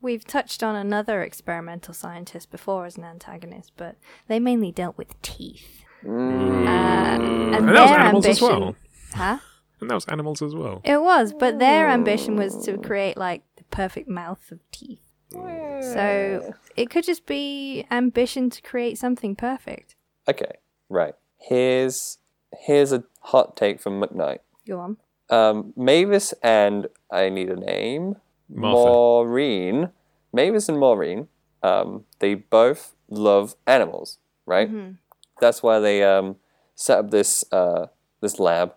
we've 0.00 0.24
touched 0.24 0.62
on 0.62 0.74
another 0.74 1.22
experimental 1.22 1.94
scientist 1.94 2.50
before 2.50 2.86
as 2.86 2.96
an 2.98 3.04
antagonist, 3.04 3.72
but 3.76 3.94
they 4.28 4.40
mainly 4.40 4.72
dealt 4.72 4.96
with 4.98 5.10
teeth. 5.22 5.84
Uh, 6.06 6.10
and, 6.10 7.54
And 7.54 7.68
that 7.68 7.80
was 7.82 7.90
their 7.90 7.98
animals 7.98 8.26
as 8.26 8.40
well. 8.40 8.76
Huh? 9.14 9.38
And 9.80 9.90
that 9.90 9.94
was 9.94 10.04
animals 10.06 10.42
as 10.42 10.54
well. 10.54 10.82
It 10.84 11.00
was, 11.00 11.32
but 11.32 11.58
their 11.58 11.88
ambition 11.88 12.36
was 12.36 12.64
to 12.66 12.76
create 12.78 13.16
like 13.16 13.42
the 13.56 13.64
perfect 13.64 14.08
mouth 14.08 14.50
of 14.50 14.58
teeth. 14.70 15.00
So 15.32 16.54
it 16.76 16.90
could 16.90 17.04
just 17.04 17.24
be 17.24 17.86
ambition 17.90 18.50
to 18.50 18.60
create 18.62 18.98
something 18.98 19.34
perfect. 19.36 19.94
Okay, 20.28 20.52
right. 20.88 21.14
Here's 21.38 22.18
here's 22.66 22.92
a 22.92 23.04
hot 23.20 23.56
take 23.56 23.80
from 23.80 24.00
McKnight. 24.00 24.40
Go 24.66 24.80
on. 24.80 24.96
Um, 25.30 25.72
Mavis 25.76 26.34
and 26.42 26.88
I 27.10 27.28
need 27.30 27.48
a 27.48 27.56
name. 27.56 28.16
Martha. 28.48 28.76
Maureen. 28.76 29.90
Mavis 30.32 30.68
and 30.68 30.78
Maureen. 30.78 31.28
Um, 31.62 32.04
they 32.18 32.34
both 32.34 32.94
love 33.08 33.54
animals, 33.66 34.18
right? 34.46 34.68
That's 35.40 35.62
why 35.62 35.78
they 35.80 36.02
um, 36.04 36.36
set 36.74 36.98
up 36.98 37.10
this 37.10 37.44
uh, 37.52 37.86
this 38.20 38.38
lab 38.38 38.74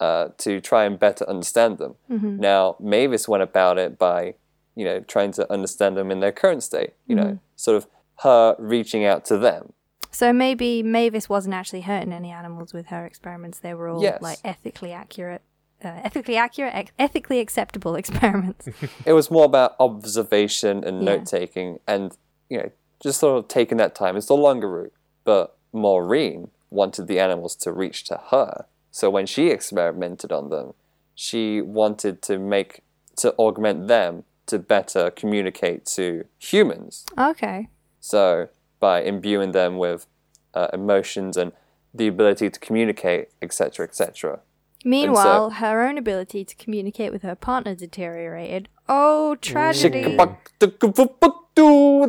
uh, 0.00 0.28
to 0.38 0.60
try 0.60 0.84
and 0.84 0.98
better 0.98 1.28
understand 1.28 1.78
them. 1.78 1.94
Now, 2.08 2.76
Mavis 2.80 3.28
went 3.28 3.42
about 3.44 3.78
it 3.78 3.96
by, 3.98 4.34
you 4.74 4.84
know, 4.84 5.00
trying 5.00 5.30
to 5.32 5.50
understand 5.52 5.96
them 5.96 6.10
in 6.10 6.18
their 6.20 6.32
current 6.32 6.62
state. 6.64 6.94
You 7.06 7.14
know, 7.16 7.38
sort 7.56 7.76
of 7.76 7.86
her 8.22 8.56
reaching 8.58 9.04
out 9.04 9.24
to 9.26 9.38
them. 9.38 9.72
So 10.10 10.32
maybe 10.32 10.82
Mavis 10.82 11.28
wasn't 11.28 11.54
actually 11.54 11.82
hurting 11.82 12.12
any 12.12 12.30
animals 12.30 12.72
with 12.74 12.86
her 12.86 13.06
experiments. 13.06 13.58
They 13.60 13.72
were 13.72 13.88
all 13.88 14.02
Yes. 14.02 14.20
like 14.20 14.38
ethically 14.44 14.92
accurate, 14.92 15.40
uh, 15.82 15.88
ethically 16.04 16.36
accurate, 16.36 16.74
ex- 16.74 16.92
ethically 16.98 17.40
acceptable 17.40 17.94
experiments. 18.02 18.68
It 19.06 19.14
was 19.14 19.30
more 19.30 19.44
about 19.46 19.74
observation 19.80 20.84
and 20.84 20.98
Yeah. 21.02 21.16
note 21.16 21.26
taking, 21.26 21.78
and 21.86 22.16
you 22.50 22.58
know, 22.58 22.70
just 23.02 23.20
sort 23.20 23.38
of 23.38 23.48
taking 23.48 23.78
that 23.78 23.94
time. 23.94 24.16
It's 24.16 24.26
the 24.26 24.36
longer 24.36 24.68
route. 24.70 24.92
But 25.24 25.56
Maureen 25.72 26.50
wanted 26.70 27.06
the 27.06 27.18
animals 27.18 27.56
to 27.56 27.72
reach 27.72 28.04
to 28.04 28.20
her, 28.30 28.66
so 28.90 29.10
when 29.10 29.26
she 29.26 29.48
experimented 29.48 30.32
on 30.32 30.50
them, 30.50 30.74
she 31.14 31.60
wanted 31.60 32.22
to 32.22 32.38
make 32.38 32.82
to 33.16 33.34
augment 33.34 33.88
them 33.88 34.24
to 34.46 34.58
better 34.58 35.10
communicate 35.10 35.86
to 35.86 36.24
humans. 36.38 37.06
okay. 37.18 37.68
So 38.00 38.48
by 38.80 39.02
imbuing 39.02 39.52
them 39.52 39.78
with 39.78 40.06
uh, 40.54 40.66
emotions 40.72 41.36
and 41.36 41.52
the 41.94 42.08
ability 42.08 42.50
to 42.50 42.58
communicate, 42.58 43.28
etc., 43.40 43.86
etc. 43.86 44.40
Meanwhile, 44.84 45.50
her 45.50 45.86
own 45.86 45.98
ability 45.98 46.44
to 46.44 46.54
communicate 46.56 47.12
with 47.12 47.22
her 47.22 47.36
partner 47.36 47.74
deteriorated. 47.74 48.68
Oh, 48.88 49.36
tragedy. 49.36 50.18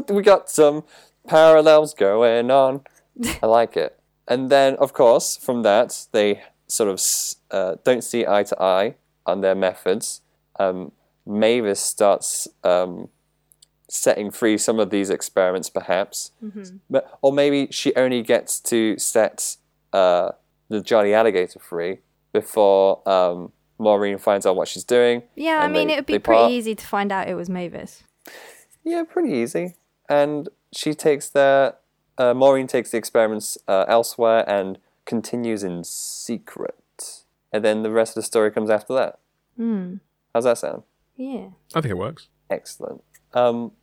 We 0.09 0.21
got 0.23 0.49
some 0.49 0.83
parallels 1.27 1.93
going 1.93 2.49
on. 2.49 2.81
I 3.41 3.45
like 3.45 3.77
it. 3.77 3.99
And 4.27 4.49
then, 4.49 4.75
of 4.77 4.93
course, 4.93 5.37
from 5.37 5.63
that, 5.63 6.07
they 6.11 6.43
sort 6.67 6.89
of 6.89 7.01
uh, 7.51 7.75
don't 7.83 8.03
see 8.03 8.25
eye 8.25 8.43
to 8.43 8.61
eye 8.61 8.95
on 9.25 9.41
their 9.41 9.55
methods. 9.55 10.21
Um, 10.59 10.91
Mavis 11.25 11.79
starts 11.79 12.47
um, 12.63 13.09
setting 13.89 14.31
free 14.31 14.57
some 14.57 14.79
of 14.79 14.89
these 14.89 15.09
experiments, 15.09 15.69
perhaps, 15.69 16.31
but 16.89 17.17
or 17.21 17.31
maybe 17.31 17.67
she 17.71 17.93
only 17.95 18.21
gets 18.21 18.59
to 18.59 18.97
set 18.97 19.57
uh, 19.93 20.31
the 20.69 20.81
Jolly 20.81 21.13
Alligator 21.13 21.59
free 21.59 21.99
before 22.33 23.07
um, 23.07 23.51
Maureen 23.77 24.17
finds 24.17 24.45
out 24.45 24.55
what 24.55 24.67
she's 24.67 24.83
doing. 24.83 25.23
Yeah, 25.35 25.59
I 25.59 25.67
mean, 25.67 25.89
it 25.89 25.95
would 25.95 26.05
be 26.05 26.19
pretty 26.19 26.39
part. 26.39 26.51
easy 26.51 26.75
to 26.75 26.87
find 26.87 27.11
out 27.11 27.27
it 27.27 27.35
was 27.35 27.49
Mavis. 27.49 28.03
Yeah, 28.83 29.03
pretty 29.03 29.33
easy. 29.33 29.75
And 30.09 30.49
she 30.73 30.93
takes 30.93 31.29
the 31.29 31.75
uh, 32.17 32.33
Maureen 32.33 32.67
takes 32.67 32.91
the 32.91 32.97
experiments 32.97 33.57
uh, 33.67 33.85
elsewhere 33.87 34.47
and 34.49 34.77
continues 35.05 35.63
in 35.63 35.83
secret. 35.83 37.23
And 37.51 37.63
then 37.63 37.83
the 37.83 37.91
rest 37.91 38.11
of 38.11 38.23
the 38.23 38.25
story 38.25 38.51
comes 38.51 38.69
after 38.69 38.93
that. 38.95 39.19
Hmm. 39.57 39.95
How's 40.33 40.45
that 40.45 40.57
sound? 40.57 40.83
Yeah. 41.15 41.49
I 41.75 41.81
think 41.81 41.91
it 41.91 41.97
works. 41.97 42.27
Excellent. 42.49 43.03
Um, 43.33 43.73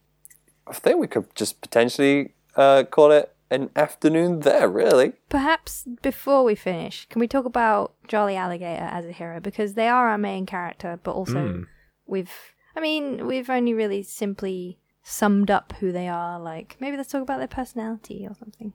I 0.66 0.74
think 0.74 0.99
we 0.99 1.07
could 1.07 1.35
just 1.35 1.61
potentially 1.61 2.35
uh, 2.57 2.85
call 2.85 3.12
it 3.12 3.35
an 3.51 3.70
afternoon 3.76 4.41
there, 4.41 4.68
really. 4.68 5.12
Perhaps 5.28 5.85
before 6.03 6.43
we 6.43 6.55
finish, 6.55 7.07
can 7.09 7.20
we 7.20 7.28
talk 7.28 7.45
about 7.45 7.95
Jolly 8.09 8.37
Alligator 8.37 8.89
as 8.91 9.05
a 9.05 9.12
hero? 9.12 9.41
Because 9.41 9.74
they 9.74 9.89
are 9.89 10.09
our 10.09 10.18
main 10.18 10.47
character, 10.47 10.99
but 11.03 11.12
also 11.12 11.64
we've, 12.07 12.33
I 12.74 12.81
mean, 12.81 13.26
we've 13.26 13.51
only 13.51 13.74
really 13.74 14.03
simply 14.03 14.78
summed 15.03 15.51
up 15.51 15.72
who 15.80 15.92
they 15.92 16.09
are. 16.09 16.38
Like, 16.40 16.76
maybe 16.80 16.96
let's 16.96 17.11
talk 17.11 17.22
about 17.22 17.38
their 17.38 17.48
personality 17.48 18.26
or 18.28 18.34
something. 18.34 18.72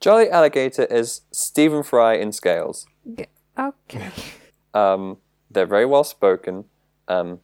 Jolly 0.00 0.28
Alligator 0.30 0.84
is 0.84 1.22
Stephen 1.32 1.82
Fry 1.82 2.14
in 2.14 2.32
scales. 2.32 2.86
G- 3.16 3.26
Okay. 3.58 4.10
Um, 4.74 5.18
they're 5.48 5.66
very 5.66 5.86
well 5.86 6.02
spoken. 6.02 6.64
Um, 7.06 7.38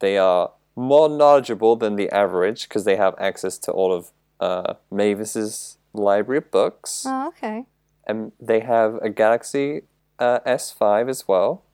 they 0.00 0.18
are 0.18 0.52
more 0.76 1.08
knowledgeable 1.08 1.76
than 1.76 1.96
the 1.96 2.10
average 2.10 2.68
because 2.68 2.84
they 2.84 2.96
have 2.96 3.14
access 3.18 3.56
to 3.60 3.72
all 3.72 3.90
of 3.90 4.10
uh, 4.38 4.74
Mavis's 4.92 5.78
library 5.94 6.36
of 6.38 6.50
books. 6.50 7.04
oh, 7.08 7.28
okay. 7.28 7.64
And 8.06 8.32
they 8.38 8.60
have 8.60 8.96
a 8.96 9.08
Galaxy 9.08 9.84
uh, 10.18 10.40
S5 10.46 11.08
as 11.08 11.26
well. 11.26 11.64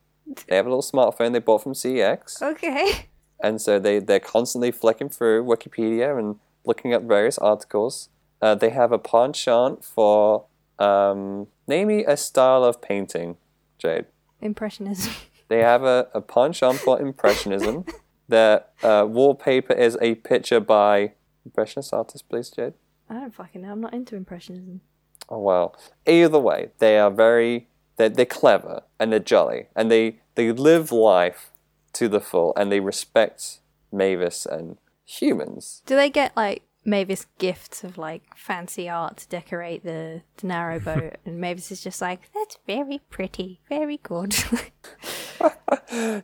They 0.46 0.54
have 0.54 0.66
a 0.66 0.68
little 0.68 0.80
smartphone 0.80 1.32
they 1.32 1.40
bought 1.40 1.64
from 1.64 1.72
CEX. 1.74 2.40
Okay. 2.40 3.06
And 3.43 3.61
so 3.61 3.78
they, 3.78 3.99
they're 3.99 4.20
constantly 4.20 4.70
flicking 4.70 5.09
through 5.09 5.45
Wikipedia 5.45 6.18
and 6.18 6.36
looking 6.64 6.93
up 6.93 7.03
various 7.03 7.38
articles. 7.38 8.09
Uh, 8.43 8.55
they 8.55 8.70
have 8.70 8.93
a 8.93 8.99
penchant 8.99 9.84
for, 9.84 10.45
um, 10.78 11.47
name 11.66 11.88
me 11.88 12.05
a 12.05 12.16
style 12.16 12.64
of 12.64 12.80
painting, 12.80 13.36
Jade. 13.78 14.07
Impressionism. 14.41 15.12
They 15.49 15.64
have 15.64 15.82
a, 15.82 16.07
a 16.14 16.20
penchant 16.20 16.78
for 16.78 17.01
impressionism. 17.01 17.84
Their 18.28 18.66
uh, 18.84 19.05
wallpaper 19.09 19.72
is 19.72 19.99
a 20.01 20.14
picture 20.14 20.61
by 20.61 21.14
impressionist 21.45 21.93
artist, 21.93 22.28
please, 22.28 22.51
Jade. 22.51 22.74
I 23.09 23.14
don't 23.14 23.34
fucking 23.34 23.62
know. 23.62 23.72
I'm 23.72 23.80
not 23.80 23.93
into 23.93 24.14
impressionism. 24.14 24.80
Oh 25.28 25.41
well. 25.41 25.76
Either 26.07 26.38
way, 26.38 26.70
they 26.78 27.01
are 27.01 27.11
very 27.11 27.66
they're, 27.97 28.09
they're 28.09 28.24
clever 28.24 28.84
and 28.99 29.12
they're 29.12 29.18
jolly 29.18 29.66
and 29.74 29.91
they 29.91 30.20
they 30.36 30.53
live 30.53 30.93
life 30.93 31.49
to 31.95 32.09
the 32.09 32.20
full 32.20 32.53
and 32.57 32.70
they 32.70 32.80
respect 32.80 33.59
Mavis 33.93 34.47
and 34.47 34.76
humans. 35.05 35.82
Do 35.86 35.97
they 35.97 36.11
get 36.11 36.36
like 36.36 36.62
Mavis 36.84 37.26
gifts 37.38 37.84
of 37.84 37.99
like 37.99 38.22
fancy 38.36 38.88
art 38.88 39.18
to 39.18 39.28
decorate 39.28 39.84
the, 39.84 40.22
the 40.38 40.47
narrow 40.47 40.78
boat? 40.80 41.16
and 41.24 41.38
Mavis 41.41 41.70
is 41.72 41.82
just 41.82 42.01
like, 42.01 42.30
that's 42.34 42.59
very 42.66 43.01
pretty, 43.11 43.61
very 43.68 43.99
good. 44.03 44.34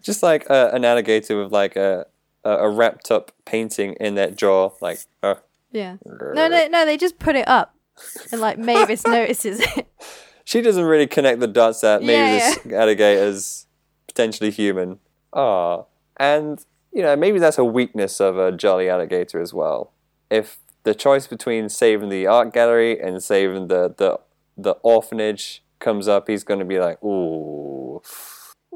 Just 0.03 0.23
like 0.23 0.49
uh, 0.51 0.71
an 0.73 0.85
alligator 0.85 1.43
with 1.43 1.53
like 1.53 1.77
a 1.77 2.07
a, 2.45 2.51
a 2.51 2.71
wrapped 2.71 3.11
up 3.11 3.33
painting 3.45 3.95
in 3.95 4.15
their 4.15 4.31
jaw, 4.31 4.71
like 4.81 5.01
uh, 5.23 5.35
yeah. 5.73 5.97
No, 6.05 6.49
no, 6.49 6.69
no. 6.69 6.85
They 6.85 6.97
just 6.97 7.19
put 7.19 7.35
it 7.37 7.49
up, 7.49 7.75
and 8.31 8.41
like 8.41 8.59
Mavis 8.59 9.07
notices 9.07 9.61
it. 9.61 9.87
she 10.45 10.61
doesn't 10.63 10.85
really 10.85 11.07
connect 11.07 11.41
the 11.41 11.49
dots 11.49 11.81
that 11.81 12.03
Yeah, 12.03 12.07
Mavis 12.39 12.73
alligator's 12.73 13.67
potentially 14.07 14.51
human. 14.51 15.01
Ah, 15.37 15.85
and 16.17 16.65
you 16.93 17.03
know 17.03 17.15
maybe 17.15 17.39
that's 17.39 17.59
a 17.59 17.65
weakness 17.65 18.21
of 18.21 18.39
a 18.39 18.51
jolly 18.51 18.89
alligator 18.89 19.41
as 19.41 19.53
well. 19.53 19.93
If 20.31 20.59
the 20.83 20.95
choice 20.95 21.27
between 21.27 21.69
saving 21.69 22.09
the 22.09 22.27
art 22.27 22.53
gallery 22.53 22.99
and 22.99 23.23
saving 23.23 23.69
the 23.69 23.95
the 23.97 24.19
the 24.57 24.73
orphanage 24.83 25.63
comes 25.79 26.09
up, 26.09 26.29
he's 26.29 26.43
going 26.43 26.61
to 26.61 26.65
be 26.65 26.79
like, 26.79 27.03
ooh, 27.05 28.01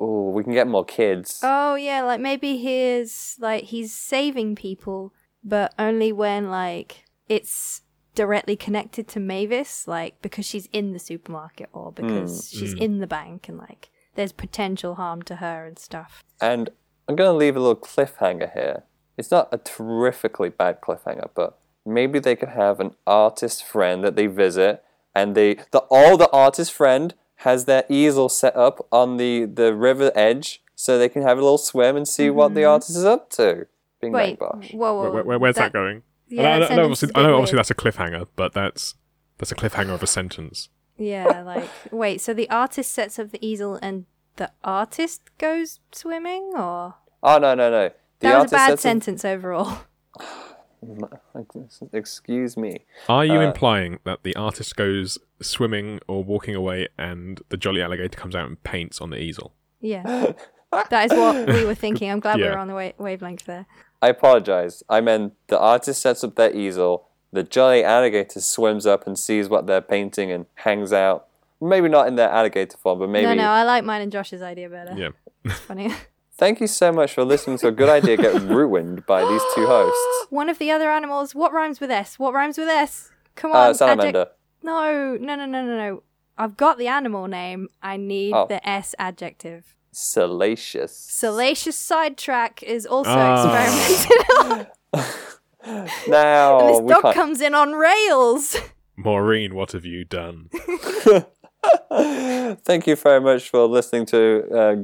ooh, 0.01 0.31
we 0.35 0.45
can 0.45 0.53
get 0.53 0.69
more 0.69 0.85
kids. 0.85 1.41
Oh 1.43 1.75
yeah, 1.75 2.03
like 2.03 2.21
maybe 2.21 2.59
he's 2.59 3.37
like 3.41 3.65
he's 3.65 3.95
saving 3.95 4.55
people, 4.55 5.15
but 5.43 5.75
only 5.79 6.13
when 6.13 6.51
like 6.51 7.05
it's 7.29 7.83
directly 8.15 8.57
connected 8.57 9.09
to 9.09 9.21
Mavis, 9.21 9.89
like 9.89 10.21
because 10.21 10.45
she's 10.45 10.67
in 10.73 10.93
the 10.93 10.99
supermarket 10.99 11.71
or 11.73 11.93
because 11.93 12.51
she's 12.53 12.75
in 12.75 12.99
the 12.99 13.07
bank 13.07 13.49
and 13.49 13.57
like 13.57 13.91
there's 14.15 14.33
potential 14.33 14.97
harm 14.97 15.23
to 15.23 15.37
her 15.37 15.67
and 15.67 15.79
stuff. 15.79 16.23
And 16.41 16.71
I'm 17.09 17.17
going 17.17 17.31
to 17.31 17.37
leave 17.37 17.57
a 17.57 17.61
little 17.61 17.77
cliffhanger 17.77 18.53
here. 18.53 18.85
It's 19.17 19.31
not 19.31 19.49
a 19.53 19.59
terrifically 19.59 20.49
bad 20.49 20.81
cliffhanger, 20.81 21.31
but 21.35 21.59
maybe 21.85 22.19
they 22.19 22.37
could 22.37 22.51
have 22.51 22.81
an 22.81 22.95
artist 23.07 23.65
friend 23.65 24.05
that 24.05 24.17
they 24.17 24.27
visit, 24.27 24.83
and 25.15 25.35
they 25.35 25.55
the 25.73 25.81
all 25.91 26.17
the 26.17 26.31
artist 26.31 26.73
friend 26.73 27.15
has 27.37 27.65
their 27.65 27.85
easel 27.89 28.29
set 28.29 28.57
up 28.57 28.87
on 28.93 29.17
the 29.17 29.45
the 29.45 29.75
river 29.75 30.13
edge, 30.15 30.63
so 30.75 30.99
they 30.99 31.09
can 31.09 31.23
have 31.23 31.39
a 31.39 31.43
little 31.43 31.59
swim 31.59 31.97
and 31.97 32.09
see 32.09 32.31
what 32.31 32.55
the 32.55 32.61
mm-hmm. 32.61 32.71
artist 32.71 32.97
is 32.97 33.05
up 33.05 33.29
to. 33.31 33.67
Bing 34.01 34.13
bang 34.13 34.31
Wait, 34.31 34.39
bosh. 34.39 34.73
whoa, 34.73 34.95
whoa, 34.95 35.03
Where, 35.03 35.11
where, 35.11 35.25
where- 35.25 35.39
where's 35.39 35.57
that, 35.57 35.73
going? 35.73 36.03
Yeah, 36.29 36.55
I 36.55 36.59
know, 36.61 36.67
I 36.67 36.77
know, 36.77 36.83
obviously, 36.85 37.11
a 37.15 37.19
I 37.19 37.23
know 37.25 37.35
obviously 37.35 37.57
weird. 37.57 37.59
that's 37.59 37.71
a 37.71 37.75
cliffhanger, 37.75 38.29
but 38.37 38.53
that's 38.55 38.95
that's 39.39 39.51
a 39.51 39.57
cliffhanger 39.57 39.93
of 39.93 40.03
a 40.03 40.07
sentence. 40.07 40.69
Yeah, 41.01 41.43
like 41.43 41.69
wait, 41.91 42.21
so 42.21 42.35
the 42.35 42.49
artist 42.51 42.93
sets 42.93 43.19
up 43.19 43.31
the 43.31 43.45
easel 43.45 43.79
and 43.83 44.05
the 44.37 44.51
artist 44.63 45.23
goes 45.39 45.81
swimming, 45.93 46.53
or 46.55 46.95
Oh 47.23 47.39
no 47.39 47.55
no 47.55 47.71
no! 47.71 47.89
The 48.21 48.29
that 48.29 48.43
was 48.43 48.53
a 48.53 48.55
bad 48.55 48.67
sets 48.69 48.73
up- 48.73 48.81
sentence 48.81 49.25
overall. 49.25 49.79
Excuse 51.93 52.57
me. 52.57 52.85
Are 53.09 53.25
you 53.25 53.39
Uh, 53.39 53.43
implying 53.49 53.99
that 54.05 54.23
the 54.23 54.35
artist 54.37 54.77
goes 54.77 55.19
swimming 55.43 56.01
or 56.09 56.23
walking 56.25 56.55
away 56.55 56.89
and 56.99 57.41
the 57.51 57.57
jolly 57.57 57.83
alligator 57.83 58.19
comes 58.19 58.35
out 58.35 58.47
and 58.47 58.63
paints 58.63 59.01
on 59.01 59.11
the 59.11 59.19
easel? 59.19 59.53
Yeah. 59.81 60.33
that 60.91 61.11
is 61.13 61.17
what 61.19 61.49
we 61.49 61.65
were 61.65 61.75
thinking. 61.85 62.11
I'm 62.11 62.21
glad 62.21 62.37
we 62.37 62.45
Yeah. 62.45 62.53
were 62.53 62.59
on 62.59 62.69
the 62.69 62.75
wa- 62.75 62.93
wavelength 62.99 63.45
there. 63.45 63.67
I 64.03 64.09
apologize. 64.09 64.83
I 64.89 65.01
meant 65.03 65.35
the 65.49 65.59
artist 65.59 66.01
sets 66.01 66.25
up 66.25 66.37
their 66.37 66.55
easel, 66.55 67.09
the 67.33 67.43
jolly 67.43 67.85
alligator 67.85 68.41
swims 68.41 68.87
up 68.87 69.07
and 69.07 69.19
sees 69.19 69.49
what 69.49 69.67
they're 69.67 69.81
painting 69.81 70.31
and 70.33 70.47
hangs 70.57 70.93
out. 70.93 71.27
Maybe 71.61 71.89
not 71.89 72.07
in 72.09 72.17
their 72.17 72.31
alligator 72.31 72.77
form, 72.79 72.99
but 73.01 73.09
maybe. 73.11 73.27
No, 73.27 73.35
no, 73.35 73.49
I 73.49 73.65
like 73.65 73.85
mine 73.85 74.01
and 74.03 74.11
Josh's 74.11 74.41
idea 74.43 74.69
better. 74.69 74.95
Yeah. 74.97 75.09
It's 75.45 75.59
funny. 75.61 75.93
Thank 76.37 76.61
you 76.61 76.67
so 76.67 76.91
much 76.91 77.13
for 77.13 77.23
listening 77.25 77.59
to 77.59 77.69
a 77.69 77.71
good 77.73 77.91
idea 77.91 78.17
get 78.17 78.41
ruined 78.43 79.05
by 79.05 79.21
these 79.31 79.43
two 79.55 79.67
hosts. 79.67 80.27
One 80.31 80.49
of 80.49 80.59
the 80.59 80.71
other 80.71 80.91
animals. 80.91 81.35
What 81.35 81.53
rhymes 81.53 81.81
with 81.81 81.91
S? 81.91 82.19
What 82.19 82.33
rhymes 82.33 82.57
with 82.57 82.69
S? 82.69 83.11
Come 83.37 83.51
on. 83.53 83.57
Uh, 83.57 83.61
adject- 83.65 83.79
salamander. 83.79 84.27
No, 84.63 85.17
no, 85.21 85.35
no, 85.37 85.45
no, 85.47 85.65
no, 85.65 85.77
no. 85.77 86.03
I've 86.39 86.57
got 86.57 86.79
the 86.79 86.89
animal 86.89 87.27
name. 87.29 87.69
I 87.83 87.99
need 87.99 88.33
Oh. 88.33 88.47
the 88.49 88.67
S 88.67 88.95
adjective. 88.99 89.75
Salacious. 89.93 90.97
Salacious 90.97 91.77
sidetrack 91.77 92.63
is 92.63 92.87
also 92.87 93.11
Ah. 93.13 93.63
experimented. 93.63 94.71
Now 96.09 96.61
and 96.61 96.69
this 96.69 96.93
dog 96.93 97.03
can't. 97.03 97.15
comes 97.15 97.41
in 97.41 97.55
on 97.55 97.73
rails. 97.73 98.57
Maureen, 98.97 99.55
what 99.55 99.73
have 99.73 99.85
you 99.85 100.05
done? 100.05 100.51
Thank 101.91 102.87
you 102.87 102.97
very 102.97 103.21
much 103.21 103.49
for 103.51 103.67
listening 103.67 104.07
to 104.07 104.49
uh, 104.55 104.77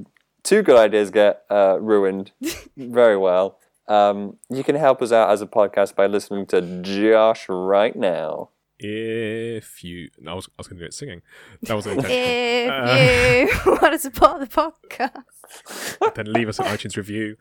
two 0.43 0.62
good 0.62 0.77
ideas 0.77 1.11
get 1.11 1.43
uh, 1.51 1.79
ruined 1.81 2.33
very 2.77 3.16
well. 3.16 3.59
Um, 3.89 4.37
you 4.51 4.64
can 4.64 4.74
help 4.74 5.01
us 5.03 5.12
out 5.12 5.31
as 5.31 5.43
a 5.43 5.47
podcast 5.47 5.95
by 5.95 6.07
listening 6.07 6.47
to 6.47 6.83
Josh 6.83 7.47
right 7.49 7.95
now. 7.95 8.51
If 8.79 9.83
you, 9.83 10.11
no, 10.18 10.33
I 10.33 10.35
was, 10.35 10.49
I 10.49 10.53
was 10.59 10.68
going 10.68 10.79
to 10.79 10.85
do 10.85 10.89
it 10.89 10.95
singing. 10.95 11.22
That 11.62 11.74
was 11.74 11.87
intentional. 11.87 12.89
if 12.91 13.64
you 13.64 13.72
want 13.72 13.93
to 13.95 13.99
support 13.99 14.41
the 14.41 14.47
podcast, 14.47 16.14
then 16.14 16.33
leave 16.33 16.49
us 16.49 16.59
an 16.59 16.66
iTunes 16.66 16.97
review. 16.97 17.37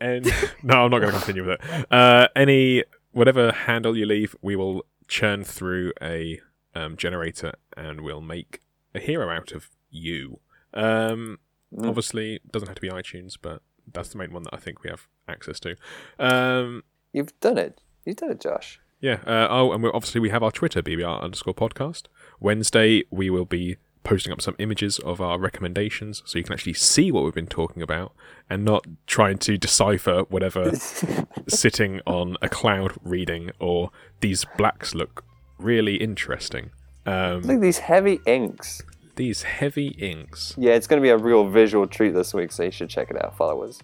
And 0.00 0.26
no, 0.62 0.84
I'm 0.84 0.90
not 0.90 1.00
going 1.00 1.12
to 1.12 1.18
continue 1.18 1.46
with 1.48 1.60
it. 1.60 1.86
Uh, 1.92 2.28
any 2.36 2.84
whatever 3.12 3.52
handle 3.52 3.96
you 3.96 4.06
leave, 4.06 4.34
we 4.42 4.56
will 4.56 4.84
churn 5.08 5.44
through 5.44 5.92
a 6.02 6.40
um, 6.74 6.96
generator 6.96 7.52
and 7.76 8.00
we'll 8.02 8.20
make 8.20 8.60
a 8.94 9.00
hero 9.00 9.28
out 9.30 9.52
of 9.52 9.70
you. 9.90 10.40
Um, 10.74 11.38
Mm. 11.72 11.86
Obviously, 11.88 12.34
it 12.34 12.50
doesn't 12.50 12.66
have 12.66 12.74
to 12.74 12.80
be 12.80 12.88
iTunes, 12.88 13.36
but 13.40 13.62
that's 13.92 14.08
the 14.08 14.18
main 14.18 14.32
one 14.32 14.42
that 14.42 14.52
I 14.52 14.56
think 14.56 14.82
we 14.82 14.90
have 14.90 15.06
access 15.28 15.60
to. 15.60 15.76
Um, 16.18 16.82
You've 17.12 17.38
done 17.38 17.58
it. 17.58 17.80
You've 18.04 18.16
done 18.16 18.32
it, 18.32 18.40
Josh. 18.40 18.80
yeah. 19.00 19.20
Uh, 19.24 19.46
oh, 19.48 19.70
and 19.72 19.84
obviously 19.86 20.20
we 20.20 20.30
have 20.30 20.42
our 20.42 20.50
Twitter, 20.50 20.82
BBR 20.82 21.22
underscore 21.22 21.54
podcast. 21.54 22.06
Wednesday, 22.40 23.04
we 23.12 23.30
will 23.30 23.44
be 23.44 23.76
posting 24.02 24.32
up 24.32 24.40
some 24.40 24.54
images 24.58 24.98
of 25.00 25.20
our 25.20 25.38
recommendations 25.38 26.22
so 26.24 26.38
you 26.38 26.44
can 26.44 26.52
actually 26.54 26.72
see 26.72 27.12
what 27.12 27.22
we've 27.24 27.34
been 27.34 27.46
talking 27.46 27.82
about 27.82 28.12
and 28.48 28.64
not 28.64 28.86
trying 29.06 29.36
to 29.38 29.58
decipher 29.58 30.22
whatever 30.30 30.72
sitting 31.48 32.00
on 32.06 32.36
a 32.40 32.48
cloud 32.48 32.92
reading 33.04 33.50
or 33.58 33.90
these 34.20 34.44
blacks 34.56 34.94
look 34.94 35.24
really 35.58 35.96
interesting. 35.96 36.70
Um, 37.06 37.42
Look 37.42 37.56
at 37.56 37.60
these 37.60 37.78
heavy 37.78 38.20
inks. 38.26 38.82
these 39.16 39.42
heavy 39.42 39.88
inks. 39.88 40.54
Yeah, 40.56 40.72
it's 40.72 40.86
going 40.86 41.00
to 41.00 41.04
be 41.04 41.10
a 41.10 41.18
real 41.18 41.48
visual 41.48 41.86
treat 41.86 42.10
this 42.14 42.32
week, 42.32 42.52
so 42.52 42.62
you 42.62 42.70
should 42.70 42.88
check 42.88 43.10
it 43.10 43.22
out, 43.22 43.36
followers. 43.36 43.80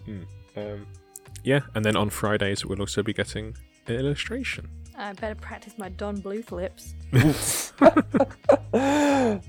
Um, 0.57 0.87
yeah, 1.45 1.61
and 1.75 1.85
then 1.85 1.95
on 1.97 2.09
Fridays, 2.11 2.65
we'll 2.65 2.81
also 2.81 3.03
be 3.03 3.13
getting 3.13 3.55
an 3.87 3.95
illustration. 3.97 4.69
I 4.99 5.13
better 5.13 5.35
practice 5.35 5.75
my 5.77 5.91
Don 5.91 6.19
Bluth 6.21 6.51
lips. 6.53 6.95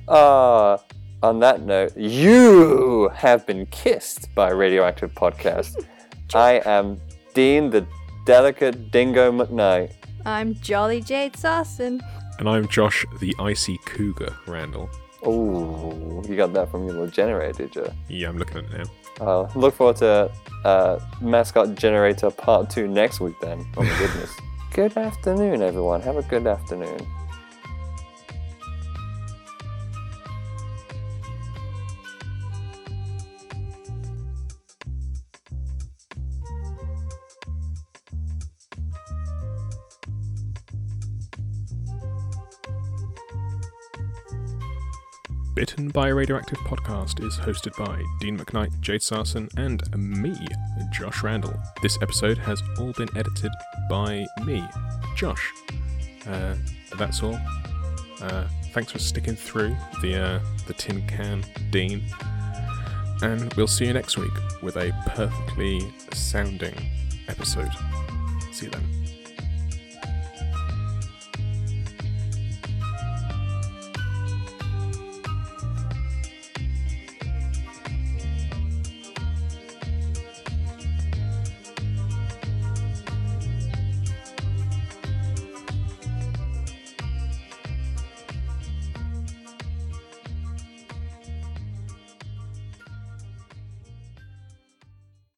Uh, 0.07 0.77
on 1.21 1.39
that 1.39 1.61
note, 1.61 1.95
you 1.97 3.09
have 3.13 3.45
been 3.45 3.65
kissed 3.67 4.33
by 4.35 4.49
Radioactive 4.49 5.13
Podcast. 5.13 5.85
I 6.33 6.61
am 6.65 7.01
Dean, 7.33 7.69
the 7.69 7.85
delicate 8.25 8.91
Dingo 8.91 9.31
McKnight. 9.31 9.91
I'm 10.25 10.55
Jolly 10.55 11.01
Jade 11.01 11.35
Sarson. 11.35 12.01
And 12.39 12.47
I'm 12.47 12.67
Josh, 12.67 13.05
the 13.19 13.35
icy 13.39 13.77
cougar, 13.85 14.33
Randall. 14.45 14.89
Oh, 15.23 16.23
you 16.27 16.35
got 16.37 16.53
that 16.53 16.69
from 16.71 16.83
your 16.85 16.93
little 16.93 17.07
generator, 17.07 17.67
did 17.67 17.75
you? 17.75 17.87
Yeah, 18.07 18.29
I'm 18.29 18.37
looking 18.37 18.57
at 18.57 18.65
it 18.65 18.87
now. 19.19 19.25
Uh, 19.25 19.51
look 19.55 19.73
forward 19.75 19.97
to 19.97 20.31
uh, 20.63 20.99
Mascot 21.21 21.75
Generator 21.75 22.29
Part 22.31 22.69
2 22.69 22.87
next 22.87 23.19
week 23.19 23.35
then. 23.41 23.65
Oh 23.75 23.83
my 23.83 23.89
goodness. 23.99 24.31
Good 24.77 24.95
afternoon, 24.95 25.63
everyone. 25.63 26.01
Have 26.01 26.17
a 26.17 26.21
good 26.21 26.45
afternoon. 26.45 26.99
Bitten 45.57 45.89
by 45.89 46.09
a 46.09 46.13
Radioactive 46.13 46.59
podcast 46.59 47.25
is 47.25 47.35
hosted 47.35 47.75
by 47.83 47.99
Dean 48.19 48.37
McKnight, 48.37 48.79
Jade 48.79 49.01
Sarson, 49.01 49.49
and 49.57 49.81
me, 49.97 50.37
Josh 50.91 51.23
Randall. 51.23 51.55
This 51.81 51.97
episode 51.99 52.37
has 52.37 52.61
all 52.77 52.93
been 52.93 53.09
edited 53.17 53.49
by 53.89 54.27
me, 54.45 54.63
Josh. 55.15 55.51
Uh, 56.27 56.53
that's 56.99 57.23
all. 57.23 57.39
Uh, 58.21 58.47
thanks 58.71 58.91
for 58.91 58.99
sticking 58.99 59.35
through 59.35 59.75
the 60.03 60.21
uh, 60.21 60.39
the 60.67 60.73
tin 60.73 61.07
can, 61.07 61.43
Dean. 61.71 62.03
And 63.23 63.51
we'll 63.55 63.65
see 63.65 63.87
you 63.87 63.93
next 63.93 64.15
week 64.15 64.61
with 64.61 64.75
a 64.75 64.91
perfectly 65.07 65.81
sounding 66.13 66.75
episode. 67.27 67.71
See 68.51 68.67
you 68.67 68.71
then. 68.71 68.96